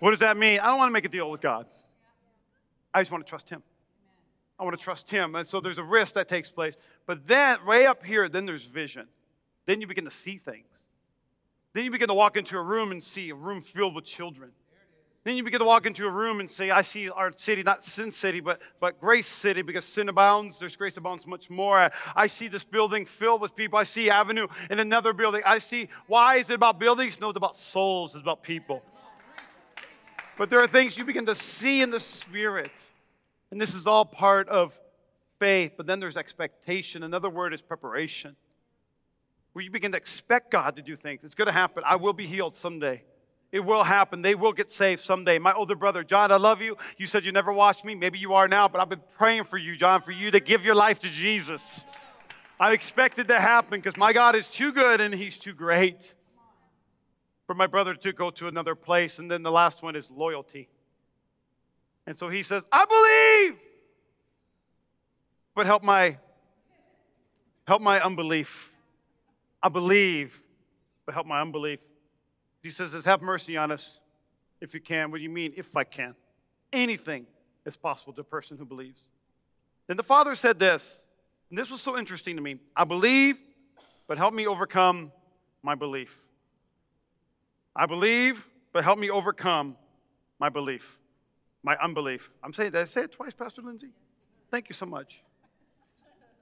What 0.00 0.10
does 0.10 0.20
that 0.20 0.36
mean? 0.36 0.58
I 0.58 0.66
don't 0.66 0.78
want 0.78 0.88
to 0.88 0.92
make 0.92 1.04
a 1.04 1.10
deal 1.10 1.30
with 1.30 1.40
God. 1.40 1.66
I 2.92 3.00
just 3.00 3.12
want 3.12 3.24
to 3.24 3.28
trust 3.28 3.48
Him. 3.48 3.62
I 4.58 4.64
want 4.64 4.76
to 4.76 4.82
trust 4.82 5.10
Him. 5.10 5.34
And 5.36 5.46
so 5.46 5.60
there's 5.60 5.78
a 5.78 5.84
risk 5.84 6.14
that 6.14 6.28
takes 6.28 6.50
place. 6.50 6.74
But 7.06 7.26
then, 7.26 7.64
way 7.64 7.86
up 7.86 8.04
here, 8.04 8.28
then 8.28 8.46
there's 8.46 8.64
vision. 8.64 9.06
Then 9.66 9.80
you 9.80 9.86
begin 9.86 10.04
to 10.04 10.10
see 10.10 10.36
things. 10.36 10.66
Then 11.72 11.84
you 11.84 11.90
begin 11.90 12.08
to 12.08 12.14
walk 12.14 12.36
into 12.36 12.56
a 12.56 12.62
room 12.62 12.90
and 12.90 13.02
see 13.02 13.30
a 13.30 13.34
room 13.34 13.62
filled 13.62 13.94
with 13.94 14.04
children. 14.04 14.50
Then 15.22 15.36
you 15.36 15.44
begin 15.44 15.60
to 15.60 15.66
walk 15.66 15.84
into 15.84 16.06
a 16.06 16.10
room 16.10 16.40
and 16.40 16.50
say, 16.50 16.70
I 16.70 16.80
see 16.80 17.10
our 17.10 17.30
city, 17.36 17.62
not 17.62 17.84
Sin 17.84 18.10
City, 18.10 18.40
but, 18.40 18.62
but 18.80 18.98
Grace 18.98 19.28
City, 19.28 19.60
because 19.60 19.84
sin 19.84 20.08
abounds, 20.08 20.58
there's 20.58 20.76
grace 20.76 20.96
abounds 20.96 21.26
much 21.26 21.50
more. 21.50 21.90
I 22.16 22.26
see 22.26 22.48
this 22.48 22.64
building 22.64 23.04
filled 23.04 23.42
with 23.42 23.54
people. 23.54 23.78
I 23.78 23.84
see 23.84 24.08
Avenue 24.08 24.46
in 24.70 24.80
another 24.80 25.12
building. 25.12 25.42
I 25.44 25.58
see, 25.58 25.90
why 26.06 26.36
is 26.36 26.48
it 26.48 26.54
about 26.54 26.78
buildings? 26.78 27.20
No, 27.20 27.28
it's 27.28 27.36
about 27.36 27.54
souls, 27.54 28.14
it's 28.14 28.22
about 28.22 28.42
people. 28.42 28.82
But 30.40 30.48
there 30.48 30.62
are 30.62 30.66
things 30.66 30.96
you 30.96 31.04
begin 31.04 31.26
to 31.26 31.34
see 31.34 31.82
in 31.82 31.90
the 31.90 32.00
Spirit. 32.00 32.72
And 33.50 33.60
this 33.60 33.74
is 33.74 33.86
all 33.86 34.06
part 34.06 34.48
of 34.48 34.72
faith. 35.38 35.72
But 35.76 35.86
then 35.86 36.00
there's 36.00 36.16
expectation. 36.16 37.02
Another 37.02 37.28
word 37.28 37.52
is 37.52 37.60
preparation. 37.60 38.36
Where 39.52 39.62
you 39.62 39.70
begin 39.70 39.92
to 39.92 39.98
expect 39.98 40.50
God 40.50 40.76
to 40.76 40.82
do 40.82 40.96
things. 40.96 41.20
It's 41.24 41.34
going 41.34 41.48
to 41.48 41.52
happen. 41.52 41.82
I 41.84 41.96
will 41.96 42.14
be 42.14 42.26
healed 42.26 42.54
someday. 42.54 43.02
It 43.52 43.60
will 43.60 43.84
happen. 43.84 44.22
They 44.22 44.34
will 44.34 44.54
get 44.54 44.72
saved 44.72 45.02
someday. 45.02 45.38
My 45.38 45.52
older 45.52 45.76
brother, 45.76 46.02
John, 46.02 46.32
I 46.32 46.36
love 46.36 46.62
you. 46.62 46.78
You 46.96 47.06
said 47.06 47.26
you 47.26 47.32
never 47.32 47.52
watched 47.52 47.84
me. 47.84 47.94
Maybe 47.94 48.18
you 48.18 48.32
are 48.32 48.48
now, 48.48 48.66
but 48.66 48.80
I've 48.80 48.88
been 48.88 49.02
praying 49.18 49.44
for 49.44 49.58
you, 49.58 49.76
John, 49.76 50.00
for 50.00 50.12
you 50.12 50.30
to 50.30 50.40
give 50.40 50.64
your 50.64 50.74
life 50.74 51.00
to 51.00 51.10
Jesus. 51.10 51.84
I 52.58 52.72
expected 52.72 53.26
it 53.26 53.34
to 53.34 53.40
happen 53.40 53.78
because 53.78 53.98
my 53.98 54.14
God 54.14 54.34
is 54.34 54.48
too 54.48 54.72
good 54.72 55.02
and 55.02 55.12
He's 55.12 55.36
too 55.36 55.52
great 55.52 56.14
for 57.50 57.54
my 57.54 57.66
brother 57.66 57.96
to 57.96 58.12
go 58.12 58.30
to 58.30 58.46
another 58.46 58.76
place. 58.76 59.18
And 59.18 59.28
then 59.28 59.42
the 59.42 59.50
last 59.50 59.82
one 59.82 59.96
is 59.96 60.08
loyalty. 60.08 60.68
And 62.06 62.16
so 62.16 62.28
he 62.28 62.44
says, 62.44 62.62
I 62.70 62.84
believe, 62.84 63.60
but 65.56 65.66
help 65.66 65.82
my 65.82 66.16
help 67.66 67.82
my 67.82 68.00
unbelief. 68.00 68.72
I 69.60 69.68
believe, 69.68 70.40
but 71.04 71.12
help 71.12 71.26
my 71.26 71.40
unbelief. 71.40 71.80
He 72.62 72.70
says, 72.70 72.92
have 73.04 73.20
mercy 73.20 73.56
on 73.56 73.72
us 73.72 73.98
if 74.60 74.72
you 74.72 74.80
can. 74.80 75.10
What 75.10 75.16
do 75.16 75.24
you 75.24 75.28
mean, 75.28 75.52
if 75.56 75.76
I 75.76 75.82
can? 75.82 76.14
Anything 76.72 77.26
is 77.66 77.76
possible 77.76 78.12
to 78.12 78.20
a 78.20 78.24
person 78.24 78.58
who 78.58 78.64
believes. 78.64 79.00
Then 79.88 79.96
the 79.96 80.04
father 80.04 80.36
said 80.36 80.60
this, 80.60 81.00
and 81.48 81.58
this 81.58 81.68
was 81.68 81.80
so 81.80 81.98
interesting 81.98 82.36
to 82.36 82.42
me 82.42 82.60
I 82.76 82.84
believe, 82.84 83.38
but 84.06 84.18
help 84.18 84.34
me 84.34 84.46
overcome 84.46 85.10
my 85.64 85.74
belief. 85.74 86.16
I 87.74 87.86
believe, 87.86 88.46
but 88.72 88.84
help 88.84 88.98
me 88.98 89.10
overcome 89.10 89.76
my 90.38 90.48
belief, 90.48 90.98
my 91.62 91.76
unbelief. 91.76 92.30
I'm 92.42 92.52
saying, 92.52 92.72
did 92.72 92.80
I 92.82 92.86
say 92.86 93.02
it 93.02 93.12
twice, 93.12 93.32
Pastor 93.34 93.62
Lindsay? 93.62 93.90
Thank 94.50 94.68
you 94.68 94.74
so 94.74 94.86
much. 94.86 95.20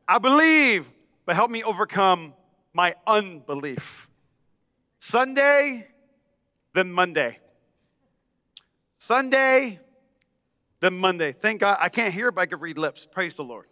I 0.07 0.19
believe, 0.19 0.87
but 1.27 1.37
help 1.37 1.51
me 1.51 1.63
overcome 1.63 2.33
my 2.73 2.95
unbelief. 3.07 4.09
Sunday, 5.01 5.87
then 6.75 6.91
Monday. 6.91 7.39
Sunday, 8.99 9.79
then 10.81 10.95
Monday. 10.95 11.33
Thank 11.33 11.61
God. 11.61 11.77
I 11.81 11.89
can't 11.89 12.15
hear, 12.15 12.33
but 12.33 12.43
I 12.43 12.47
can 12.47 12.61
read 12.61 12.79
lips. 12.79 13.07
Praise 13.11 13.35
the 13.35 13.45
Lord. 13.45 13.67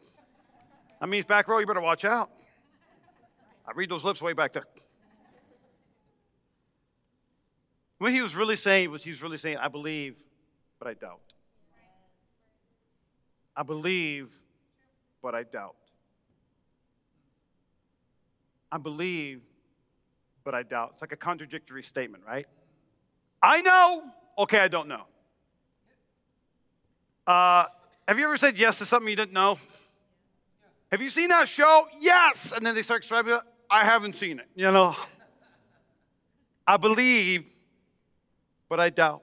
That 1.01 1.09
means 1.09 1.25
back 1.25 1.49
row, 1.49 1.59
you 1.59 1.67
better 1.67 1.81
watch 1.81 2.05
out. 2.05 2.31
I 3.67 3.73
read 3.75 3.91
those 3.91 4.05
lips 4.05 4.23
way 4.23 4.33
back 4.33 4.53
there. 4.53 4.67
What 7.99 8.13
he 8.13 8.21
was 8.21 8.35
really 8.35 8.57
saying 8.57 8.91
was 8.91 9.03
he 9.03 9.11
was 9.11 9.23
really 9.23 9.39
saying, 9.39 9.57
I 9.57 9.69
believe, 9.69 10.17
but 10.79 10.89
I 10.89 10.95
doubt. 10.95 11.21
I 13.57 13.63
believe, 13.63 14.29
but 15.23 15.35
I 15.35 15.45
doubt. 15.45 15.77
I 18.71 18.79
believe, 18.79 19.41
but 20.45 20.55
I 20.55 20.63
doubt. 20.63 20.91
It's 20.93 21.01
like 21.01 21.13
a 21.13 21.17
contradictory 21.17 21.83
statement, 21.83 22.25
right? 22.27 22.47
I 23.43 23.63
know, 23.63 24.03
okay, 24.39 24.59
I 24.59 24.69
don't 24.69 24.89
know. 24.89 25.05
Uh, 27.27 27.67
have 28.07 28.19
you 28.19 28.27
ever 28.27 28.37
said 28.37 28.57
yes 28.59 28.79
to 28.79 28.87
something 28.87 29.09
you 29.09 29.17
didn't 29.17 29.33
know? 29.33 29.59
Have 30.93 31.03
you 31.03 31.11
seen 31.11 31.29
that 31.31 31.49
show? 31.49 31.89
Yes. 31.99 32.53
And 32.55 32.65
then 32.65 32.75
they 32.75 32.83
start 32.83 33.03
describing 33.03 33.35
it. 33.35 33.41
I 33.69 33.85
haven't 33.85 34.17
seen 34.17 34.39
it. 34.39 34.47
You 34.55 34.71
know, 34.71 34.95
I 36.67 36.77
believe, 36.77 37.45
but 38.69 38.81
I 38.81 38.91
doubt. 38.91 39.23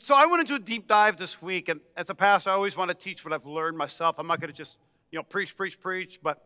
So 0.00 0.14
I 0.14 0.26
went 0.26 0.40
into 0.40 0.54
a 0.54 0.58
deep 0.58 0.86
dive 0.86 1.16
this 1.16 1.40
week, 1.40 1.70
and 1.70 1.80
as 1.96 2.10
a 2.10 2.14
pastor, 2.14 2.50
I 2.50 2.52
always 2.52 2.76
want 2.76 2.90
to 2.90 2.94
teach 2.94 3.24
what 3.24 3.32
I've 3.32 3.46
learned 3.46 3.78
myself. 3.78 4.16
I'm 4.18 4.26
not 4.26 4.38
going 4.40 4.52
to 4.52 4.56
just, 4.56 4.76
you 5.10 5.18
know, 5.18 5.22
preach, 5.22 5.56
preach, 5.56 5.80
preach, 5.80 6.20
but 6.22 6.44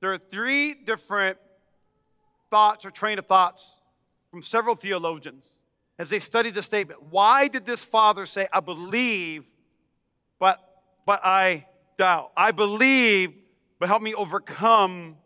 there 0.00 0.12
are 0.12 0.18
three 0.18 0.74
different 0.74 1.38
thoughts 2.50 2.84
or 2.84 2.90
train 2.90 3.18
of 3.18 3.26
thoughts 3.26 3.64
from 4.30 4.42
several 4.42 4.74
theologians 4.74 5.46
as 5.98 6.10
they 6.10 6.20
studied 6.20 6.54
the 6.54 6.62
statement. 6.62 7.02
Why 7.10 7.48
did 7.48 7.64
this 7.64 7.82
father 7.82 8.26
say, 8.26 8.46
I 8.52 8.60
believe, 8.60 9.44
but, 10.38 10.60
but 11.06 11.24
I 11.24 11.64
doubt? 11.96 12.32
I 12.36 12.50
believe, 12.50 13.32
but 13.78 13.88
help 13.88 14.02
me 14.02 14.12
overcome 14.12 15.16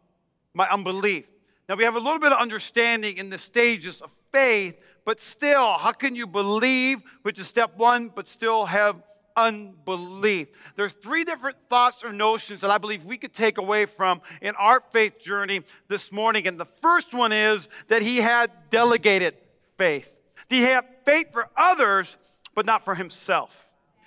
my 0.55 0.68
unbelief. 0.68 1.27
Now, 1.68 1.75
we 1.75 1.85
have 1.85 1.96
a 1.96 2.01
little 2.01 2.20
bit 2.20 2.33
of 2.33 2.38
understanding 2.38 3.16
in 3.16 3.31
the 3.31 3.38
stages 3.38 4.01
of 4.01 4.11
faith, 4.33 4.77
but 5.05 5.21
still, 5.21 5.73
how 5.75 5.93
can 5.93 6.15
you 6.15 6.27
believe, 6.27 7.01
which 7.23 7.39
is 7.39 7.47
step 7.47 7.77
one, 7.77 8.09
but 8.09 8.29
still 8.29 8.67
have 8.67 9.03
unbelief. 9.37 10.49
There's 10.77 10.93
three 10.93 11.25
different 11.25 11.57
thoughts 11.69 12.05
or 12.05 12.13
notions 12.13 12.61
that 12.61 12.71
I 12.71 12.79
believe 12.79 13.05
we 13.05 13.17
could 13.17 13.33
take 13.33 13.59
away 13.59 13.87
from 13.87 14.21
in 14.43 14.55
our 14.57 14.83
faith 14.93 15.21
journey 15.21 15.63
this 15.89 16.13
morning. 16.13 16.47
And 16.47 16.59
the 16.59 16.67
first 16.81 17.15
one 17.15 17.33
is 17.33 17.69
that 17.89 18.03
he 18.03 18.19
had 18.19 18.51
delegated 18.71 19.37
faith. 19.77 20.15
He 20.49 20.63
had 20.63 20.85
faith 21.05 21.33
for 21.33 21.49
others, 21.57 22.17
but 22.55 22.67
not 22.67 22.85
for 22.85 22.95
himself. 22.95 23.67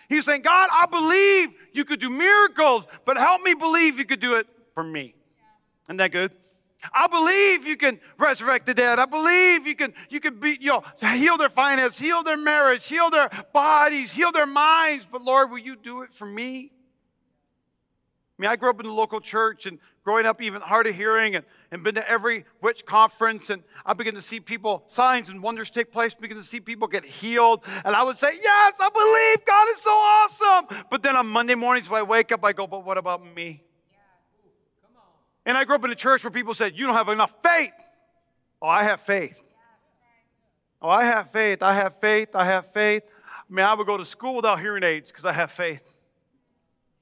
He's 0.09 0.25
saying, 0.25 0.41
God, 0.41 0.69
I 0.71 0.85
believe 0.85 1.49
you 1.71 1.85
could 1.85 1.99
do 1.99 2.09
miracles, 2.09 2.85
but 3.05 3.17
help 3.17 3.41
me 3.41 3.53
believe 3.53 3.97
you 3.97 4.05
could 4.05 4.19
do 4.19 4.35
it 4.35 4.47
for 4.73 4.83
me. 4.83 5.15
Isn't 5.85 5.97
that 5.97 6.11
good? 6.11 6.31
I 6.91 7.07
believe 7.07 7.65
you 7.65 7.77
can 7.77 7.99
resurrect 8.17 8.65
the 8.65 8.73
dead. 8.73 8.99
I 8.99 9.05
believe 9.05 9.67
you 9.67 9.75
can, 9.75 9.93
you 10.09 10.19
can 10.19 10.39
be, 10.39 10.57
you 10.59 10.69
know, 10.69 10.83
heal 10.99 11.37
their 11.37 11.49
finances, 11.49 11.99
heal 11.99 12.23
their 12.23 12.37
marriage, 12.37 12.85
heal 12.85 13.09
their 13.09 13.29
bodies, 13.53 14.11
heal 14.11 14.31
their 14.31 14.45
minds. 14.45 15.07
But 15.09 15.23
Lord, 15.23 15.51
will 15.51 15.59
you 15.59 15.75
do 15.75 16.01
it 16.01 16.11
for 16.11 16.25
me? 16.25 16.71
I 18.37 18.41
mean, 18.41 18.49
I 18.49 18.55
grew 18.55 18.69
up 18.69 18.79
in 18.79 18.87
the 18.87 18.93
local 18.93 19.21
church 19.21 19.67
and 19.67 19.77
growing 20.03 20.25
up 20.25 20.41
even 20.41 20.61
hard 20.61 20.87
of 20.87 20.95
hearing 20.95 21.35
and, 21.35 21.45
and 21.71 21.83
been 21.83 21.95
to 21.95 22.09
every 22.09 22.45
witch 22.61 22.85
conference 22.85 23.49
and 23.49 23.63
I 23.85 23.93
began 23.93 24.15
to 24.15 24.21
see 24.21 24.39
people, 24.39 24.83
signs 24.87 25.29
and 25.29 25.41
wonders 25.41 25.69
take 25.69 25.91
place, 25.91 26.15
begin 26.15 26.37
to 26.37 26.43
see 26.43 26.59
people 26.59 26.87
get 26.87 27.05
healed. 27.05 27.63
And 27.85 27.95
I 27.95 28.03
would 28.03 28.17
say, 28.17 28.31
yes, 28.33 28.73
I 28.79 28.89
believe 28.89 29.45
God 29.45 29.67
is 29.71 29.81
so 29.81 29.91
awesome. 29.91 30.85
But 30.89 31.03
then 31.03 31.15
on 31.15 31.27
Monday 31.27 31.55
mornings 31.55 31.89
when 31.89 31.99
I 31.99 32.03
wake 32.03 32.31
up, 32.31 32.43
I 32.43 32.53
go, 32.53 32.65
but 32.65 32.83
what 32.83 32.97
about 32.97 33.23
me? 33.35 33.63
And 35.45 35.57
I 35.57 35.65
grew 35.65 35.75
up 35.75 35.83
in 35.83 35.91
a 35.91 35.95
church 35.95 36.23
where 36.23 36.31
people 36.31 36.53
said, 36.53 36.77
You 36.77 36.85
don't 36.85 36.95
have 36.95 37.09
enough 37.09 37.33
faith. 37.43 37.73
Oh, 38.61 38.67
I 38.67 38.83
have 38.83 39.01
faith. 39.01 39.39
Oh, 40.81 40.89
I 40.89 41.03
have 41.05 41.31
faith. 41.31 41.61
I 41.61 41.73
have 41.73 41.99
faith. 41.99 42.29
I 42.35 42.45
have 42.45 42.71
faith. 42.73 43.03
I 43.27 43.53
mean, 43.53 43.65
I 43.65 43.73
would 43.73 43.87
go 43.87 43.97
to 43.97 44.05
school 44.05 44.35
without 44.35 44.59
hearing 44.59 44.83
aids 44.83 45.11
because 45.11 45.25
I 45.25 45.33
have 45.33 45.51
faith. 45.51 45.83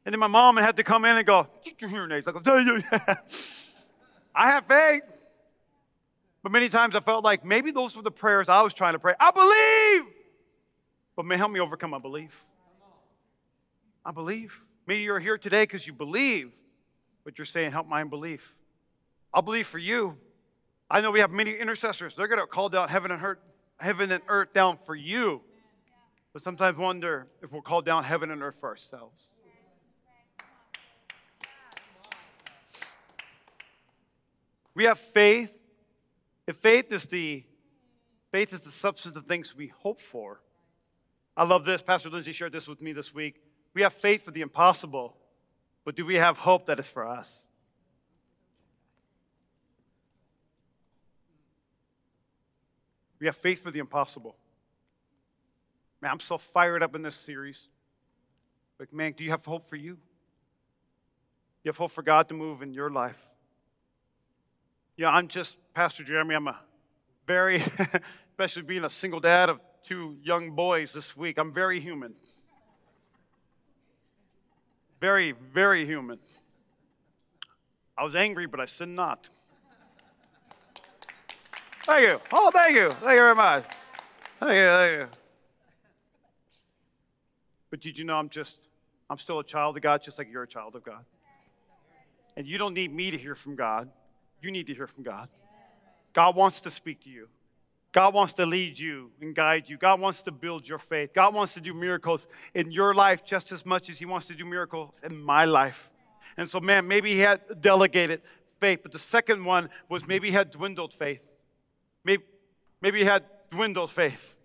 And 0.06 0.14
then 0.14 0.20
my 0.20 0.28
mom 0.28 0.58
had 0.58 0.78
to 0.78 0.84
come 0.84 1.06
in 1.06 1.16
and 1.16 1.26
go, 1.26 1.48
Get 1.64 1.82
your 1.82 1.90
hearing 1.90 2.12
aids. 2.12 2.28
I 2.28 2.32
go, 2.32 2.42
I 4.34 4.52
have 4.52 4.66
faith. 4.66 5.04
But 6.44 6.52
many 6.52 6.70
times 6.70 6.96
I 6.96 7.02
felt 7.02 7.24
like 7.24 7.46
maybe 7.46 7.72
those 7.72 7.96
were 7.96 8.02
the 8.02 8.12
prayers 8.12 8.50
I 8.50 8.62
was 8.62 8.74
trying 8.74 8.94
to 8.94 9.00
pray. 9.00 9.14
I 9.20 9.32
believe. 9.32 10.14
But 11.16 11.26
may 11.26 11.38
help 11.38 11.52
me 11.52 11.60
overcome 11.60 11.92
my 11.92 12.00
belief. 12.00 12.44
I 14.04 14.12
believe. 14.12 14.60
Maybe 14.88 15.04
you're 15.04 15.20
here 15.20 15.38
today 15.38 15.64
because 15.64 15.86
you 15.86 15.94
believe 15.94 16.52
but 17.24 17.38
you're 17.38 17.46
saying, 17.46 17.72
help 17.72 17.88
my 17.88 18.02
unbelief. 18.02 18.56
I'll 19.34 19.42
believe 19.42 19.68
for 19.68 19.80
you. 19.80 20.18
I 20.90 21.02
know 21.02 21.12
we 21.12 21.22
have 21.22 21.32
many 21.32 21.52
intercessors. 21.52 22.16
They're 22.16 22.28
going 22.28 22.42
to 22.42 22.48
call 22.48 22.70
down 22.70 22.90
heaven 22.90 23.12
and 23.12 23.24
earth, 23.24 23.40
heaven 23.80 24.12
and 24.12 24.22
earth 24.28 24.54
down 24.54 24.78
for 24.86 24.96
you. 24.96 25.42
But 26.34 26.44
sometimes 26.44 26.78
wonder 26.78 27.28
if 27.42 27.52
we'll 27.52 27.62
call 27.62 27.82
down 27.82 28.04
heaven 28.04 28.32
and 28.32 28.42
earth 28.42 28.58
for 28.60 28.70
ourselves. 28.70 29.22
We 34.74 34.86
have 34.86 35.00
faith. 35.00 35.62
If 36.48 36.58
faith 36.58 36.92
is 36.92 37.06
the 37.06 37.44
faith 38.32 38.54
is 38.54 38.62
the 38.62 38.72
substance 38.72 39.18
of 39.18 39.26
things 39.26 39.56
we 39.56 39.68
hope 39.68 40.00
for. 40.00 40.42
I 41.36 41.44
love 41.44 41.66
this. 41.66 41.82
Pastor 41.82 42.10
Lindsay 42.10 42.32
shared 42.32 42.54
this 42.54 42.68
with 42.68 42.82
me 42.82 42.94
this 42.94 43.14
week. 43.14 43.42
We 43.74 43.82
have 43.82 43.94
faith 43.94 44.26
for 44.26 44.32
the 44.32 44.42
impossible. 44.42 45.16
But 45.84 45.96
do 45.96 46.06
we 46.06 46.16
have 46.16 46.38
hope 46.38 46.68
that 46.68 46.80
is 46.80 46.88
for 46.88 47.08
us? 47.08 47.40
We 53.20 53.28
have 53.28 53.36
faith 53.36 53.62
for 53.62 53.72
the 53.72 53.80
impossible. 53.80 54.36
Man, 56.02 56.12
I'm 56.12 56.20
so 56.20 56.38
fired 56.38 56.82
up 56.82 56.96
in 56.96 57.04
this 57.04 57.16
series. 57.16 57.68
Like, 58.80 58.92
man, 58.92 59.14
do 59.16 59.24
you 59.24 59.30
have 59.30 59.46
hope 59.46 59.70
for 59.70 59.76
you? 59.76 59.98
You 61.64 61.70
have 61.70 61.78
hope 61.78 61.92
for 61.92 62.02
God 62.02 62.28
to 62.30 62.34
move 62.34 62.64
in 62.64 62.74
your 62.74 62.90
life. 62.90 63.18
Yeah, 64.98 65.10
I'm 65.10 65.28
just 65.28 65.56
Pastor 65.76 66.04
Jeremy. 66.04 66.36
I'm 66.36 66.48
a 66.48 66.60
very, 67.28 67.64
especially 68.32 68.64
being 68.64 68.84
a 68.84 68.90
single 68.90 69.20
dad 69.20 69.50
of 69.50 69.60
two 69.86 70.18
young 70.22 70.52
boys 70.52 70.94
this 70.94 71.16
week, 71.16 71.38
I'm 71.38 71.54
very 71.54 71.80
human. 71.80 72.14
Very, 75.02 75.34
very 75.52 75.84
human. 75.86 76.20
I 77.98 78.04
was 78.04 78.16
angry, 78.16 78.46
but 78.46 78.60
I 78.60 78.66
sinned 78.66 78.96
not. 78.96 79.28
Thank 81.84 82.08
you. 82.08 82.22
Oh, 82.32 82.52
thank 82.52 82.76
you. 82.76 82.92
Thank 82.92 83.02
you 83.02 83.18
very 83.18 83.36
much. 83.36 83.66
Thank 84.40 84.54
you. 84.54 84.66
Thank 84.68 85.00
you. 85.00 85.08
But 87.72 87.82
did 87.82 87.98
you 87.98 88.06
know 88.06 88.16
I'm 88.16 88.30
just, 88.30 88.58
I'm 89.10 89.18
still 89.18 89.40
a 89.40 89.44
child 89.44 89.76
of 89.76 89.82
God, 89.82 90.04
just 90.04 90.20
like 90.20 90.28
you're 90.32 90.44
a 90.44 90.48
child 90.48 90.76
of 90.76 90.84
God? 90.84 91.04
And 92.38 92.46
you 92.46 92.60
don't 92.60 92.76
need 92.76 92.94
me 92.94 93.10
to 93.10 93.18
hear 93.18 93.34
from 93.34 93.56
God. 93.56 93.90
You 94.40 94.52
need 94.52 94.68
to 94.68 94.76
hear 94.76 94.86
from 94.88 95.04
God. 95.04 95.28
God 96.14 96.36
wants 96.36 96.62
to 96.62 96.70
speak 96.70 97.04
to 97.06 97.10
you. 97.10 97.28
God 97.92 98.14
wants 98.14 98.34
to 98.34 98.46
lead 98.46 98.80
you 98.80 99.12
and 99.20 99.36
guide 99.36 99.68
you. 99.68 99.78
God 99.78 100.00
wants 100.00 100.22
to 100.24 100.32
build 100.32 100.68
your 100.68 100.78
faith. 100.78 101.12
God 101.14 101.34
wants 101.34 101.54
to 101.56 101.62
do 101.62 101.74
miracles 101.74 102.26
in 102.54 102.72
your 102.72 102.94
life 102.94 103.26
just 103.26 103.52
as 103.52 103.66
much 103.66 103.90
as 103.90 104.00
He 104.00 104.06
wants 104.06 104.28
to 104.28 104.34
do 104.34 104.46
miracles 104.46 104.92
in 105.04 105.22
my 105.22 105.46
life. 105.46 105.90
And 106.38 106.50
so, 106.50 106.60
man, 106.60 106.88
maybe 106.88 107.14
he 107.14 107.20
had 107.20 107.62
delegated 107.62 108.22
faith, 108.60 108.80
but 108.84 108.92
the 108.92 109.00
second 109.00 109.44
one 109.44 109.70
was 109.90 110.08
maybe 110.08 110.30
he 110.30 110.34
had 110.34 110.52
dwindled 110.52 110.94
faith. 110.94 111.22
Maybe, 112.06 112.24
maybe 112.82 113.00
he 113.00 113.06
had 113.06 113.26
dwindled 113.52 113.92
faith. 113.92 114.38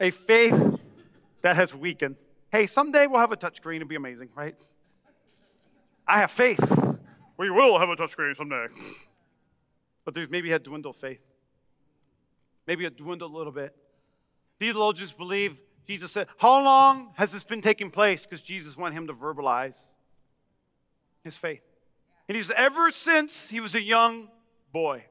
A 0.00 0.10
faith 0.10 0.78
that 1.42 1.56
has 1.56 1.74
weakened. 1.74 2.16
Hey, 2.52 2.68
someday 2.68 3.06
we'll 3.06 3.20
have 3.20 3.32
a 3.32 3.36
touchscreen. 3.36 3.76
It'll 3.76 3.88
be 3.88 3.96
amazing, 3.96 4.28
right? 4.36 4.54
I 6.06 6.18
have 6.20 6.30
faith. 6.30 6.84
We 7.36 7.50
will 7.50 7.78
have 7.78 7.88
a 7.88 7.96
touchscreen 7.96 8.36
someday. 8.36 8.66
But 10.04 10.14
there's 10.14 10.30
maybe 10.30 10.50
had 10.50 10.62
dwindled 10.62 10.96
faith 10.96 11.34
maybe 12.66 12.84
it 12.84 12.96
dwindled 12.96 13.32
a 13.32 13.36
little 13.36 13.52
bit. 13.52 13.74
Theologians 14.58 15.12
believe 15.12 15.56
Jesus 15.86 16.12
said, 16.12 16.28
How 16.38 16.62
long 16.62 17.10
has 17.16 17.32
this 17.32 17.44
been 17.44 17.60
taking 17.60 17.90
place? 17.90 18.22
Because 18.22 18.40
Jesus 18.40 18.76
wanted 18.76 18.96
him 18.96 19.06
to 19.08 19.12
verbalize 19.12 19.76
his 21.22 21.36
faith. 21.36 21.62
And 22.28 22.36
he's 22.36 22.50
Ever 22.50 22.90
since 22.90 23.48
he 23.48 23.60
was 23.60 23.74
a 23.74 23.82
young 23.82 24.28
boy. 24.72 25.04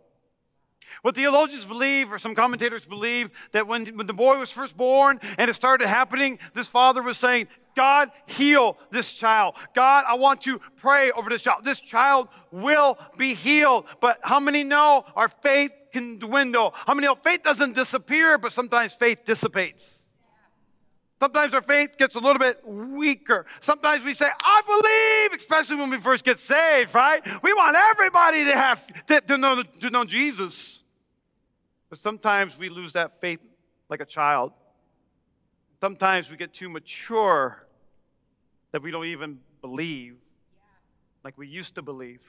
What 1.01 1.15
theologians 1.15 1.65
believe, 1.65 2.11
or 2.11 2.19
some 2.19 2.35
commentators 2.35 2.85
believe, 2.85 3.31
that 3.51 3.67
when, 3.67 3.85
when 3.97 4.05
the 4.05 4.13
boy 4.13 4.37
was 4.37 4.51
first 4.51 4.77
born 4.77 5.19
and 5.37 5.49
it 5.49 5.53
started 5.55 5.87
happening, 5.87 6.39
this 6.53 6.67
father 6.67 7.01
was 7.01 7.17
saying, 7.17 7.47
God, 7.75 8.11
heal 8.25 8.77
this 8.91 9.11
child. 9.11 9.55
God, 9.73 10.05
I 10.07 10.15
want 10.15 10.41
to 10.41 10.59
pray 10.77 11.11
over 11.11 11.29
this 11.29 11.41
child. 11.41 11.63
This 11.63 11.79
child 11.79 12.27
will 12.51 12.97
be 13.17 13.33
healed. 13.33 13.85
But 14.01 14.19
how 14.21 14.39
many 14.39 14.63
know 14.63 15.05
our 15.15 15.29
faith 15.29 15.71
can 15.91 16.19
dwindle? 16.19 16.73
How 16.75 16.93
many 16.93 17.07
know 17.07 17.15
faith 17.15 17.43
doesn't 17.43 17.73
disappear, 17.73 18.37
but 18.37 18.53
sometimes 18.53 18.93
faith 18.93 19.25
dissipates? 19.25 19.99
Sometimes 21.19 21.53
our 21.53 21.61
faith 21.61 21.97
gets 21.97 22.15
a 22.15 22.19
little 22.19 22.39
bit 22.39 22.59
weaker. 22.65 23.45
Sometimes 23.61 24.03
we 24.03 24.13
say, 24.13 24.27
I 24.43 25.29
believe, 25.29 25.39
especially 25.39 25.77
when 25.77 25.89
we 25.89 25.97
first 25.97 26.25
get 26.25 26.37
saved, 26.37 26.93
right? 26.93 27.25
We 27.41 27.53
want 27.53 27.77
everybody 27.77 28.43
to 28.45 28.53
have 28.53 29.05
to, 29.05 29.21
to 29.21 29.37
know, 29.37 29.63
to 29.63 29.89
know 29.89 30.03
Jesus. 30.03 30.83
But 31.89 31.99
sometimes 31.99 32.57
we 32.57 32.67
lose 32.67 32.93
that 32.93 33.21
faith 33.21 33.39
like 33.87 34.01
a 34.01 34.05
child. 34.05 34.51
Sometimes 35.79 36.29
we 36.29 36.35
get 36.35 36.53
too 36.53 36.67
mature 36.69 37.62
that 38.73 38.81
we 38.81 38.91
don't 38.91 39.05
even 39.05 39.39
believe 39.61 40.17
like 41.23 41.37
we 41.37 41.47
used 41.47 41.75
to 41.75 41.81
believe. 41.81 42.21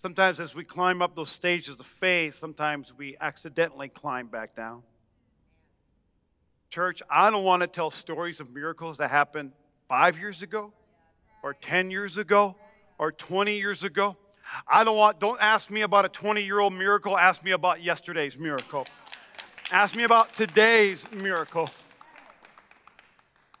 Sometimes, 0.00 0.40
as 0.40 0.54
we 0.54 0.64
climb 0.64 1.02
up 1.02 1.14
those 1.14 1.30
stages 1.30 1.78
of 1.78 1.84
faith, 1.84 2.38
sometimes 2.38 2.92
we 2.96 3.16
accidentally 3.20 3.88
climb 3.88 4.28
back 4.28 4.56
down. 4.56 4.82
Church, 6.70 7.02
I 7.10 7.30
don't 7.30 7.44
want 7.44 7.60
to 7.60 7.66
tell 7.66 7.90
stories 7.90 8.40
of 8.40 8.54
miracles 8.54 8.98
that 8.98 9.10
happened 9.10 9.52
five 9.88 10.18
years 10.18 10.40
ago, 10.40 10.72
or 11.42 11.52
10 11.52 11.90
years 11.90 12.16
ago, 12.16 12.56
or 12.96 13.12
20 13.12 13.56
years 13.56 13.84
ago. 13.84 14.16
I 14.66 14.84
don't 14.84 14.96
want, 14.96 15.20
don't 15.20 15.40
ask 15.40 15.68
me 15.68 15.82
about 15.82 16.06
a 16.06 16.08
20 16.08 16.42
year 16.42 16.60
old 16.60 16.72
miracle, 16.72 17.18
ask 17.18 17.44
me 17.44 17.50
about 17.50 17.82
yesterday's 17.82 18.38
miracle. 18.38 18.86
Ask 19.70 19.96
me 19.96 20.04
about 20.04 20.34
today's 20.36 21.04
miracle. 21.12 21.68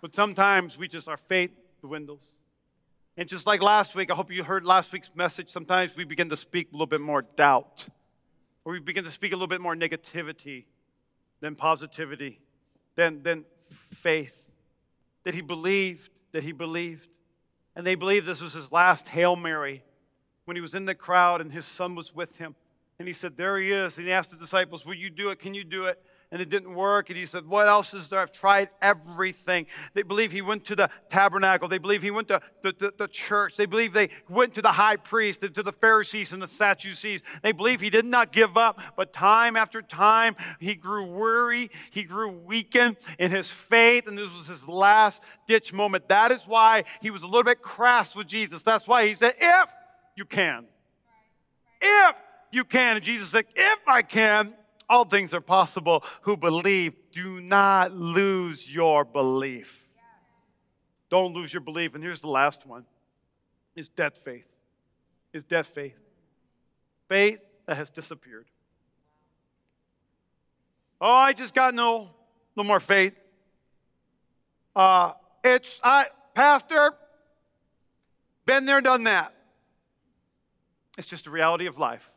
But 0.02 0.16
sometimes 0.16 0.76
we 0.76 0.88
just, 0.88 1.08
our 1.08 1.16
faith 1.16 1.52
dwindles. 1.80 2.24
And 3.16 3.28
just 3.28 3.46
like 3.46 3.62
last 3.62 3.94
week, 3.94 4.10
I 4.10 4.14
hope 4.14 4.32
you 4.32 4.42
heard 4.42 4.64
last 4.64 4.92
week's 4.92 5.10
message. 5.14 5.48
Sometimes 5.50 5.96
we 5.96 6.04
begin 6.04 6.28
to 6.30 6.36
speak 6.36 6.68
a 6.70 6.72
little 6.72 6.86
bit 6.86 7.00
more 7.00 7.22
doubt, 7.22 7.86
or 8.64 8.72
we 8.72 8.80
begin 8.80 9.04
to 9.04 9.12
speak 9.12 9.32
a 9.32 9.36
little 9.36 9.46
bit 9.46 9.60
more 9.60 9.76
negativity 9.76 10.64
than 11.40 11.54
positivity, 11.54 12.40
than, 12.96 13.22
than 13.22 13.44
faith. 13.90 14.36
That 15.22 15.34
he 15.34 15.40
believed, 15.40 16.10
that 16.32 16.42
he 16.42 16.50
believed. 16.50 17.06
And 17.76 17.86
they 17.86 17.94
believed 17.94 18.26
this 18.26 18.40
was 18.40 18.54
his 18.54 18.72
last 18.72 19.06
Hail 19.06 19.36
Mary 19.36 19.84
when 20.46 20.56
he 20.56 20.60
was 20.60 20.74
in 20.74 20.84
the 20.84 20.96
crowd 20.96 21.40
and 21.40 21.52
his 21.52 21.64
son 21.64 21.94
was 21.94 22.12
with 22.12 22.34
him. 22.36 22.56
And 22.98 23.06
he 23.06 23.14
said, 23.14 23.36
There 23.36 23.56
he 23.56 23.70
is. 23.70 23.98
And 23.98 24.06
he 24.06 24.12
asked 24.12 24.30
the 24.30 24.36
disciples, 24.36 24.84
Will 24.84 24.94
you 24.94 25.10
do 25.10 25.30
it? 25.30 25.38
Can 25.38 25.54
you 25.54 25.62
do 25.62 25.86
it? 25.86 26.02
And 26.32 26.40
it 26.40 26.48
didn't 26.48 26.74
work. 26.74 27.10
And 27.10 27.18
he 27.18 27.26
said, 27.26 27.46
What 27.46 27.68
else 27.68 27.92
is 27.92 28.08
there? 28.08 28.18
I've 28.18 28.32
tried 28.32 28.70
everything. 28.80 29.66
They 29.92 30.02
believe 30.02 30.32
he 30.32 30.40
went 30.40 30.64
to 30.64 30.74
the 30.74 30.88
tabernacle. 31.10 31.68
They 31.68 31.78
believe 31.78 32.02
he 32.02 32.10
went 32.10 32.28
to 32.28 32.40
the, 32.62 32.74
the, 32.76 32.92
the 32.96 33.08
church. 33.08 33.56
They 33.56 33.66
believe 33.66 33.92
they 33.92 34.08
went 34.28 34.54
to 34.54 34.62
the 34.62 34.72
high 34.72 34.96
priest 34.96 35.42
to 35.42 35.62
the 35.62 35.72
Pharisees 35.72 36.32
and 36.32 36.42
the 36.42 36.48
Sadducees. 36.48 37.20
They 37.42 37.52
believe 37.52 37.82
he 37.82 37.90
did 37.90 38.06
not 38.06 38.32
give 38.32 38.56
up, 38.56 38.80
but 38.96 39.12
time 39.12 39.56
after 39.56 39.82
time, 39.82 40.34
he 40.58 40.74
grew 40.74 41.04
weary. 41.04 41.70
He 41.90 42.02
grew 42.02 42.30
weakened 42.30 42.96
in 43.18 43.30
his 43.30 43.48
faith, 43.48 44.08
and 44.08 44.16
this 44.16 44.30
was 44.36 44.46
his 44.46 44.66
last 44.66 45.22
ditch 45.46 45.72
moment. 45.72 46.08
That 46.08 46.32
is 46.32 46.44
why 46.44 46.84
he 47.02 47.10
was 47.10 47.22
a 47.22 47.26
little 47.26 47.44
bit 47.44 47.60
crass 47.60 48.16
with 48.16 48.26
Jesus. 48.26 48.62
That's 48.62 48.88
why 48.88 49.06
he 49.06 49.14
said, 49.14 49.34
If 49.38 49.68
you 50.16 50.24
can. 50.24 50.64
If 51.82 52.16
you 52.50 52.64
can. 52.64 52.96
And 52.96 53.04
Jesus 53.04 53.28
said, 53.28 53.44
If 53.54 53.80
I 53.86 54.00
can, 54.00 54.54
all 54.88 55.04
things 55.04 55.34
are 55.34 55.40
possible 55.40 56.04
who 56.22 56.36
believe. 56.36 56.94
Do 57.12 57.40
not 57.40 57.92
lose 57.92 58.68
your 58.68 59.04
belief. 59.04 59.78
Don't 61.10 61.34
lose 61.34 61.52
your 61.52 61.60
belief. 61.60 61.94
And 61.94 62.02
here's 62.02 62.20
the 62.20 62.28
last 62.28 62.66
one 62.66 62.84
is 63.76 63.88
dead 63.88 64.16
faith. 64.24 64.46
Is 65.32 65.44
dead 65.44 65.66
faith. 65.66 65.98
Faith 67.08 67.40
that 67.66 67.76
has 67.76 67.90
disappeared. 67.90 68.46
Oh, 71.00 71.10
I 71.10 71.32
just 71.32 71.54
got 71.54 71.74
no, 71.74 72.10
no 72.56 72.62
more 72.62 72.80
faith. 72.80 73.14
Uh, 74.76 75.12
it's 75.42 75.80
I, 75.82 76.06
Pastor, 76.34 76.94
been 78.46 78.66
there, 78.66 78.80
done 78.80 79.04
that. 79.04 79.34
It's 80.96 81.08
just 81.08 81.26
a 81.26 81.30
reality 81.30 81.66
of 81.66 81.78
life. 81.78 82.11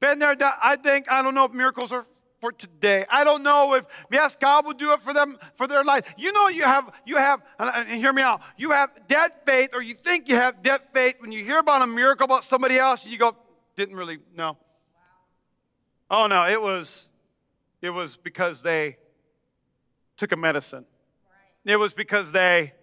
Been 0.00 0.18
there, 0.18 0.36
I 0.62 0.76
think, 0.76 1.10
I 1.10 1.22
don't 1.22 1.34
know 1.34 1.44
if 1.44 1.52
miracles 1.52 1.92
are 1.92 2.06
for 2.40 2.52
today. 2.52 3.04
I 3.10 3.24
don't 3.24 3.42
know 3.42 3.74
if 3.74 3.86
yes, 4.10 4.36
God 4.38 4.66
will 4.66 4.74
do 4.74 4.92
it 4.92 5.00
for 5.00 5.12
them 5.12 5.38
for 5.56 5.66
their 5.66 5.82
life. 5.82 6.04
You 6.16 6.32
know, 6.32 6.48
you 6.48 6.64
have 6.64 6.90
you 7.06 7.16
have 7.16 7.42
and 7.58 7.88
hear 7.88 8.12
me 8.12 8.22
out. 8.22 8.40
You 8.56 8.70
have 8.70 8.90
dead 9.08 9.32
faith, 9.44 9.70
or 9.72 9.82
you 9.82 9.94
think 9.94 10.28
you 10.28 10.36
have 10.36 10.62
dead 10.62 10.82
faith 10.92 11.16
when 11.18 11.32
you 11.32 11.44
hear 11.44 11.58
about 11.58 11.82
a 11.82 11.86
miracle 11.86 12.24
about 12.24 12.44
somebody 12.44 12.78
else, 12.78 13.02
and 13.04 13.12
you 13.12 13.18
go, 13.18 13.36
didn't 13.74 13.96
really 13.96 14.18
know. 14.34 14.56
Oh 16.10 16.26
no, 16.26 16.44
it 16.44 16.60
was 16.60 17.08
it 17.82 17.90
was 17.90 18.16
because 18.16 18.62
they 18.62 18.98
took 20.16 20.32
a 20.32 20.36
medicine. 20.36 20.84
It 21.64 21.76
was 21.76 21.94
because 21.94 22.30
they 22.32 22.74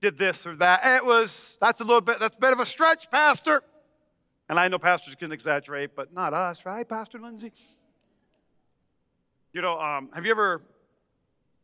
did 0.00 0.18
this 0.18 0.46
or 0.46 0.56
that. 0.56 0.80
It 0.84 1.04
was 1.04 1.56
that's 1.60 1.80
a 1.80 1.84
little 1.84 2.00
bit 2.00 2.20
that's 2.20 2.36
a 2.36 2.40
bit 2.40 2.52
of 2.52 2.60
a 2.60 2.66
stretch, 2.66 3.10
Pastor. 3.10 3.62
And 4.48 4.58
I 4.58 4.68
know 4.68 4.78
pastors 4.78 5.14
can 5.14 5.30
exaggerate, 5.30 5.94
but 5.94 6.12
not 6.12 6.32
us, 6.32 6.64
right, 6.64 6.88
Pastor 6.88 7.18
Lindsay? 7.18 7.52
You 9.52 9.60
know, 9.60 9.78
um, 9.78 10.08
have 10.12 10.24
you 10.24 10.30
ever 10.30 10.62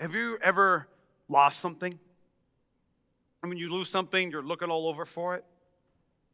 have 0.00 0.14
you 0.14 0.38
ever 0.42 0.86
lost 1.28 1.60
something? 1.60 1.98
And 3.42 3.48
when 3.50 3.58
you 3.58 3.70
lose 3.70 3.88
something, 3.88 4.30
you're 4.30 4.42
looking 4.42 4.70
all 4.70 4.88
over 4.88 5.04
for 5.04 5.34
it. 5.34 5.44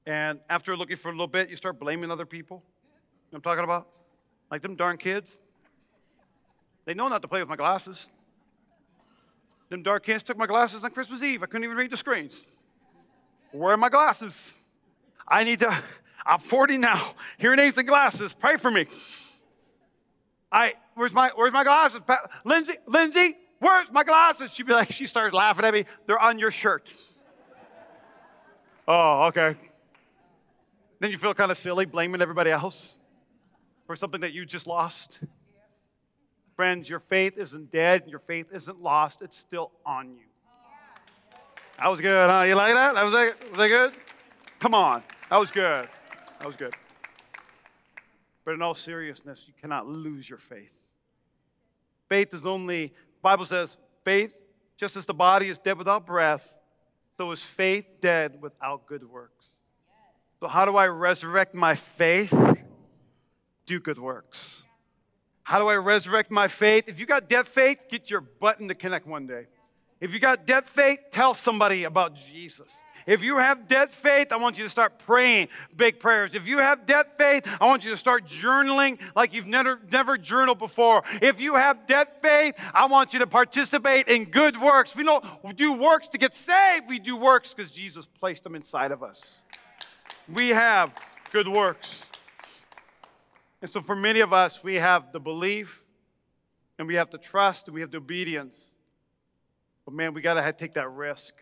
And 0.07 0.41
after 0.49 0.77
looking 0.77 0.97
for 0.97 1.09
a 1.09 1.13
little 1.13 1.27
bit, 1.27 1.51
you 1.51 1.57
start 1.57 1.79
blaming 1.79 2.11
other 2.11 2.25
people. 2.25 2.63
You 2.65 3.33
know 3.33 3.37
I'm 3.37 3.43
talking 3.43 3.65
about? 3.65 3.89
Like 4.51 4.63
them 4.63 4.77
darn 4.77 4.97
kids. 4.97 5.37
They 6.85 6.95
know 6.95 7.09
not 7.09 7.23
to 7.23 7.29
play 7.29 7.41
with 7.41 7.49
my 7.49 7.57
glasses. 7.57 8.09
Them 9.69 9.83
darn 9.83 10.01
kids 10.01 10.23
took 10.23 10.37
my 10.37 10.47
glasses 10.47 10.83
on 10.83 10.91
Christmas 10.91 11.23
Eve. 11.23 11.43
I 11.43 11.47
couldn't 11.47 11.65
even 11.65 11.77
read 11.77 11.91
the 11.91 11.97
screens. 11.97 12.43
Where 13.53 13.73
are 13.73 13.77
my 13.77 13.89
glasses? 13.89 14.55
I 15.29 15.45
need 15.45 15.61
to 15.61 15.83
I'm 16.27 16.39
40 16.39 16.79
now. 16.79 17.15
Hearing 17.39 17.59
aids 17.59 17.79
and 17.79 17.87
glasses. 17.87 18.33
Pray 18.33 18.57
for 18.57 18.71
me. 18.71 18.87
I 20.53 20.75
where's 20.95 21.13
my 21.13 21.31
where's 21.35 21.53
my 21.53 21.65
glasses? 21.65 22.01
Lindsay, 22.45 22.75
Lindsay, 22.87 23.37
where's 23.61 23.91
my 23.93 24.03
glasses? 24.03 24.53
She'd 24.53 24.67
be 24.67 24.73
like, 24.73 24.91
she 24.91 25.07
started 25.07 25.35
laughing 25.35 25.65
at 25.65 25.73
me. 25.73 25.85
They're 26.07 26.19
on 26.19 26.39
your 26.39 26.51
shirt. 26.51 26.93
oh, 28.89 29.25
okay. 29.27 29.57
Then 30.99 31.11
you 31.11 31.19
feel 31.19 31.35
kind 31.35 31.51
of 31.51 31.57
silly 31.57 31.87
blaming 31.87 32.21
everybody 32.21 32.51
else 32.51 32.97
for 33.87 33.97
something 33.97 34.21
that 34.21 34.33
you 34.33 34.45
just 34.45 34.67
lost. 34.67 35.21
Friends, 36.57 36.89
your 36.89 37.01
faith 37.01 37.39
isn't 37.39 37.73
dead, 37.73 38.05
your 38.07 38.19
faith 38.19 38.49
isn't 38.53 38.83
lost, 38.83 39.23
it's 39.23 39.39
still 39.39 39.73
on 39.87 40.11
you. 40.13 40.25
That 41.79 41.89
was 41.89 42.03
good, 42.03 42.13
huh? 42.13 42.43
You 42.43 42.55
like 42.55 42.75
that? 42.75 42.95
That 42.95 43.05
was, 43.05 43.15
was 43.15 43.57
that 43.57 43.69
good? 43.69 43.95
Come 44.59 44.75
on. 44.75 45.03
That 45.31 45.39
was 45.39 45.51
good. 45.51 45.89
That 46.41 46.47
was 46.47 46.57
good. 46.57 46.75
But 48.45 48.55
in 48.55 48.63
all 48.63 48.75
seriousness, 48.75 49.45
you 49.47 49.53
cannot 49.61 49.87
lose 49.87 50.29
your 50.29 50.39
faith. 50.39 50.81
Faith 52.09 52.33
is 52.35 52.47
only, 52.47 52.95
Bible 53.23 53.45
says, 53.45 53.77
faith, 54.05 54.35
just 54.79 54.97
as 54.97 55.05
the 55.05 55.15
body 55.15 55.51
is 55.51 55.59
dead 55.59 55.77
without 55.77 56.07
breath, 56.07 56.51
so 57.19 57.31
is 57.31 57.43
faith 57.43 57.85
dead 58.01 58.41
without 58.41 58.87
good 58.87 59.05
works. 59.05 59.45
So, 60.41 60.49
how 60.49 60.65
do 60.65 60.77
I 60.77 60.87
resurrect 60.87 61.55
my 61.55 61.75
faith? 61.75 62.35
Do 63.67 63.79
good 63.79 63.99
works. 63.99 64.65
How 65.43 65.59
do 65.59 65.69
I 65.69 65.77
resurrect 65.77 66.31
my 66.31 66.49
faith? 66.49 66.85
If 66.87 66.99
you 66.99 67.05
got 67.05 67.29
dead 67.29 67.47
faith, 67.47 67.79
get 67.91 68.09
your 68.09 68.23
button 68.23 68.69
to 68.69 68.75
connect 68.75 69.07
one 69.07 69.27
day. 69.27 69.47
If 70.01 70.13
you 70.13 70.19
got 70.19 70.47
dead 70.47 70.67
faith, 70.67 70.99
tell 71.11 71.35
somebody 71.35 71.85
about 71.85 72.17
Jesus. 72.17 72.71
If 73.07 73.23
you 73.23 73.39
have 73.39 73.67
dead 73.67 73.91
faith, 73.91 74.33
I 74.33 74.37
want 74.37 74.59
you 74.59 74.65
to 74.65 74.71
start 74.71 74.99
praying 74.99 75.49
big 75.75 76.01
prayers. 76.01 76.31
If 76.35 76.47
you 76.47 76.59
have 76.59 76.87
dead 76.87 77.07
faith, 77.19 77.47
I 77.61 77.67
want 77.67 77.85
you 77.85 77.91
to 77.91 77.97
start 77.97 78.27
journaling 78.27 79.01
like 79.17 79.33
you've 79.33 79.47
never, 79.47 79.81
never 79.91 80.17
journaled 80.19 80.59
before. 80.59 81.03
If 81.21 81.41
you 81.41 81.55
have 81.55 81.87
dead 81.87 82.09
faith, 82.23 82.55
I 82.75 82.87
want 82.87 83.13
you 83.13 83.19
to 83.21 83.27
participate 83.27 84.09
in 84.09 84.27
good 84.27 84.61
works. 84.61 84.95
We 84.95 85.05
don't 85.05 85.25
do 85.57 85.73
works 85.73 86.09
to 86.09 86.19
get 86.19 86.35
saved, 86.35 86.89
we 86.89 86.99
do 86.99 87.17
works 87.17 87.55
because 87.55 87.71
Jesus 87.71 88.07
placed 88.07 88.45
them 88.45 88.55
inside 88.55 88.93
of 88.93 89.03
us. 89.03 89.43
We 90.33 90.51
have 90.51 90.93
good 91.33 91.49
works. 91.49 92.05
And 93.63 93.71
so, 93.71 93.83
for 93.83 93.97
many 93.97 94.21
of 94.21 94.33
us, 94.33 94.63
we 94.63 94.77
have 94.77 95.13
the 95.13 95.21
belief, 95.21 95.83
and 96.79 96.89
we 96.89 96.95
have 96.95 97.11
the 97.11 97.19
trust, 97.19 97.67
and 97.67 97.75
we 97.75 97.83
have 97.83 97.91
the 97.91 97.99
obedience. 97.99 98.70
But 99.91 99.97
man, 99.97 100.15
we 100.15 100.21
got 100.21 100.35
to 100.35 100.53
take 100.53 100.75
that 100.75 100.89
risk. 100.93 101.35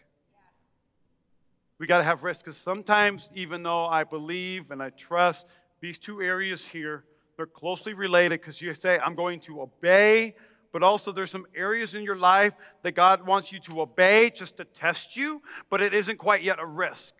We 1.79 1.87
got 1.87 1.99
to 1.99 2.05
have 2.05 2.23
risk 2.23 2.47
because 2.47 2.57
sometimes, 2.57 3.29
even 3.35 3.63
though 3.63 3.85
I 3.85 4.05
believe 4.05 4.71
and 4.71 4.83
I 4.83 4.89
trust 4.89 5.47
these 5.83 5.99
two 5.99 6.23
areas 6.23 6.65
here, 6.65 7.05
they're 7.37 7.45
closely 7.45 7.93
related 7.93 8.41
because 8.41 8.63
you 8.63 8.73
say, 8.73 8.99
I'm 9.01 9.15
going 9.15 9.41
to 9.41 9.61
obey, 9.61 10.35
but 10.73 10.83
also 10.83 11.13
there's 11.13 11.31
some 11.31 11.45
areas 11.55 11.95
in 11.95 12.05
your 12.05 12.17
life 12.17 12.55
that 12.85 12.93
God 12.93 13.27
wants 13.27 13.53
you 13.53 13.61
to 13.69 13.83
obey 13.83 14.31
just 14.31 14.57
to 14.57 14.65
test 14.65 15.15
you, 15.15 15.43
but 15.69 15.83
it 15.83 15.93
isn't 15.93 16.17
quite 16.17 16.43
yet 16.43 16.59
a 16.59 16.65
risk. 16.65 17.13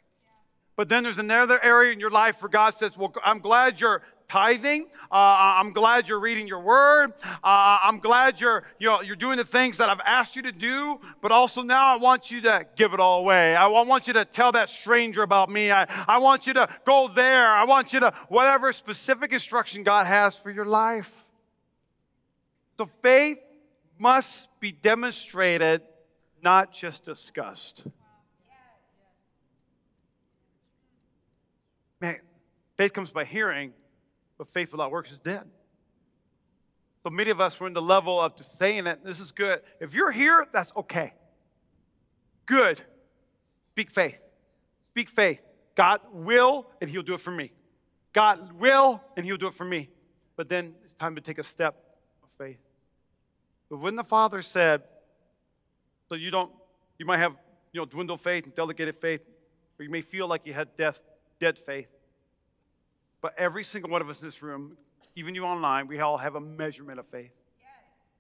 But 0.77 0.89
then 0.89 1.03
there's 1.05 1.19
another 1.19 1.63
area 1.63 1.93
in 1.93 2.01
your 2.01 2.09
life 2.09 2.41
where 2.41 2.49
God 2.49 2.79
says, 2.79 2.97
Well, 2.97 3.13
I'm 3.23 3.41
glad 3.41 3.83
you're 3.83 4.01
tithing. 4.29 4.87
Uh, 5.11 5.57
I'm 5.59 5.73
glad 5.73 6.07
you're 6.07 6.21
reading 6.21 6.47
your 6.47 6.61
word. 6.61 7.13
Uh, 7.25 7.79
I'm 7.83 7.99
glad 7.99 8.41
you're, 8.41 8.65
you 8.79 8.89
know, 8.89 9.01
you're 9.01 9.17
doing 9.17 9.39
the 9.39 9.45
things 9.45 9.79
that 9.79 9.89
I've 9.89 10.01
asked 10.05 10.37
you 10.37 10.43
to 10.43 10.53
do. 10.53 11.01
But 11.23 11.33
also 11.33 11.63
now 11.63 11.87
I 11.87 11.97
want 11.97 12.31
you 12.31 12.43
to 12.43 12.67
give 12.77 12.93
it 12.93 13.01
all 13.01 13.21
away. 13.21 13.57
I 13.57 13.67
want 13.67 14.07
you 14.07 14.13
to 14.15 14.25
tell 14.25 14.53
that 14.53 14.69
stranger 14.69 15.23
about 15.23 15.51
me. 15.51 15.71
I, 15.71 15.87
I 16.07 16.19
want 16.19 16.47
you 16.47 16.53
to 16.55 16.69
go 16.85 17.09
there. 17.09 17.49
I 17.49 17.65
want 17.65 17.93
you 17.93 18.01
to, 18.01 18.13
whatever 18.29 18.73
specific 18.73 19.33
instruction 19.33 19.83
God 19.83 20.07
has 20.07 20.37
for 20.37 20.51
your 20.51 20.67
life. 20.67 21.25
So 22.77 22.89
faith 23.03 23.39
must 23.99 24.49
be 24.61 24.73
demonstrated, 24.73 25.83
not 26.43 26.73
just 26.73 27.05
discussed. 27.05 27.85
Man, 32.01 32.21
Faith 32.79 32.93
comes 32.93 33.11
by 33.11 33.25
hearing, 33.25 33.73
but 34.39 34.49
faith 34.49 34.73
without 34.73 34.91
works 34.91 35.11
is 35.11 35.19
dead. 35.19 35.45
So 37.03 37.11
many 37.11 37.31
of 37.31 37.41
us 37.41 37.59
were 37.59 37.67
in 37.67 37.73
the 37.73 37.83
level 37.83 38.21
of 38.21 38.37
just 38.37 38.57
saying 38.57 38.87
it. 38.87 39.05
This 39.05 39.21
is 39.21 39.33
good. 39.33 39.61
If 39.81 39.95
you're 39.95 40.11
here, 40.11 40.47
that's 40.53 40.73
okay. 40.77 41.13
Good. 42.47 42.81
Speak 43.73 43.91
faith. 43.91 44.19
Speak 44.91 45.09
faith. 45.09 45.41
God 45.75 46.01
will, 46.13 46.67
and 46.81 46.91
He'll 46.91 47.03
do 47.03 47.15
it 47.15 47.21
for 47.21 47.31
me. 47.31 47.53
God 48.13 48.53
will, 48.53 49.01
and 49.17 49.25
He'll 49.25 49.37
do 49.37 49.47
it 49.47 49.55
for 49.55 49.65
me. 49.65 49.91
But 50.37 50.49
then 50.49 50.75
it's 50.85 50.95
time 50.95 51.15
to 51.15 51.21
take 51.21 51.39
a 51.39 51.45
step 51.45 51.77
of 52.23 52.29
faith. 52.39 52.59
But 53.71 53.79
when 53.79 53.97
the 53.97 54.05
Father 54.05 54.43
said, 54.43 54.83
so 56.09 56.15
you 56.15 56.31
don't, 56.31 56.51
you 56.99 57.07
might 57.07 57.19
have, 57.19 57.35
you 57.73 57.81
know, 57.81 57.85
dwindled 57.85 58.21
faith 58.21 58.45
and 58.45 58.55
delegated 58.55 58.97
faith, 58.97 59.21
or 59.79 59.85
you 59.85 59.91
may 59.91 60.01
feel 60.01 60.27
like 60.27 60.43
you 60.45 60.53
had 60.53 60.77
death, 60.77 60.99
dead 61.39 61.59
faith. 61.59 61.89
But 63.21 63.35
every 63.37 63.65
single 63.65 63.91
one 63.91 64.01
of 64.01 64.09
us 64.09 64.21
in 64.21 64.27
this 64.27 64.43
room, 64.43 64.77
even 65.17 65.35
you 65.35 65.45
online, 65.45 65.89
we 65.89 66.01
all 66.01 66.19
have 66.19 66.35
a 66.35 66.41
measurement 66.41 66.99
of 66.99 67.07
faith. 67.09 67.33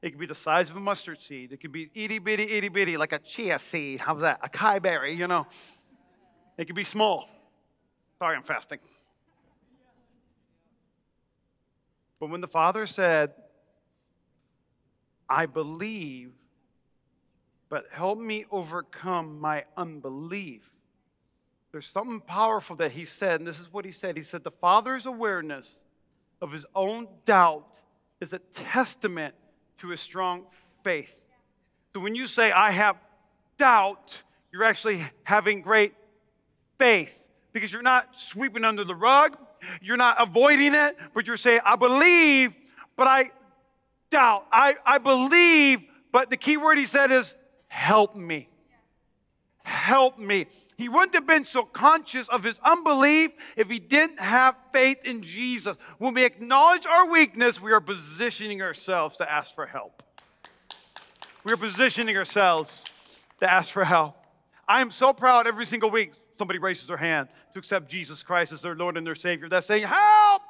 It 0.02 0.10
can 0.10 0.18
be 0.18 0.26
the 0.26 0.34
size 0.34 0.70
of 0.70 0.76
a 0.76 0.80
mustard 0.80 1.20
seed. 1.20 1.52
It 1.52 1.60
can 1.60 1.72
be 1.72 1.90
itty 1.94 2.18
bitty, 2.18 2.44
itty 2.44 2.68
bitty, 2.68 2.96
like 2.96 3.12
a 3.12 3.18
chia 3.18 3.58
seed. 3.58 4.00
How's 4.00 4.20
that? 4.20 4.42
Acai 4.42 4.80
berry, 4.80 5.12
you 5.12 5.26
know. 5.26 5.46
It 6.56 6.66
can 6.66 6.74
be 6.74 6.84
small. 6.84 7.28
Sorry, 8.18 8.36
I'm 8.36 8.42
fasting. 8.42 8.78
But 12.20 12.30
when 12.30 12.40
the 12.40 12.48
Father 12.48 12.86
said, 12.86 13.32
I 15.28 15.46
believe, 15.46 16.32
but 17.68 17.86
help 17.92 18.18
me 18.18 18.44
overcome 18.50 19.40
my 19.40 19.64
unbelief, 19.76 20.68
there's 21.72 21.86
something 21.86 22.20
powerful 22.20 22.76
that 22.76 22.92
he 22.92 23.04
said, 23.04 23.40
and 23.40 23.46
this 23.46 23.60
is 23.60 23.72
what 23.72 23.84
he 23.84 23.92
said. 23.92 24.16
He 24.16 24.22
said, 24.22 24.42
The 24.42 24.50
Father's 24.50 25.06
awareness 25.06 25.74
of 26.40 26.50
his 26.50 26.64
own 26.74 27.08
doubt 27.26 27.78
is 28.20 28.32
a 28.32 28.38
testament 28.38 29.34
to 29.78 29.88
his 29.88 30.00
strong 30.00 30.44
faith. 30.82 31.14
So 31.92 32.00
when 32.00 32.14
you 32.14 32.26
say, 32.26 32.50
I 32.50 32.70
have 32.70 32.96
doubt, 33.58 34.16
you're 34.52 34.64
actually 34.64 35.04
having 35.24 35.60
great 35.60 35.94
faith 36.78 37.16
because 37.52 37.72
you're 37.72 37.82
not 37.82 38.16
sweeping 38.16 38.64
under 38.64 38.84
the 38.84 38.94
rug, 38.94 39.36
you're 39.82 39.96
not 39.96 40.20
avoiding 40.20 40.74
it, 40.74 40.96
but 41.14 41.26
you're 41.26 41.36
saying, 41.36 41.60
I 41.64 41.76
believe, 41.76 42.52
but 42.96 43.06
I 43.06 43.30
doubt. 44.10 44.46
I, 44.50 44.76
I 44.86 44.98
believe, 44.98 45.80
but 46.12 46.30
the 46.30 46.36
key 46.36 46.56
word 46.56 46.78
he 46.78 46.86
said 46.86 47.10
is, 47.10 47.34
help 47.66 48.16
me. 48.16 48.48
Help 49.64 50.18
me. 50.18 50.46
He 50.78 50.88
wouldn't 50.88 51.14
have 51.14 51.26
been 51.26 51.44
so 51.44 51.64
conscious 51.64 52.28
of 52.28 52.44
his 52.44 52.56
unbelief 52.60 53.32
if 53.56 53.68
he 53.68 53.80
didn't 53.80 54.20
have 54.20 54.54
faith 54.72 54.98
in 55.04 55.24
Jesus. 55.24 55.76
When 55.98 56.14
we 56.14 56.24
acknowledge 56.24 56.86
our 56.86 57.10
weakness, 57.10 57.60
we 57.60 57.72
are 57.72 57.80
positioning 57.80 58.62
ourselves 58.62 59.16
to 59.16 59.30
ask 59.30 59.52
for 59.56 59.66
help. 59.66 60.04
We 61.42 61.52
are 61.52 61.56
positioning 61.56 62.16
ourselves 62.16 62.84
to 63.40 63.52
ask 63.52 63.72
for 63.72 63.84
help. 63.84 64.24
I 64.68 64.80
am 64.80 64.92
so 64.92 65.12
proud 65.12 65.48
every 65.48 65.66
single 65.66 65.90
week 65.90 66.12
somebody 66.38 66.60
raises 66.60 66.86
their 66.86 66.96
hand 66.96 67.26
to 67.54 67.58
accept 67.58 67.90
Jesus 67.90 68.22
Christ 68.22 68.52
as 68.52 68.62
their 68.62 68.76
Lord 68.76 68.96
and 68.96 69.04
their 69.04 69.16
Savior. 69.16 69.48
That's 69.48 69.66
saying, 69.66 69.82
Help! 69.82 70.42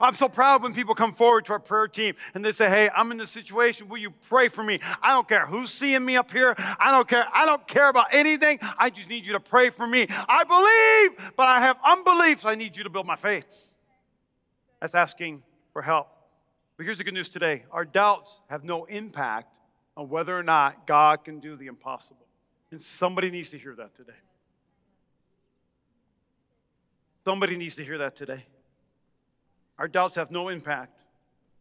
I'm 0.00 0.14
so 0.14 0.28
proud 0.28 0.62
when 0.62 0.74
people 0.74 0.94
come 0.94 1.12
forward 1.12 1.44
to 1.46 1.52
our 1.52 1.58
prayer 1.58 1.88
team 1.88 2.14
and 2.34 2.44
they 2.44 2.52
say, 2.52 2.68
Hey, 2.68 2.90
I'm 2.94 3.10
in 3.10 3.18
this 3.18 3.30
situation. 3.30 3.88
Will 3.88 3.98
you 3.98 4.10
pray 4.28 4.48
for 4.48 4.62
me? 4.62 4.80
I 5.02 5.12
don't 5.12 5.28
care 5.28 5.46
who's 5.46 5.70
seeing 5.70 6.04
me 6.04 6.16
up 6.16 6.30
here. 6.30 6.54
I 6.58 6.90
don't 6.90 7.08
care. 7.08 7.26
I 7.32 7.46
don't 7.46 7.66
care 7.66 7.88
about 7.88 8.06
anything. 8.12 8.58
I 8.78 8.90
just 8.90 9.08
need 9.08 9.26
you 9.26 9.32
to 9.32 9.40
pray 9.40 9.70
for 9.70 9.86
me. 9.86 10.06
I 10.10 10.44
believe, 10.44 11.32
but 11.36 11.48
I 11.48 11.60
have 11.60 11.76
unbelief, 11.84 12.42
so 12.42 12.48
I 12.48 12.54
need 12.54 12.76
you 12.76 12.84
to 12.84 12.90
build 12.90 13.06
my 13.06 13.16
faith. 13.16 13.46
That's 14.80 14.94
asking 14.94 15.42
for 15.72 15.82
help. 15.82 16.08
But 16.76 16.86
here's 16.86 16.98
the 16.98 17.04
good 17.04 17.14
news 17.14 17.28
today 17.28 17.64
our 17.70 17.84
doubts 17.84 18.40
have 18.48 18.64
no 18.64 18.84
impact 18.84 19.48
on 19.96 20.08
whether 20.08 20.36
or 20.36 20.42
not 20.42 20.86
God 20.86 21.24
can 21.24 21.40
do 21.40 21.56
the 21.56 21.66
impossible. 21.66 22.26
And 22.70 22.80
somebody 22.80 23.30
needs 23.30 23.50
to 23.50 23.58
hear 23.58 23.74
that 23.76 23.94
today. 23.94 24.12
Somebody 27.24 27.56
needs 27.56 27.76
to 27.76 27.84
hear 27.84 27.98
that 27.98 28.16
today. 28.16 28.44
Our 29.78 29.88
doubts 29.88 30.16
have 30.16 30.30
no 30.30 30.48
impact 30.48 30.98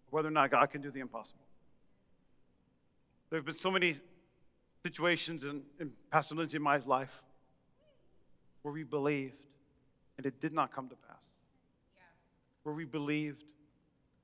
whether 0.10 0.28
or 0.28 0.32
not 0.32 0.52
God 0.52 0.69
can 0.69 0.82
do 0.82 0.91
the 0.91 1.00
impossible. 1.00 1.39
There 3.30 3.39
have 3.39 3.45
been 3.45 3.56
so 3.56 3.71
many 3.71 3.95
situations 4.84 5.43
in, 5.43 5.62
in 5.80 5.91
Pastor 6.12 6.36
Lindsay 6.36 6.58
and 6.58 6.63
my 6.63 6.78
life 6.78 7.21
where 8.62 8.74
we 8.74 8.84
believed 8.84 9.36
and 10.17 10.26
it 10.26 10.39
did 10.41 10.54
not 10.54 10.74
come 10.74 10.89
to 10.89 10.95
pass. 10.95 11.17
Yeah. 11.95 12.04
Where 12.63 12.76
we 12.76 12.86
believed, 12.86 13.43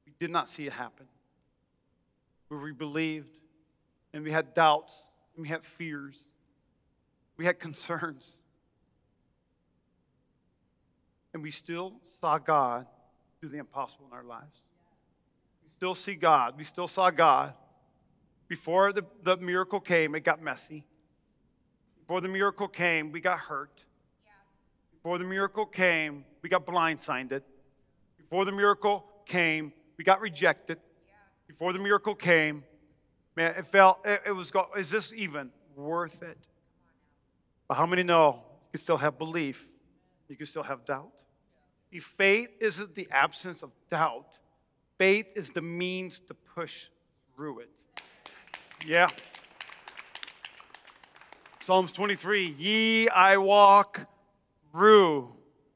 we 0.05 0.13
did 0.19 0.29
not 0.29 0.49
see 0.49 0.67
it 0.67 0.73
happen. 0.73 1.07
Where 2.49 2.59
we 2.59 2.71
believed 2.71 3.37
and 4.13 4.23
we 4.23 4.31
had 4.31 4.53
doubts 4.53 4.93
and 5.35 5.43
we 5.43 5.49
had 5.49 5.63
fears, 5.63 6.15
we 7.37 7.45
had 7.45 7.59
concerns. 7.59 8.31
And 11.33 11.41
we 11.41 11.51
still 11.51 11.93
saw 12.19 12.37
God 12.37 12.87
the 13.51 13.57
impossible 13.57 14.05
in 14.11 14.17
our 14.17 14.23
lives. 14.23 14.61
We 15.63 15.69
still 15.75 15.95
see 15.95 16.15
God. 16.15 16.55
We 16.57 16.63
still 16.63 16.87
saw 16.87 17.09
God. 17.09 17.53
Before 18.47 18.93
the, 18.93 19.03
the 19.23 19.37
miracle 19.37 19.79
came, 19.79 20.15
it 20.15 20.21
got 20.21 20.41
messy. 20.41 20.85
Before 21.99 22.21
the 22.21 22.29
miracle 22.29 22.67
came, 22.67 23.11
we 23.11 23.19
got 23.19 23.39
hurt. 23.39 23.83
Before 24.93 25.17
the 25.17 25.25
miracle 25.25 25.65
came, 25.65 26.25
we 26.41 26.49
got 26.49 26.65
blindsided. 26.65 27.41
Before 28.17 28.45
the 28.45 28.51
miracle 28.51 29.05
came, 29.25 29.73
we 29.97 30.03
got 30.03 30.21
rejected. 30.21 30.79
Before 31.47 31.73
the 31.73 31.79
miracle 31.79 32.15
came, 32.15 32.63
man, 33.35 33.55
it 33.57 33.67
felt, 33.67 33.99
it, 34.05 34.21
it 34.27 34.31
was, 34.31 34.51
is 34.77 34.89
this 34.89 35.11
even 35.15 35.49
worth 35.75 36.21
it? 36.23 36.37
But 37.67 37.75
how 37.75 37.85
many 37.85 38.03
know 38.03 38.43
you 38.65 38.77
can 38.77 38.81
still 38.81 38.97
have 38.97 39.17
belief? 39.17 39.67
You 40.29 40.35
can 40.35 40.45
still 40.45 40.63
have 40.63 40.85
doubt. 40.85 41.09
See, 41.91 41.99
faith 41.99 42.49
isn't 42.59 42.95
the 42.95 43.07
absence 43.11 43.63
of 43.63 43.71
doubt, 43.89 44.37
faith 44.97 45.27
is 45.35 45.49
the 45.51 45.61
means 45.61 46.21
to 46.27 46.33
push 46.33 46.87
through 47.35 47.59
it. 47.59 47.69
Yeah. 48.85 49.09
Psalms 51.63 51.91
23 51.91 52.55
Ye, 52.57 53.09
I 53.09 53.37
walk 53.37 54.07
through 54.71 55.33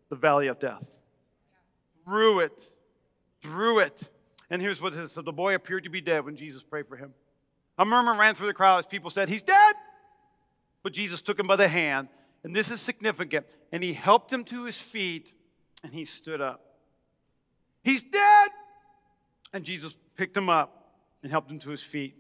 the 0.10 0.15
valley 0.15 0.47
of 0.47 0.60
death. 0.60 0.95
Through 2.06 2.41
it. 2.41 2.69
Through 3.41 3.80
it. 3.80 4.10
And 4.50 4.62
here's 4.62 4.82
what 4.82 4.93
it 4.93 4.97
says. 4.97 5.12
So 5.12 5.21
the 5.21 5.32
boy 5.32 5.56
appeared 5.56 5.84
to 5.86 5.89
be 5.89 6.02
dead 6.02 6.26
when 6.26 6.36
Jesus 6.36 6.63
prayed 6.63 6.88
for 6.88 6.97
him. 6.97 7.13
A 7.78 7.86
murmur 7.86 8.15
ran 8.15 8.36
through 8.36 8.47
the 8.47 8.54
crowd 8.54 8.80
as 8.80 8.86
people 8.86 9.10
said, 9.10 9.30
He's 9.30 9.41
dead. 9.41 9.76
But 10.84 10.93
Jesus 10.93 11.21
took 11.21 11.39
him 11.39 11.47
by 11.47 11.56
the 11.56 11.67
hand, 11.67 12.08
and 12.43 12.56
this 12.56 12.71
is 12.71 12.82
significant, 12.82 13.45
and 13.71 13.84
he 13.84 13.93
helped 13.93 14.34
him 14.34 14.43
to 14.45 14.65
his 14.65 14.80
feet 14.80 15.32
and 15.84 15.94
he 15.94 16.06
stood 16.06 16.41
up. 16.41 16.62
He's 17.84 18.02
dead! 18.02 18.50
And 19.54 19.63
Jesus 19.63 19.96
picked 20.15 20.36
him 20.38 20.50
up 20.50 20.94
and 21.24 21.32
helped 21.32 21.52
him 21.52 21.60
to 21.60 21.70
his 21.70 21.84
feet. 21.84 22.15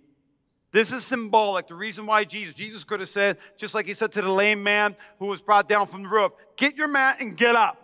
This 0.71 0.91
is 0.91 1.05
symbolic. 1.05 1.67
The 1.67 1.75
reason 1.75 2.05
why 2.05 2.23
Jesus, 2.23 2.53
Jesus 2.53 2.83
could 2.83 3.01
have 3.01 3.09
said, 3.09 3.37
just 3.57 3.75
like 3.75 3.85
he 3.85 3.93
said 3.93 4.13
to 4.13 4.21
the 4.21 4.31
lame 4.31 4.63
man 4.63 4.95
who 5.19 5.25
was 5.25 5.41
brought 5.41 5.67
down 5.67 5.87
from 5.87 6.03
the 6.03 6.09
roof, 6.09 6.31
get 6.55 6.75
your 6.75 6.87
mat 6.87 7.17
and 7.19 7.35
get 7.35 7.55
up. 7.55 7.77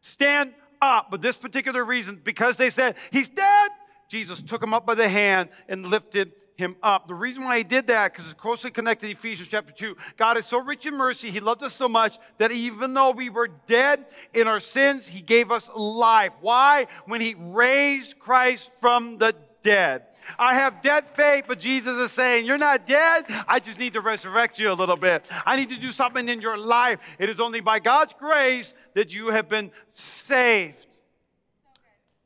Stand 0.00 0.52
up. 0.80 1.10
But 1.10 1.22
this 1.22 1.36
particular 1.36 1.84
reason, 1.84 2.20
because 2.22 2.56
they 2.56 2.70
said, 2.70 2.96
he's 3.10 3.28
dead, 3.28 3.70
Jesus 4.08 4.42
took 4.42 4.62
him 4.62 4.74
up 4.74 4.86
by 4.86 4.94
the 4.94 5.08
hand 5.08 5.48
and 5.68 5.86
lifted 5.86 6.32
him 6.58 6.74
up. 6.82 7.06
The 7.06 7.14
reason 7.14 7.44
why 7.44 7.58
he 7.58 7.64
did 7.64 7.86
that, 7.86 8.12
because 8.12 8.26
it's 8.26 8.38
closely 8.38 8.72
connected 8.72 9.06
to 9.06 9.12
Ephesians 9.12 9.48
chapter 9.48 9.72
2. 9.72 9.96
God 10.16 10.36
is 10.36 10.44
so 10.44 10.60
rich 10.60 10.84
in 10.86 10.96
mercy, 10.96 11.30
he 11.30 11.40
loved 11.40 11.62
us 11.62 11.72
so 11.72 11.88
much 11.88 12.18
that 12.38 12.50
even 12.50 12.92
though 12.92 13.12
we 13.12 13.30
were 13.30 13.48
dead 13.68 14.04
in 14.34 14.48
our 14.48 14.58
sins, 14.58 15.06
he 15.06 15.22
gave 15.22 15.52
us 15.52 15.70
life. 15.74 16.32
Why? 16.40 16.88
When 17.06 17.20
he 17.20 17.34
raised 17.38 18.18
Christ 18.18 18.70
from 18.80 19.18
the 19.18 19.36
dead. 19.62 20.02
I 20.36 20.54
have 20.54 20.82
dead 20.82 21.04
faith, 21.14 21.44
but 21.46 21.60
Jesus 21.60 21.96
is 21.96 22.12
saying, 22.12 22.44
You're 22.44 22.58
not 22.58 22.86
dead. 22.86 23.24
I 23.46 23.60
just 23.60 23.78
need 23.78 23.94
to 23.94 24.00
resurrect 24.00 24.58
you 24.58 24.70
a 24.70 24.74
little 24.74 24.96
bit. 24.96 25.24
I 25.46 25.56
need 25.56 25.70
to 25.70 25.78
do 25.78 25.90
something 25.92 26.28
in 26.28 26.42
your 26.42 26.58
life. 26.58 26.98
It 27.18 27.30
is 27.30 27.40
only 27.40 27.60
by 27.60 27.78
God's 27.78 28.12
grace 28.18 28.74
that 28.94 29.14
you 29.14 29.28
have 29.28 29.48
been 29.48 29.70
saved. 29.90 30.87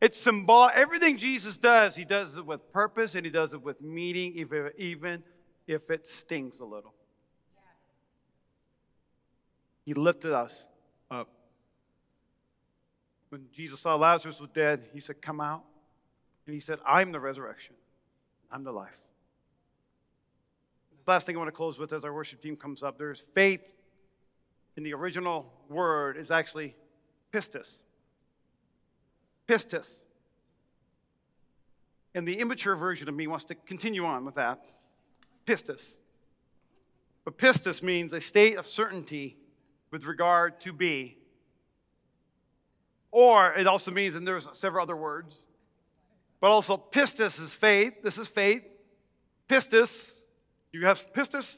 It's 0.03 0.19
symbolic. 0.19 0.75
Everything 0.75 1.17
Jesus 1.17 1.57
does, 1.57 1.95
he 1.95 2.05
does 2.05 2.37
it 2.37 2.45
with 2.45 2.73
purpose 2.73 3.15
and 3.15 3.25
he 3.25 3.31
does 3.31 3.53
it 3.53 3.63
with 3.63 3.81
meaning, 3.81 4.35
even 4.77 5.23
if 5.69 5.91
it 5.91 6.09
stings 6.09 6.59
a 6.59 6.65
little. 6.65 6.93
He 9.85 9.95
lifted 9.95 10.33
us 10.33 10.65
up. 11.09 11.29
When 13.29 13.47
Jesus 13.55 13.79
saw 13.79 13.95
Lazarus 13.95 14.41
was 14.41 14.51
dead, 14.51 14.89
he 14.93 14.99
said, 14.99 15.23
Come 15.23 15.41
out. 15.41 15.63
And 16.47 16.55
he 16.55 16.61
said, 16.61 16.81
I'm 16.85 17.13
the 17.13 17.21
resurrection, 17.21 17.77
I'm 18.51 18.65
the 18.65 18.73
life. 18.73 18.91
Last 21.07 21.27
thing 21.27 21.37
I 21.37 21.39
want 21.39 21.49
to 21.49 21.53
close 21.53 21.79
with 21.79 21.93
as 21.93 22.05
our 22.05 22.13
worship 22.13 22.43
team 22.43 22.57
comes 22.57 22.83
up 22.83 22.99
there's 22.99 23.23
faith 23.35 23.63
in 24.77 24.83
the 24.83 24.95
original 24.95 25.47
word 25.69 26.17
is 26.17 26.33
actually 26.33 26.75
pistis. 27.33 27.79
Pistis. 29.49 29.89
And 32.15 32.27
the 32.27 32.39
immature 32.39 32.77
version 32.77 33.09
of 33.09 33.15
me 33.15 33.27
wants 33.27 33.47
to 33.47 33.55
continue 33.55 34.05
on 34.05 34.25
with 34.25 34.35
that. 34.35 34.65
Pistis. 35.47 35.95
But 37.25 37.39
pistis 37.39 37.83
means 37.83 38.13
a 38.13 38.21
state 38.21 38.59
of 38.59 38.67
certainty 38.67 39.37
with 39.91 40.05
regard 40.05 40.61
to 40.63 40.73
be. 40.73 41.17
Or 43.11 43.53
it 43.55 43.67
also 43.67 43.91
means, 43.91 44.15
and 44.15 44.27
there's 44.27 44.49
several 44.55 44.83
other 44.83 44.97
words, 44.97 45.37
but 46.41 46.51
also 46.51 46.77
pistis 46.77 47.41
is 47.41 47.55
faith. 47.55 48.03
This 48.03 48.19
is 48.19 48.27
faith. 48.27 48.65
Pistis. 49.49 49.91
You 50.73 50.87
have 50.87 51.05
pistis? 51.13 51.57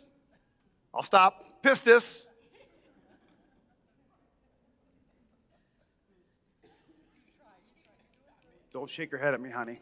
I'll 0.92 1.02
stop. 1.02 1.44
Pistis. 1.62 2.22
Don't 8.74 8.90
shake 8.90 9.12
your 9.12 9.20
head 9.20 9.34
at 9.34 9.40
me, 9.40 9.50
honey. 9.50 9.78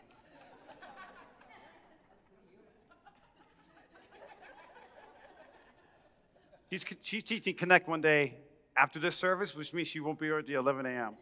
She's, 6.70 6.84
she's 7.00 7.22
teaching 7.22 7.54
Connect 7.54 7.88
one 7.88 8.02
day 8.02 8.34
after 8.76 8.98
this 8.98 9.16
service, 9.16 9.54
which 9.54 9.72
means 9.72 9.88
she 9.88 10.00
won't 10.00 10.18
be 10.18 10.26
here 10.26 10.38
at 10.38 10.46
the 10.46 10.54
11 10.54 10.84
a.m. 10.84 11.14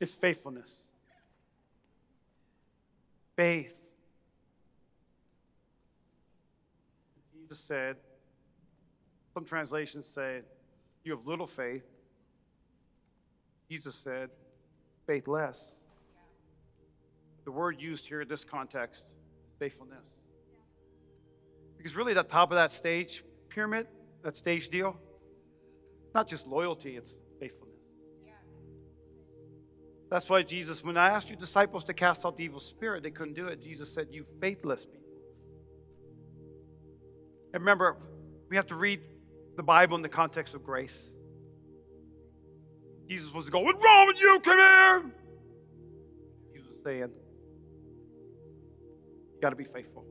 It's 0.00 0.14
faithfulness, 0.14 0.74
faith. 3.36 3.72
Jesus 7.40 7.60
said, 7.60 7.96
some 9.32 9.44
translations 9.44 10.06
say, 10.12 10.40
You 11.04 11.16
have 11.16 11.24
little 11.24 11.46
faith. 11.46 11.84
Jesus 13.68 13.94
said, 13.94 14.30
faithless. 15.06 15.76
The 17.44 17.50
word 17.50 17.80
used 17.80 18.06
here 18.06 18.22
in 18.22 18.28
this 18.28 18.44
context, 18.44 19.04
faithfulness. 19.58 20.06
Because 21.76 21.96
really, 21.96 22.12
at 22.12 22.16
the 22.16 22.32
top 22.32 22.50
of 22.50 22.56
that 22.56 22.72
stage 22.72 23.24
pyramid, 23.48 23.86
that 24.22 24.36
stage 24.36 24.68
deal, 24.68 24.96
not 26.14 26.28
just 26.28 26.46
loyalty, 26.46 26.96
it's 26.96 27.14
faithfulness. 27.38 27.74
That's 30.10 30.28
why 30.28 30.42
Jesus, 30.42 30.82
when 30.82 30.96
I 30.96 31.08
asked 31.08 31.28
your 31.28 31.38
disciples 31.38 31.84
to 31.84 31.94
cast 31.94 32.24
out 32.24 32.36
the 32.36 32.44
evil 32.44 32.60
spirit, 32.60 33.02
they 33.02 33.10
couldn't 33.10 33.34
do 33.34 33.48
it. 33.48 33.62
Jesus 33.62 33.92
said, 33.92 34.08
You 34.10 34.24
faithless 34.40 34.84
people. 34.84 35.00
And 37.52 37.62
remember, 37.62 37.96
we 38.48 38.56
have 38.56 38.66
to 38.68 38.74
read 38.74 39.00
the 39.56 39.62
Bible 39.62 39.96
in 39.96 40.02
the 40.02 40.08
context 40.08 40.54
of 40.54 40.64
grace. 40.64 41.10
Jesus 43.08 43.32
was 43.32 43.48
going, 43.50 43.64
What's 43.64 43.82
wrong 43.84 44.06
with 44.06 44.20
you? 44.20 44.40
Come 44.40 44.56
here. 44.56 45.04
He 46.52 46.58
was 46.60 46.78
saying, 46.84 47.10
You 49.34 49.40
got 49.40 49.50
to 49.50 49.56
be 49.56 49.64
faithful. 49.64 50.04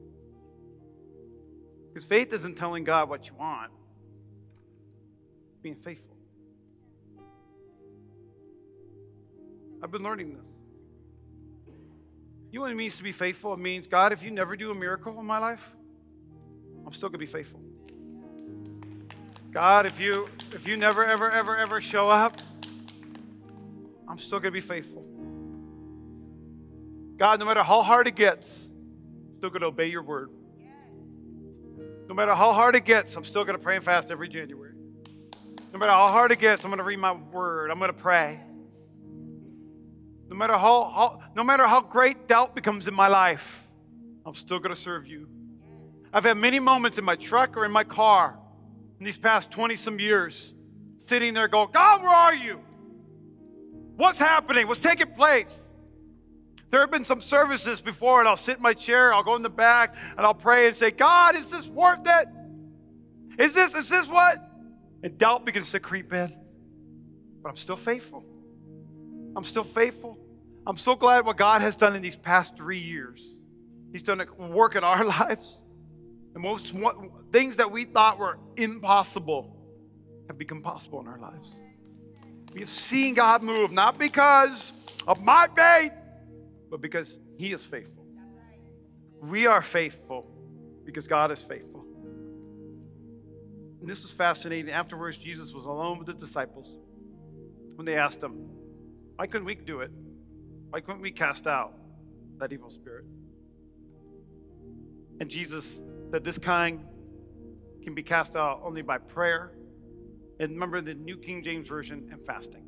Because 1.94 2.08
faith 2.08 2.34
isn't 2.34 2.58
telling 2.58 2.84
God 2.84 3.10
what 3.10 3.28
you 3.28 3.34
want, 3.36 3.72
being 5.62 5.76
faithful. 5.76 6.16
I've 9.84 9.91
been 9.91 10.04
learning 10.04 10.34
this. 10.34 10.54
You 12.52 12.60
know 12.60 12.64
what 12.64 12.72
it 12.72 12.76
means 12.76 12.98
to 12.98 13.04
be 13.04 13.12
faithful? 13.12 13.54
It 13.54 13.60
means, 13.60 13.86
God, 13.88 14.14
if 14.14 14.24
you 14.24 14.32
never 14.32 14.56
do 14.56 14.72
a 14.72 14.76
miracle 14.76 15.20
in 15.20 15.26
my 15.26 15.39
life, 15.39 15.62
I'm 16.86 16.94
still 16.94 17.10
going 17.10 17.20
to 17.20 17.26
be 17.26 17.26
faithful. 17.26 17.60
God, 19.52 19.86
if 19.86 20.00
you 20.00 20.28
if 20.52 20.68
you 20.68 20.78
never 20.78 21.06
ever 21.06 21.30
ever 21.30 21.56
ever 21.58 21.80
show 21.80 22.10
up, 22.10 22.41
I'm 24.14 24.20
still 24.20 24.39
going 24.39 24.53
to 24.53 24.61
be 24.61 24.61
faithful. 24.61 25.03
God, 27.18 27.39
no 27.39 27.47
matter 27.47 27.64
how 27.64 27.82
hard 27.82 28.05
it 28.05 28.16
gets, 28.16 28.68
I'm 28.68 29.38
still 29.39 29.49
going 29.49 29.61
to 29.61 29.70
obey 29.70 29.88
your 29.88 30.03
word. 30.03 30.30
No 32.07 32.14
matter 32.14 32.36
how 32.36 32.53
hard 32.53 32.76
it 32.76 32.86
gets, 32.86 33.16
I'm 33.16 33.24
still 33.24 33.43
going 33.43 33.57
to 33.57 33.64
pray 33.64 33.76
and 33.76 33.84
fast 33.84 34.11
every 34.11 34.30
January. 34.30 34.76
No 35.74 35.80
matter 35.80 35.93
how 35.93 36.09
hard 36.09 36.32
it 36.32 36.38
gets, 36.38 36.64
I'm 36.64 36.70
going 36.70 36.78
to 36.78 36.84
read 36.84 36.99
my 36.99 37.14
word. 37.14 37.72
I'm 37.72 37.80
going 37.80 37.91
to 37.91 37.97
pray. 37.97 38.39
No 40.30 40.36
matter 40.36 40.53
how, 40.53 40.84
how, 40.84 41.24
no 41.36 41.43
matter 41.43 41.66
how 41.66 41.82
great 41.82 42.28
doubt 42.28 42.53
becomes 42.53 42.88
in 42.88 42.93
my 42.93 43.07
life, 43.07 43.64
I'm 44.28 44.36
still 44.36 44.59
going 44.59 44.76
to 44.76 44.80
serve 44.80 45.07
you. 45.07 45.28
I've 46.14 46.26
had 46.26 46.38
many 46.38 46.59
moments 46.59 46.99
in 46.99 47.03
my 47.03 47.16
truck 47.16 47.57
or 47.57 47.66
in 47.66 47.72
my 47.72 47.84
car 47.84 48.38
in 48.99 49.05
these 49.05 49.18
past 49.18 49.49
20 49.49 49.76
some 49.76 49.99
years 49.99 50.53
sitting 51.07 51.34
there 51.34 51.47
going, 51.47 51.70
God, 51.74 52.03
where 52.03 52.11
are 52.11 52.36
you? 52.36 52.59
What's 53.96 54.20
happening? 54.20 54.68
What's 54.68 54.82
taking 54.82 55.12
place? 55.14 55.54
There 56.72 56.80
have 56.80 56.89
been 56.89 57.06
some 57.06 57.22
services 57.22 57.82
before, 57.82 58.20
and 58.20 58.28
I'll 58.28 58.36
sit 58.36 58.58
in 58.58 58.64
my 58.64 58.74
chair, 58.74 59.14
I'll 59.14 59.24
go 59.24 59.36
in 59.36 59.44
the 59.44 59.50
back, 59.50 59.96
and 60.18 60.26
I'll 60.26 60.34
pray 60.34 60.68
and 60.68 60.76
say, 60.76 60.89
God, 60.89 61.36
is 61.36 61.52
this 61.52 61.68
worth 61.68 62.02
it? 62.04 62.28
Is 63.38 63.54
this, 63.54 63.76
is 63.76 63.89
this 63.89 64.08
what? 64.08 64.38
And 65.04 65.18
doubt 65.18 65.46
begins 65.46 65.72
to 65.72 65.80
creep 65.80 66.12
in. 66.14 66.34
But 67.44 67.50
I'm 67.50 67.58
still 67.58 67.78
faithful. 67.78 68.24
I'm 69.36 69.44
still 69.44 69.64
faithful. 69.64 70.18
I'm 70.66 70.78
so 70.78 70.96
glad 70.96 71.26
what 71.26 71.38
God 71.38 71.62
has 71.62 71.76
done 71.76 71.96
in 71.96 72.02
these 72.02 72.16
past 72.16 72.56
three 72.56 72.80
years. 72.80 73.22
He's 73.91 74.04
done 74.04 74.22
a 74.22 74.48
work 74.48 74.76
in 74.76 74.84
our 74.84 75.04
lives. 75.06 75.58
And 76.34 76.41
most 76.41 76.74
things 77.32 77.58
that 77.58 77.72
we 77.72 77.86
thought 77.86 78.18
were 78.18 78.39
impossible 78.58 79.56
have 80.28 80.39
become 80.39 80.64
possible 80.64 81.00
in 81.02 81.08
our 81.08 81.20
lives. 81.20 81.50
We 82.54 82.62
have 82.62 82.70
seen 82.70 83.16
God 83.16 83.41
move, 83.41 83.72
not 83.72 83.97
because 83.97 84.74
of 85.08 85.22
my 85.22 85.47
faith, 85.56 85.91
but 86.70 86.82
because 86.82 87.20
He 87.38 87.51
is 87.51 87.64
faithful. 87.64 88.06
We 89.22 89.47
are 89.47 89.62
faithful 89.62 90.28
because 90.86 91.08
God 91.08 91.32
is 91.32 91.41
faithful. 91.41 91.84
And 93.82 93.89
this 93.89 94.01
was 94.01 94.12
fascinating. 94.12 94.72
Afterwards, 94.72 95.18
Jesus 95.18 95.51
was 95.51 95.66
alone 95.66 95.97
with 95.97 96.08
the 96.08 96.14
disciples 96.14 96.78
when 97.76 97.86
they 97.86 97.95
asked 97.95 98.22
him, 98.22 98.34
Why 99.16 99.28
couldn't 99.28 99.45
we 99.45 99.56
do 99.56 99.82
it? 99.82 99.91
Why 100.70 100.80
couldn't 100.80 101.01
we 101.01 101.12
cast 101.12 101.47
out 101.47 101.74
that 102.39 102.54
evil 102.54 102.70
spirit? 102.70 103.06
And 105.20 105.30
Jesus 105.30 105.82
said, 106.12 106.24
This 106.24 106.38
kind 106.38 106.86
can 107.84 107.93
be 107.93 108.04
cast 108.04 108.36
out 108.36 108.62
only 108.64 108.82
by 108.82 108.97
prayer. 108.97 109.51
And 110.40 110.52
remember 110.52 110.82
the 110.82 110.94
New 110.94 111.18
King 111.18 111.44
James 111.44 111.68
Version 111.68 112.10
and 112.12 112.26
fasting. 112.26 112.66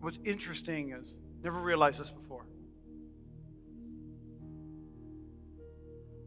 What's 0.00 0.18
interesting 0.24 0.92
is 0.92 1.16
Never 1.42 1.60
realized 1.60 2.00
this 2.00 2.10
before. 2.10 2.44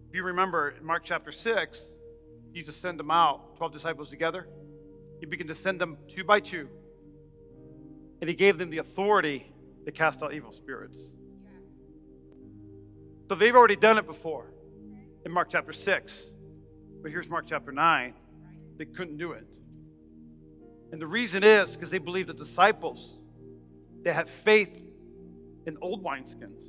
If 0.09 0.15
you 0.15 0.23
remember 0.23 0.73
in 0.79 0.85
Mark 0.85 1.03
chapter 1.05 1.31
6, 1.31 1.81
Jesus 2.53 2.75
sent 2.75 2.97
them 2.97 3.11
out, 3.11 3.57
12 3.57 3.73
disciples 3.73 4.09
together. 4.09 4.47
He 5.19 5.25
began 5.25 5.47
to 5.47 5.55
send 5.55 5.79
them 5.79 5.97
two 6.13 6.23
by 6.23 6.39
two. 6.39 6.67
And 8.19 8.29
he 8.29 8.35
gave 8.35 8.57
them 8.57 8.69
the 8.69 8.79
authority 8.79 9.45
to 9.85 9.91
cast 9.91 10.21
out 10.21 10.33
evil 10.33 10.51
spirits. 10.51 10.99
So 13.29 13.35
they've 13.35 13.55
already 13.55 13.77
done 13.77 13.97
it 13.97 14.05
before 14.05 14.51
in 15.25 15.31
Mark 15.31 15.49
chapter 15.49 15.73
6. 15.73 16.25
But 17.01 17.11
here's 17.11 17.29
Mark 17.29 17.45
chapter 17.47 17.71
9. 17.71 18.13
They 18.81 18.85
couldn't 18.85 19.17
do 19.17 19.33
it. 19.33 19.45
And 20.91 20.99
the 20.99 21.05
reason 21.05 21.43
is 21.43 21.69
because 21.69 21.91
they 21.91 21.99
believed 21.99 22.29
the 22.29 22.33
disciples, 22.33 23.13
they 24.01 24.11
had 24.11 24.27
faith 24.27 24.75
in 25.67 25.77
old 25.83 26.03
wineskins. 26.03 26.63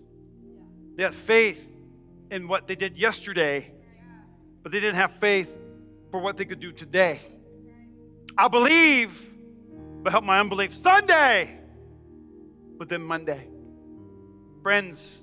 They 0.95 1.05
had 1.05 1.15
faith 1.15 1.67
in 2.31 2.49
what 2.49 2.69
they 2.69 2.75
did 2.75 2.99
yesterday, 2.99 3.73
but 4.63 4.73
they 4.73 4.81
didn't 4.81 4.97
have 4.97 5.13
faith 5.21 5.49
for 6.11 6.21
what 6.21 6.37
they 6.37 6.45
could 6.45 6.61
do 6.61 6.71
today. 6.71 7.23
I 8.37 8.49
believe, 8.49 9.19
but 10.03 10.13
help 10.13 10.25
my 10.25 10.39
unbelief 10.39 10.75
Sunday, 10.75 11.59
but 12.77 12.91
then 12.91 13.01
Monday. 13.01 13.49
Friends, 14.63 15.22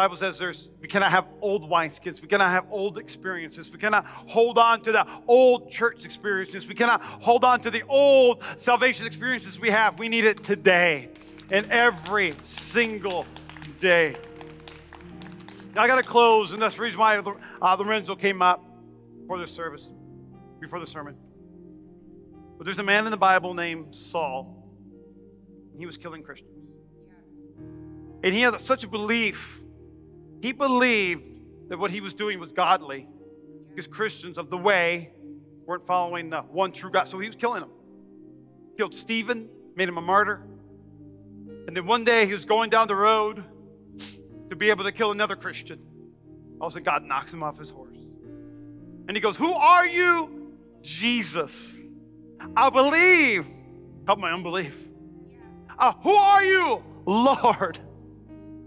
Bible 0.00 0.16
says 0.16 0.38
there's 0.38 0.70
we 0.80 0.88
cannot 0.88 1.10
have 1.10 1.26
old 1.42 1.68
wineskins. 1.68 2.22
We 2.22 2.28
cannot 2.28 2.48
have 2.48 2.64
old 2.70 2.96
experiences. 2.96 3.70
We 3.70 3.76
cannot 3.76 4.06
hold 4.06 4.56
on 4.56 4.80
to 4.84 4.92
the 4.92 5.06
old 5.28 5.70
church 5.70 6.06
experiences. 6.06 6.66
We 6.66 6.74
cannot 6.74 7.02
hold 7.02 7.44
on 7.44 7.60
to 7.60 7.70
the 7.70 7.82
old 7.86 8.42
salvation 8.56 9.06
experiences 9.06 9.60
we 9.60 9.68
have. 9.68 9.98
We 9.98 10.08
need 10.08 10.24
it 10.24 10.42
today 10.42 11.10
and 11.50 11.70
every 11.70 12.32
single 12.44 13.26
day. 13.78 14.14
Now, 15.74 15.82
I 15.82 15.86
got 15.86 15.96
to 15.96 16.02
close, 16.02 16.52
and 16.52 16.62
that's 16.62 16.76
the 16.76 16.82
reason 16.82 16.98
why 16.98 17.18
uh, 17.18 17.76
Lorenzo 17.78 18.16
came 18.16 18.40
up 18.40 18.64
for 19.26 19.38
this 19.38 19.52
service, 19.52 19.86
before 20.60 20.80
the 20.80 20.86
sermon. 20.86 21.14
But 22.56 22.64
there's 22.64 22.78
a 22.78 22.82
man 22.82 23.04
in 23.04 23.10
the 23.10 23.18
Bible 23.18 23.52
named 23.52 23.94
Saul, 23.94 24.66
and 25.72 25.78
he 25.78 25.84
was 25.84 25.98
killing 25.98 26.22
Christians. 26.22 26.56
And 28.22 28.34
he 28.34 28.40
had 28.40 28.58
such 28.62 28.82
a 28.82 28.88
belief. 28.88 29.59
He 30.40 30.52
believed 30.52 31.40
that 31.68 31.78
what 31.78 31.90
he 31.90 32.00
was 32.00 32.12
doing 32.12 32.40
was 32.40 32.52
godly 32.52 33.06
because 33.68 33.86
Christians 33.86 34.38
of 34.38 34.50
the 34.50 34.58
way 34.58 35.10
weren't 35.66 35.86
following 35.86 36.30
the 36.30 36.40
one 36.40 36.72
true 36.72 36.90
God. 36.90 37.08
So 37.08 37.18
he 37.18 37.26
was 37.26 37.36
killing 37.36 37.60
them 37.60 37.70
killed 38.80 38.94
Stephen, 38.94 39.46
made 39.76 39.90
him 39.90 39.98
a 39.98 40.00
martyr. 40.00 40.40
And 41.66 41.76
then 41.76 41.84
one 41.84 42.02
day 42.02 42.24
he 42.24 42.32
was 42.32 42.46
going 42.46 42.70
down 42.70 42.88
the 42.88 42.96
road 42.96 43.44
to 44.48 44.56
be 44.56 44.70
able 44.70 44.84
to 44.84 44.92
kill 44.92 45.10
another 45.10 45.36
Christian. 45.36 45.78
All 46.58 46.68
of 46.68 46.72
a 46.72 46.74
sudden, 46.74 46.84
God 46.84 47.04
knocks 47.04 47.30
him 47.30 47.42
off 47.42 47.58
his 47.58 47.68
horse. 47.68 47.98
And 49.06 49.14
he 49.14 49.20
goes, 49.20 49.36
Who 49.36 49.52
are 49.52 49.86
you? 49.86 50.54
Jesus. 50.80 51.74
I 52.56 52.70
believe. 52.70 53.46
Help 54.06 54.18
my 54.18 54.32
unbelief. 54.32 54.78
Uh, 55.78 55.92
who 56.02 56.14
are 56.14 56.42
you? 56.42 56.82
Lord. 57.04 57.78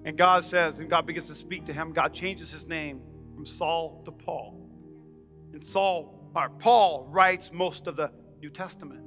And 0.05 0.17
God 0.17 0.43
says, 0.43 0.79
and 0.79 0.89
God 0.89 1.05
begins 1.05 1.27
to 1.27 1.35
speak 1.35 1.65
to 1.65 1.73
him. 1.73 1.93
God 1.93 2.13
changes 2.13 2.51
his 2.51 2.67
name 2.67 3.01
from 3.35 3.45
Saul 3.45 4.01
to 4.05 4.11
Paul. 4.11 4.69
And 5.53 5.65
Saul, 5.65 6.31
or 6.35 6.49
Paul 6.49 7.07
writes 7.09 7.51
most 7.53 7.87
of 7.87 7.95
the 7.95 8.11
New 8.41 8.49
Testament. 8.49 9.01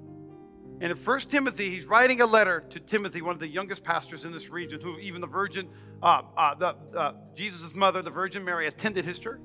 And 0.81 0.91
in 0.91 0.97
1 0.97 1.21
Timothy, 1.21 1.71
he's 1.71 1.87
writing 1.87 2.21
a 2.21 2.27
letter 2.27 2.65
to 2.71 2.81
Timothy, 2.81 3.23
one 3.23 3.35
of 3.35 3.41
the 3.41 3.49
youngest 3.49 3.83
pastors 3.83 4.25
in 4.25 4.33
this 4.33 4.51
region, 4.51 4.81
who 4.81 4.99
even 4.99 5.21
the 5.21 5.27
Virgin, 5.27 5.69
uh, 6.03 6.23
uh, 6.37 6.55
the, 6.55 6.77
uh, 6.97 7.13
Jesus' 7.35 7.75
mother, 7.75 8.03
the 8.03 8.11
Virgin 8.11 8.45
Mary, 8.45 8.67
attended 8.67 9.05
his 9.05 9.19
church. 9.19 9.41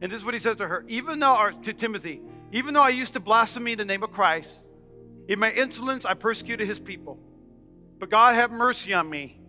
And 0.00 0.10
this 0.10 0.20
is 0.20 0.24
what 0.24 0.34
he 0.34 0.40
says 0.40 0.56
to 0.56 0.66
her, 0.66 0.84
even 0.88 1.20
though, 1.20 1.36
or 1.36 1.52
to 1.52 1.72
Timothy, 1.72 2.20
even 2.52 2.74
though 2.74 2.82
I 2.82 2.90
used 2.90 3.12
to 3.14 3.20
blaspheme 3.20 3.76
the 3.76 3.84
name 3.84 4.02
of 4.02 4.12
Christ, 4.12 4.52
in 5.28 5.38
my 5.38 5.52
insolence 5.52 6.04
I 6.04 6.14
persecuted 6.14 6.66
his 6.66 6.80
people. 6.80 7.18
But 7.98 8.10
God 8.10 8.34
have 8.34 8.50
mercy 8.50 8.94
on 8.94 9.08
me, 9.08 9.40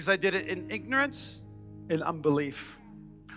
because 0.00 0.08
I 0.08 0.16
did 0.16 0.32
it 0.32 0.48
in 0.48 0.70
ignorance 0.70 1.42
and 1.90 2.02
unbelief. 2.02 2.78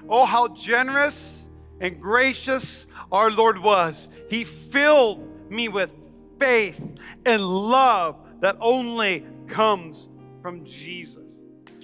Oh, 0.07 0.24
how 0.24 0.47
generous 0.47 1.45
and 1.82 1.99
gracious 1.99 2.88
our 3.11 3.30
Lord 3.30 3.59
was. 3.59 4.07
He 4.30 4.45
filled 4.45 5.51
me 5.51 5.68
with 5.68 5.93
faith 6.39 6.95
and 7.26 7.45
love 7.45 8.16
that 8.39 8.55
only 8.61 9.26
comes 9.47 10.07
from 10.41 10.64
Jesus. 10.64 11.26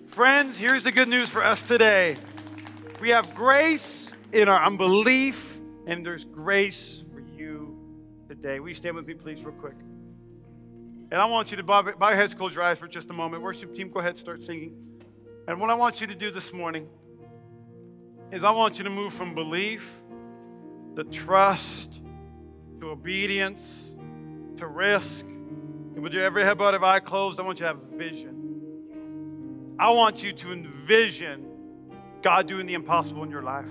Friends, 0.08 0.56
here's 0.56 0.86
the 0.86 0.94
good 0.94 1.10
news 1.10 1.28
for 1.28 1.44
us 1.44 1.62
today 1.62 2.16
we 3.02 3.10
have 3.10 3.36
grace 3.36 4.10
in 4.32 4.48
our 4.48 4.64
unbelief, 4.64 5.60
and 5.88 6.06
there's 6.06 6.24
grace 6.24 7.04
for 7.14 7.20
you 7.20 7.78
today. 8.30 8.62
Will 8.62 8.70
you 8.70 8.76
stand 8.76 8.96
with 8.96 9.06
me, 9.06 9.14
please, 9.14 9.44
real 9.44 9.56
quick? 9.56 9.76
And 11.12 11.22
I 11.22 11.26
want 11.26 11.52
you 11.52 11.58
to 11.58 11.64
bow, 11.64 11.82
bow 11.82 12.10
your 12.10 12.18
heads, 12.18 12.34
close 12.34 12.54
your 12.54 12.64
eyes 12.64 12.78
for 12.78 12.88
just 12.88 13.10
a 13.10 13.14
moment. 13.14 13.42
Worship 13.42 13.74
team, 13.76 13.90
go 13.90 14.00
ahead, 14.00 14.18
start 14.18 14.44
singing. 14.44 14.74
And 15.48 15.60
what 15.60 15.70
I 15.70 15.74
want 15.74 16.02
you 16.02 16.08
to 16.08 16.16
do 16.16 16.30
this 16.32 16.54
morning 16.54 16.88
is 18.32 18.44
I 18.44 18.52
want 18.52 18.78
you 18.78 18.84
to 18.84 18.90
move 18.92 19.14
from 19.14 19.34
belief 19.34 20.02
to 20.96 21.04
trust 21.04 22.02
to 22.80 22.90
obedience 22.92 23.96
to 24.58 24.68
risk. 24.68 25.26
And 25.26 26.04
with 26.04 26.14
your 26.14 26.24
every 26.24 26.44
head 26.44 26.58
bowed, 26.58 26.76
eye 26.76 27.00
closed, 27.00 27.40
I 27.40 27.44
want 27.44 27.60
you 27.60 27.66
to 27.66 27.74
have 27.74 27.82
vision. 27.96 29.76
I 29.80 29.90
want 29.92 30.22
you 30.22 30.34
to 30.34 30.52
envision 30.52 31.46
God 32.22 32.48
doing 32.48 32.68
the 32.68 32.74
impossible 32.74 33.24
in 33.24 33.32
your 33.32 33.42
life. 33.42 33.66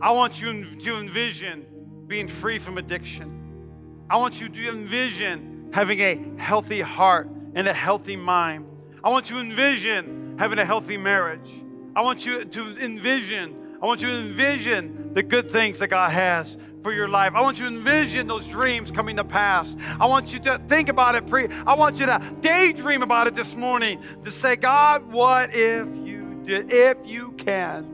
I 0.00 0.10
want 0.12 0.40
you 0.40 0.64
to 0.64 0.96
envision 0.96 1.64
being 2.06 2.28
free 2.28 2.58
from 2.58 2.78
addiction. 2.78 4.04
I 4.08 4.18
want 4.18 4.40
you 4.40 4.48
to 4.48 4.68
envision 4.68 5.55
having 5.76 6.00
a 6.00 6.18
healthy 6.38 6.80
heart 6.80 7.28
and 7.54 7.68
a 7.68 7.72
healthy 7.74 8.16
mind. 8.16 8.64
I 9.04 9.10
want 9.10 9.28
you 9.28 9.36
to 9.36 9.42
envision 9.42 10.36
having 10.38 10.58
a 10.58 10.64
healthy 10.64 10.96
marriage. 10.96 11.50
I 11.94 12.00
want 12.00 12.24
you 12.24 12.46
to 12.46 12.78
envision, 12.78 13.76
I 13.82 13.84
want 13.84 14.00
you 14.00 14.08
to 14.08 14.16
envision 14.16 15.12
the 15.12 15.22
good 15.22 15.50
things 15.50 15.80
that 15.80 15.88
God 15.88 16.12
has 16.12 16.56
for 16.82 16.94
your 16.94 17.08
life. 17.08 17.34
I 17.34 17.42
want 17.42 17.58
you 17.58 17.68
to 17.68 17.76
envision 17.76 18.26
those 18.26 18.46
dreams 18.46 18.90
coming 18.90 19.16
to 19.16 19.24
pass. 19.24 19.76
I 20.00 20.06
want 20.06 20.32
you 20.32 20.38
to 20.40 20.58
think 20.66 20.88
about 20.88 21.14
it. 21.14 21.26
Pre- 21.26 21.48
I 21.66 21.74
want 21.74 22.00
you 22.00 22.06
to 22.06 22.22
daydream 22.40 23.02
about 23.02 23.26
it 23.26 23.34
this 23.34 23.54
morning 23.54 24.02
to 24.24 24.30
say, 24.30 24.56
God, 24.56 25.12
what 25.12 25.54
if 25.54 25.86
you 25.94 26.40
did, 26.42 26.72
if 26.72 26.96
you 27.04 27.32
can? 27.32 27.84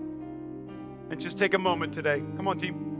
And 1.11 1.21
just 1.21 1.37
take 1.37 1.53
a 1.53 1.59
moment 1.59 1.95
today. 1.95 2.23
Come 2.37 2.47
on, 2.47 2.61
team. 2.61 2.92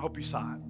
I 0.00 0.02
hope 0.02 0.16
you 0.16 0.22
saw 0.22 0.38
it. 0.38 0.60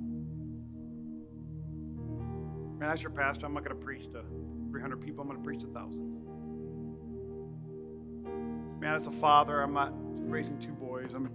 Man, 2.80 2.90
as 2.90 3.00
your 3.00 3.12
pastor, 3.12 3.46
I'm 3.46 3.54
not 3.54 3.64
going 3.64 3.78
to 3.78 3.84
preach 3.84 4.10
to 4.10 4.24
300 4.72 5.00
people. 5.00 5.22
I'm 5.22 5.28
going 5.28 5.38
to 5.38 5.44
preach 5.44 5.60
to 5.60 5.68
thousands. 5.68 6.26
Man, 8.80 8.92
as 8.92 9.06
a 9.06 9.12
father, 9.12 9.62
I'm 9.62 9.72
not 9.72 9.92
raising 10.28 10.58
two 10.58 10.72
boys. 10.72 11.12
I'm 11.14 11.30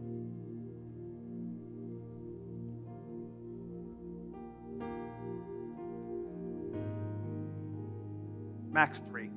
max 8.73 8.99
three. 9.09 9.29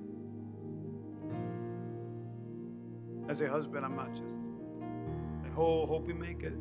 As 3.28 3.40
a 3.40 3.48
husband, 3.48 3.84
I'm 3.84 3.94
not 3.94 4.10
just 4.10 4.24
I 5.44 5.48
ho- 5.54 5.82
oh, 5.84 5.86
hope 5.86 6.08
we 6.08 6.12
make 6.12 6.42
it. 6.42 6.54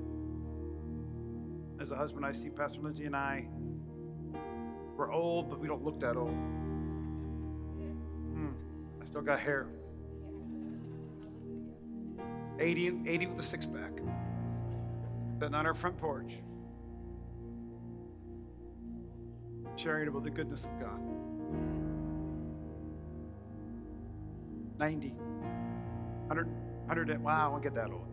As 1.79 1.91
a 1.91 1.95
husband, 1.95 2.25
I 2.25 2.31
see 2.31 2.49
Pastor 2.49 2.79
Lindsay 2.81 3.05
and 3.05 3.15
I. 3.15 3.47
We're 4.95 5.11
old, 5.11 5.49
but 5.49 5.59
we 5.59 5.67
don't 5.67 5.83
look 5.83 5.99
that 5.99 6.17
old. 6.17 6.31
Hmm, 8.33 8.49
I 9.01 9.05
still 9.05 9.21
got 9.21 9.39
hair. 9.39 9.67
80, 12.59 13.01
80 13.05 13.27
with 13.27 13.39
a 13.39 13.47
six 13.47 13.67
pack. 13.67 13.91
Sitting 15.39 15.53
on 15.53 15.67
our 15.67 15.75
front 15.75 15.97
porch. 15.99 16.33
Sharing 19.75 20.07
about 20.07 20.23
the 20.23 20.31
goodness 20.31 20.65
of 20.65 20.79
God. 20.79 20.99
90. 24.79 25.09
100, 25.09 26.47
100 26.47 27.23
wow, 27.23 27.45
I 27.45 27.47
won't 27.49 27.61
get 27.61 27.75
that 27.75 27.91
old. 27.91 28.07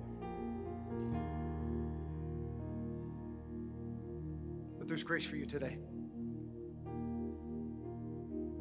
But 4.84 4.88
there's 4.90 5.02
grace 5.02 5.24
for 5.24 5.36
you 5.36 5.46
today. 5.46 5.78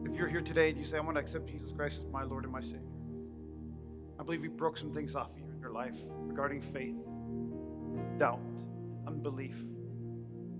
If 0.05 0.15
you're 0.15 0.29
here 0.29 0.39
today 0.39 0.69
and 0.69 0.77
you 0.77 0.85
say, 0.85 0.95
I 0.95 1.01
want 1.01 1.17
to 1.17 1.19
accept 1.19 1.47
Jesus 1.47 1.73
Christ 1.75 1.99
as 1.99 2.05
my 2.13 2.23
Lord 2.23 2.45
and 2.45 2.53
my 2.53 2.61
Savior, 2.61 2.79
I 4.17 4.23
believe 4.23 4.41
He 4.41 4.47
broke 4.47 4.77
some 4.77 4.93
things 4.93 5.15
off 5.15 5.31
of 5.31 5.37
you 5.37 5.51
in 5.53 5.59
your 5.59 5.73
life 5.73 5.95
regarding 6.21 6.61
faith, 6.61 6.95
doubt, 8.17 8.39
unbelief. 9.05 9.65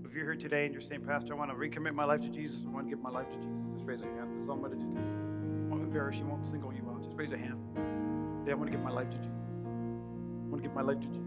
If 0.04 0.12
you're 0.12 0.24
here 0.24 0.36
today 0.36 0.66
and 0.66 0.74
you're 0.74 0.82
saying, 0.82 1.00
Pastor, 1.06 1.32
I 1.32 1.38
want 1.38 1.50
to 1.50 1.56
recommit 1.56 1.94
my 1.94 2.04
life 2.04 2.20
to 2.20 2.28
Jesus, 2.28 2.60
I 2.66 2.68
want 2.68 2.84
to 2.84 2.90
give 2.90 3.02
my 3.02 3.08
life 3.08 3.30
to 3.30 3.36
Jesus, 3.36 3.64
just 3.72 3.86
raise 3.86 4.02
a 4.02 4.04
hand. 4.04 4.36
That's 4.36 4.50
all 4.50 4.56
I'm 4.56 4.60
going 4.60 4.72
to 4.72 4.84
do. 4.84 4.98
I 4.98 5.70
won't 5.70 5.82
embarrass 5.82 6.16
you, 6.16 6.26
I 6.26 6.28
won't 6.28 6.44
single 6.44 6.74
you 6.74 6.82
out. 6.90 7.02
Just 7.02 7.16
raise 7.16 7.32
a 7.32 7.38
hand. 7.38 7.58
Yeah, 8.46 8.52
I 8.52 8.56
want 8.56 8.70
to 8.70 8.76
give 8.76 8.84
my 8.84 8.92
life 8.92 9.08
to 9.08 9.16
Jesus. 9.16 9.32
I 9.32 10.50
want 10.50 10.62
to 10.62 10.68
give 10.68 10.76
my 10.76 10.82
life 10.82 11.00
to 11.00 11.06
Jesus. 11.06 11.24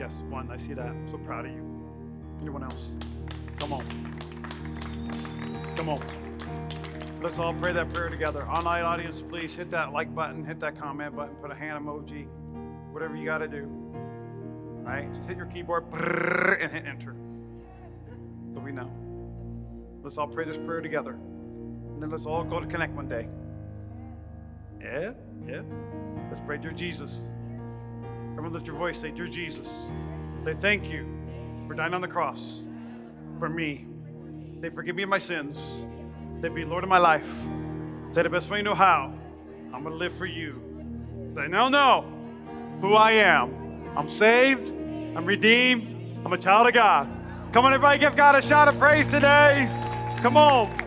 Yes, 0.00 0.14
one. 0.30 0.50
I 0.50 0.56
see 0.56 0.72
that. 0.72 0.86
I'm 0.86 1.10
so 1.10 1.18
proud 1.18 1.44
of 1.44 1.52
you. 1.52 1.75
Anyone 2.40 2.62
else? 2.64 2.88
Come 3.58 3.72
on. 3.72 3.84
Come 5.76 5.88
on. 5.88 6.00
Let's 7.22 7.38
all 7.38 7.54
pray 7.54 7.72
that 7.72 7.92
prayer 7.92 8.08
together. 8.08 8.48
Online 8.48 8.84
audience, 8.84 9.22
please 9.22 9.54
hit 9.54 9.70
that 9.70 9.92
like 9.92 10.14
button, 10.14 10.44
hit 10.44 10.60
that 10.60 10.78
comment 10.78 11.16
button, 11.16 11.34
put 11.36 11.50
a 11.50 11.54
hand 11.54 11.84
emoji, 11.84 12.26
whatever 12.92 13.16
you 13.16 13.24
got 13.24 13.38
to 13.38 13.48
do. 13.48 13.64
All 14.84 14.92
right? 14.92 15.12
Just 15.14 15.26
hit 15.26 15.36
your 15.36 15.46
keyboard 15.46 15.84
and 15.92 16.70
hit 16.70 16.84
enter. 16.86 17.16
So 18.54 18.60
we 18.60 18.72
know. 18.72 18.90
Let's 20.02 20.18
all 20.18 20.28
pray 20.28 20.44
this 20.44 20.58
prayer 20.58 20.80
together. 20.80 21.12
And 21.12 22.02
then 22.02 22.10
let's 22.10 22.26
all 22.26 22.44
go 22.44 22.60
to 22.60 22.66
Connect 22.66 22.94
one 22.94 23.08
day. 23.08 23.26
Yeah? 24.80 25.12
Yeah? 25.48 25.62
Let's 26.28 26.40
pray, 26.40 26.58
Dear 26.58 26.72
Jesus. 26.72 27.22
Everyone 28.32 28.52
lift 28.52 28.66
your 28.66 28.76
voice, 28.76 29.00
say, 29.00 29.10
Dear 29.10 29.26
Jesus. 29.26 29.68
Say, 30.44 30.54
thank 30.60 30.84
you 30.84 31.15
for 31.66 31.74
dying 31.74 31.94
on 31.94 32.00
the 32.00 32.08
cross 32.08 32.62
for 33.38 33.48
me. 33.48 33.86
They 34.60 34.70
forgive 34.70 34.96
me 34.96 35.02
of 35.02 35.08
my 35.08 35.18
sins. 35.18 35.84
They 36.40 36.48
be 36.48 36.64
Lord 36.64 36.84
of 36.84 36.90
my 36.90 36.98
life. 36.98 37.30
Say, 38.14 38.22
the 38.22 38.30
best 38.30 38.48
way 38.48 38.58
you 38.58 38.64
know 38.64 38.74
how, 38.74 39.12
I'm 39.72 39.82
going 39.82 39.92
to 39.92 39.98
live 39.98 40.14
for 40.14 40.26
you. 40.26 40.60
Say, 41.34 41.48
now 41.48 41.68
know 41.68 42.04
who 42.80 42.94
I 42.94 43.12
am. 43.12 43.92
I'm 43.96 44.08
saved. 44.08 44.68
I'm 44.68 45.24
redeemed. 45.24 46.24
I'm 46.24 46.32
a 46.32 46.38
child 46.38 46.66
of 46.66 46.74
God. 46.74 47.08
Come 47.52 47.64
on, 47.64 47.72
everybody, 47.72 47.98
give 47.98 48.16
God 48.16 48.34
a 48.34 48.42
shout 48.42 48.68
of 48.68 48.78
praise 48.78 49.08
today. 49.08 49.68
Come 50.22 50.36
on. 50.36 50.85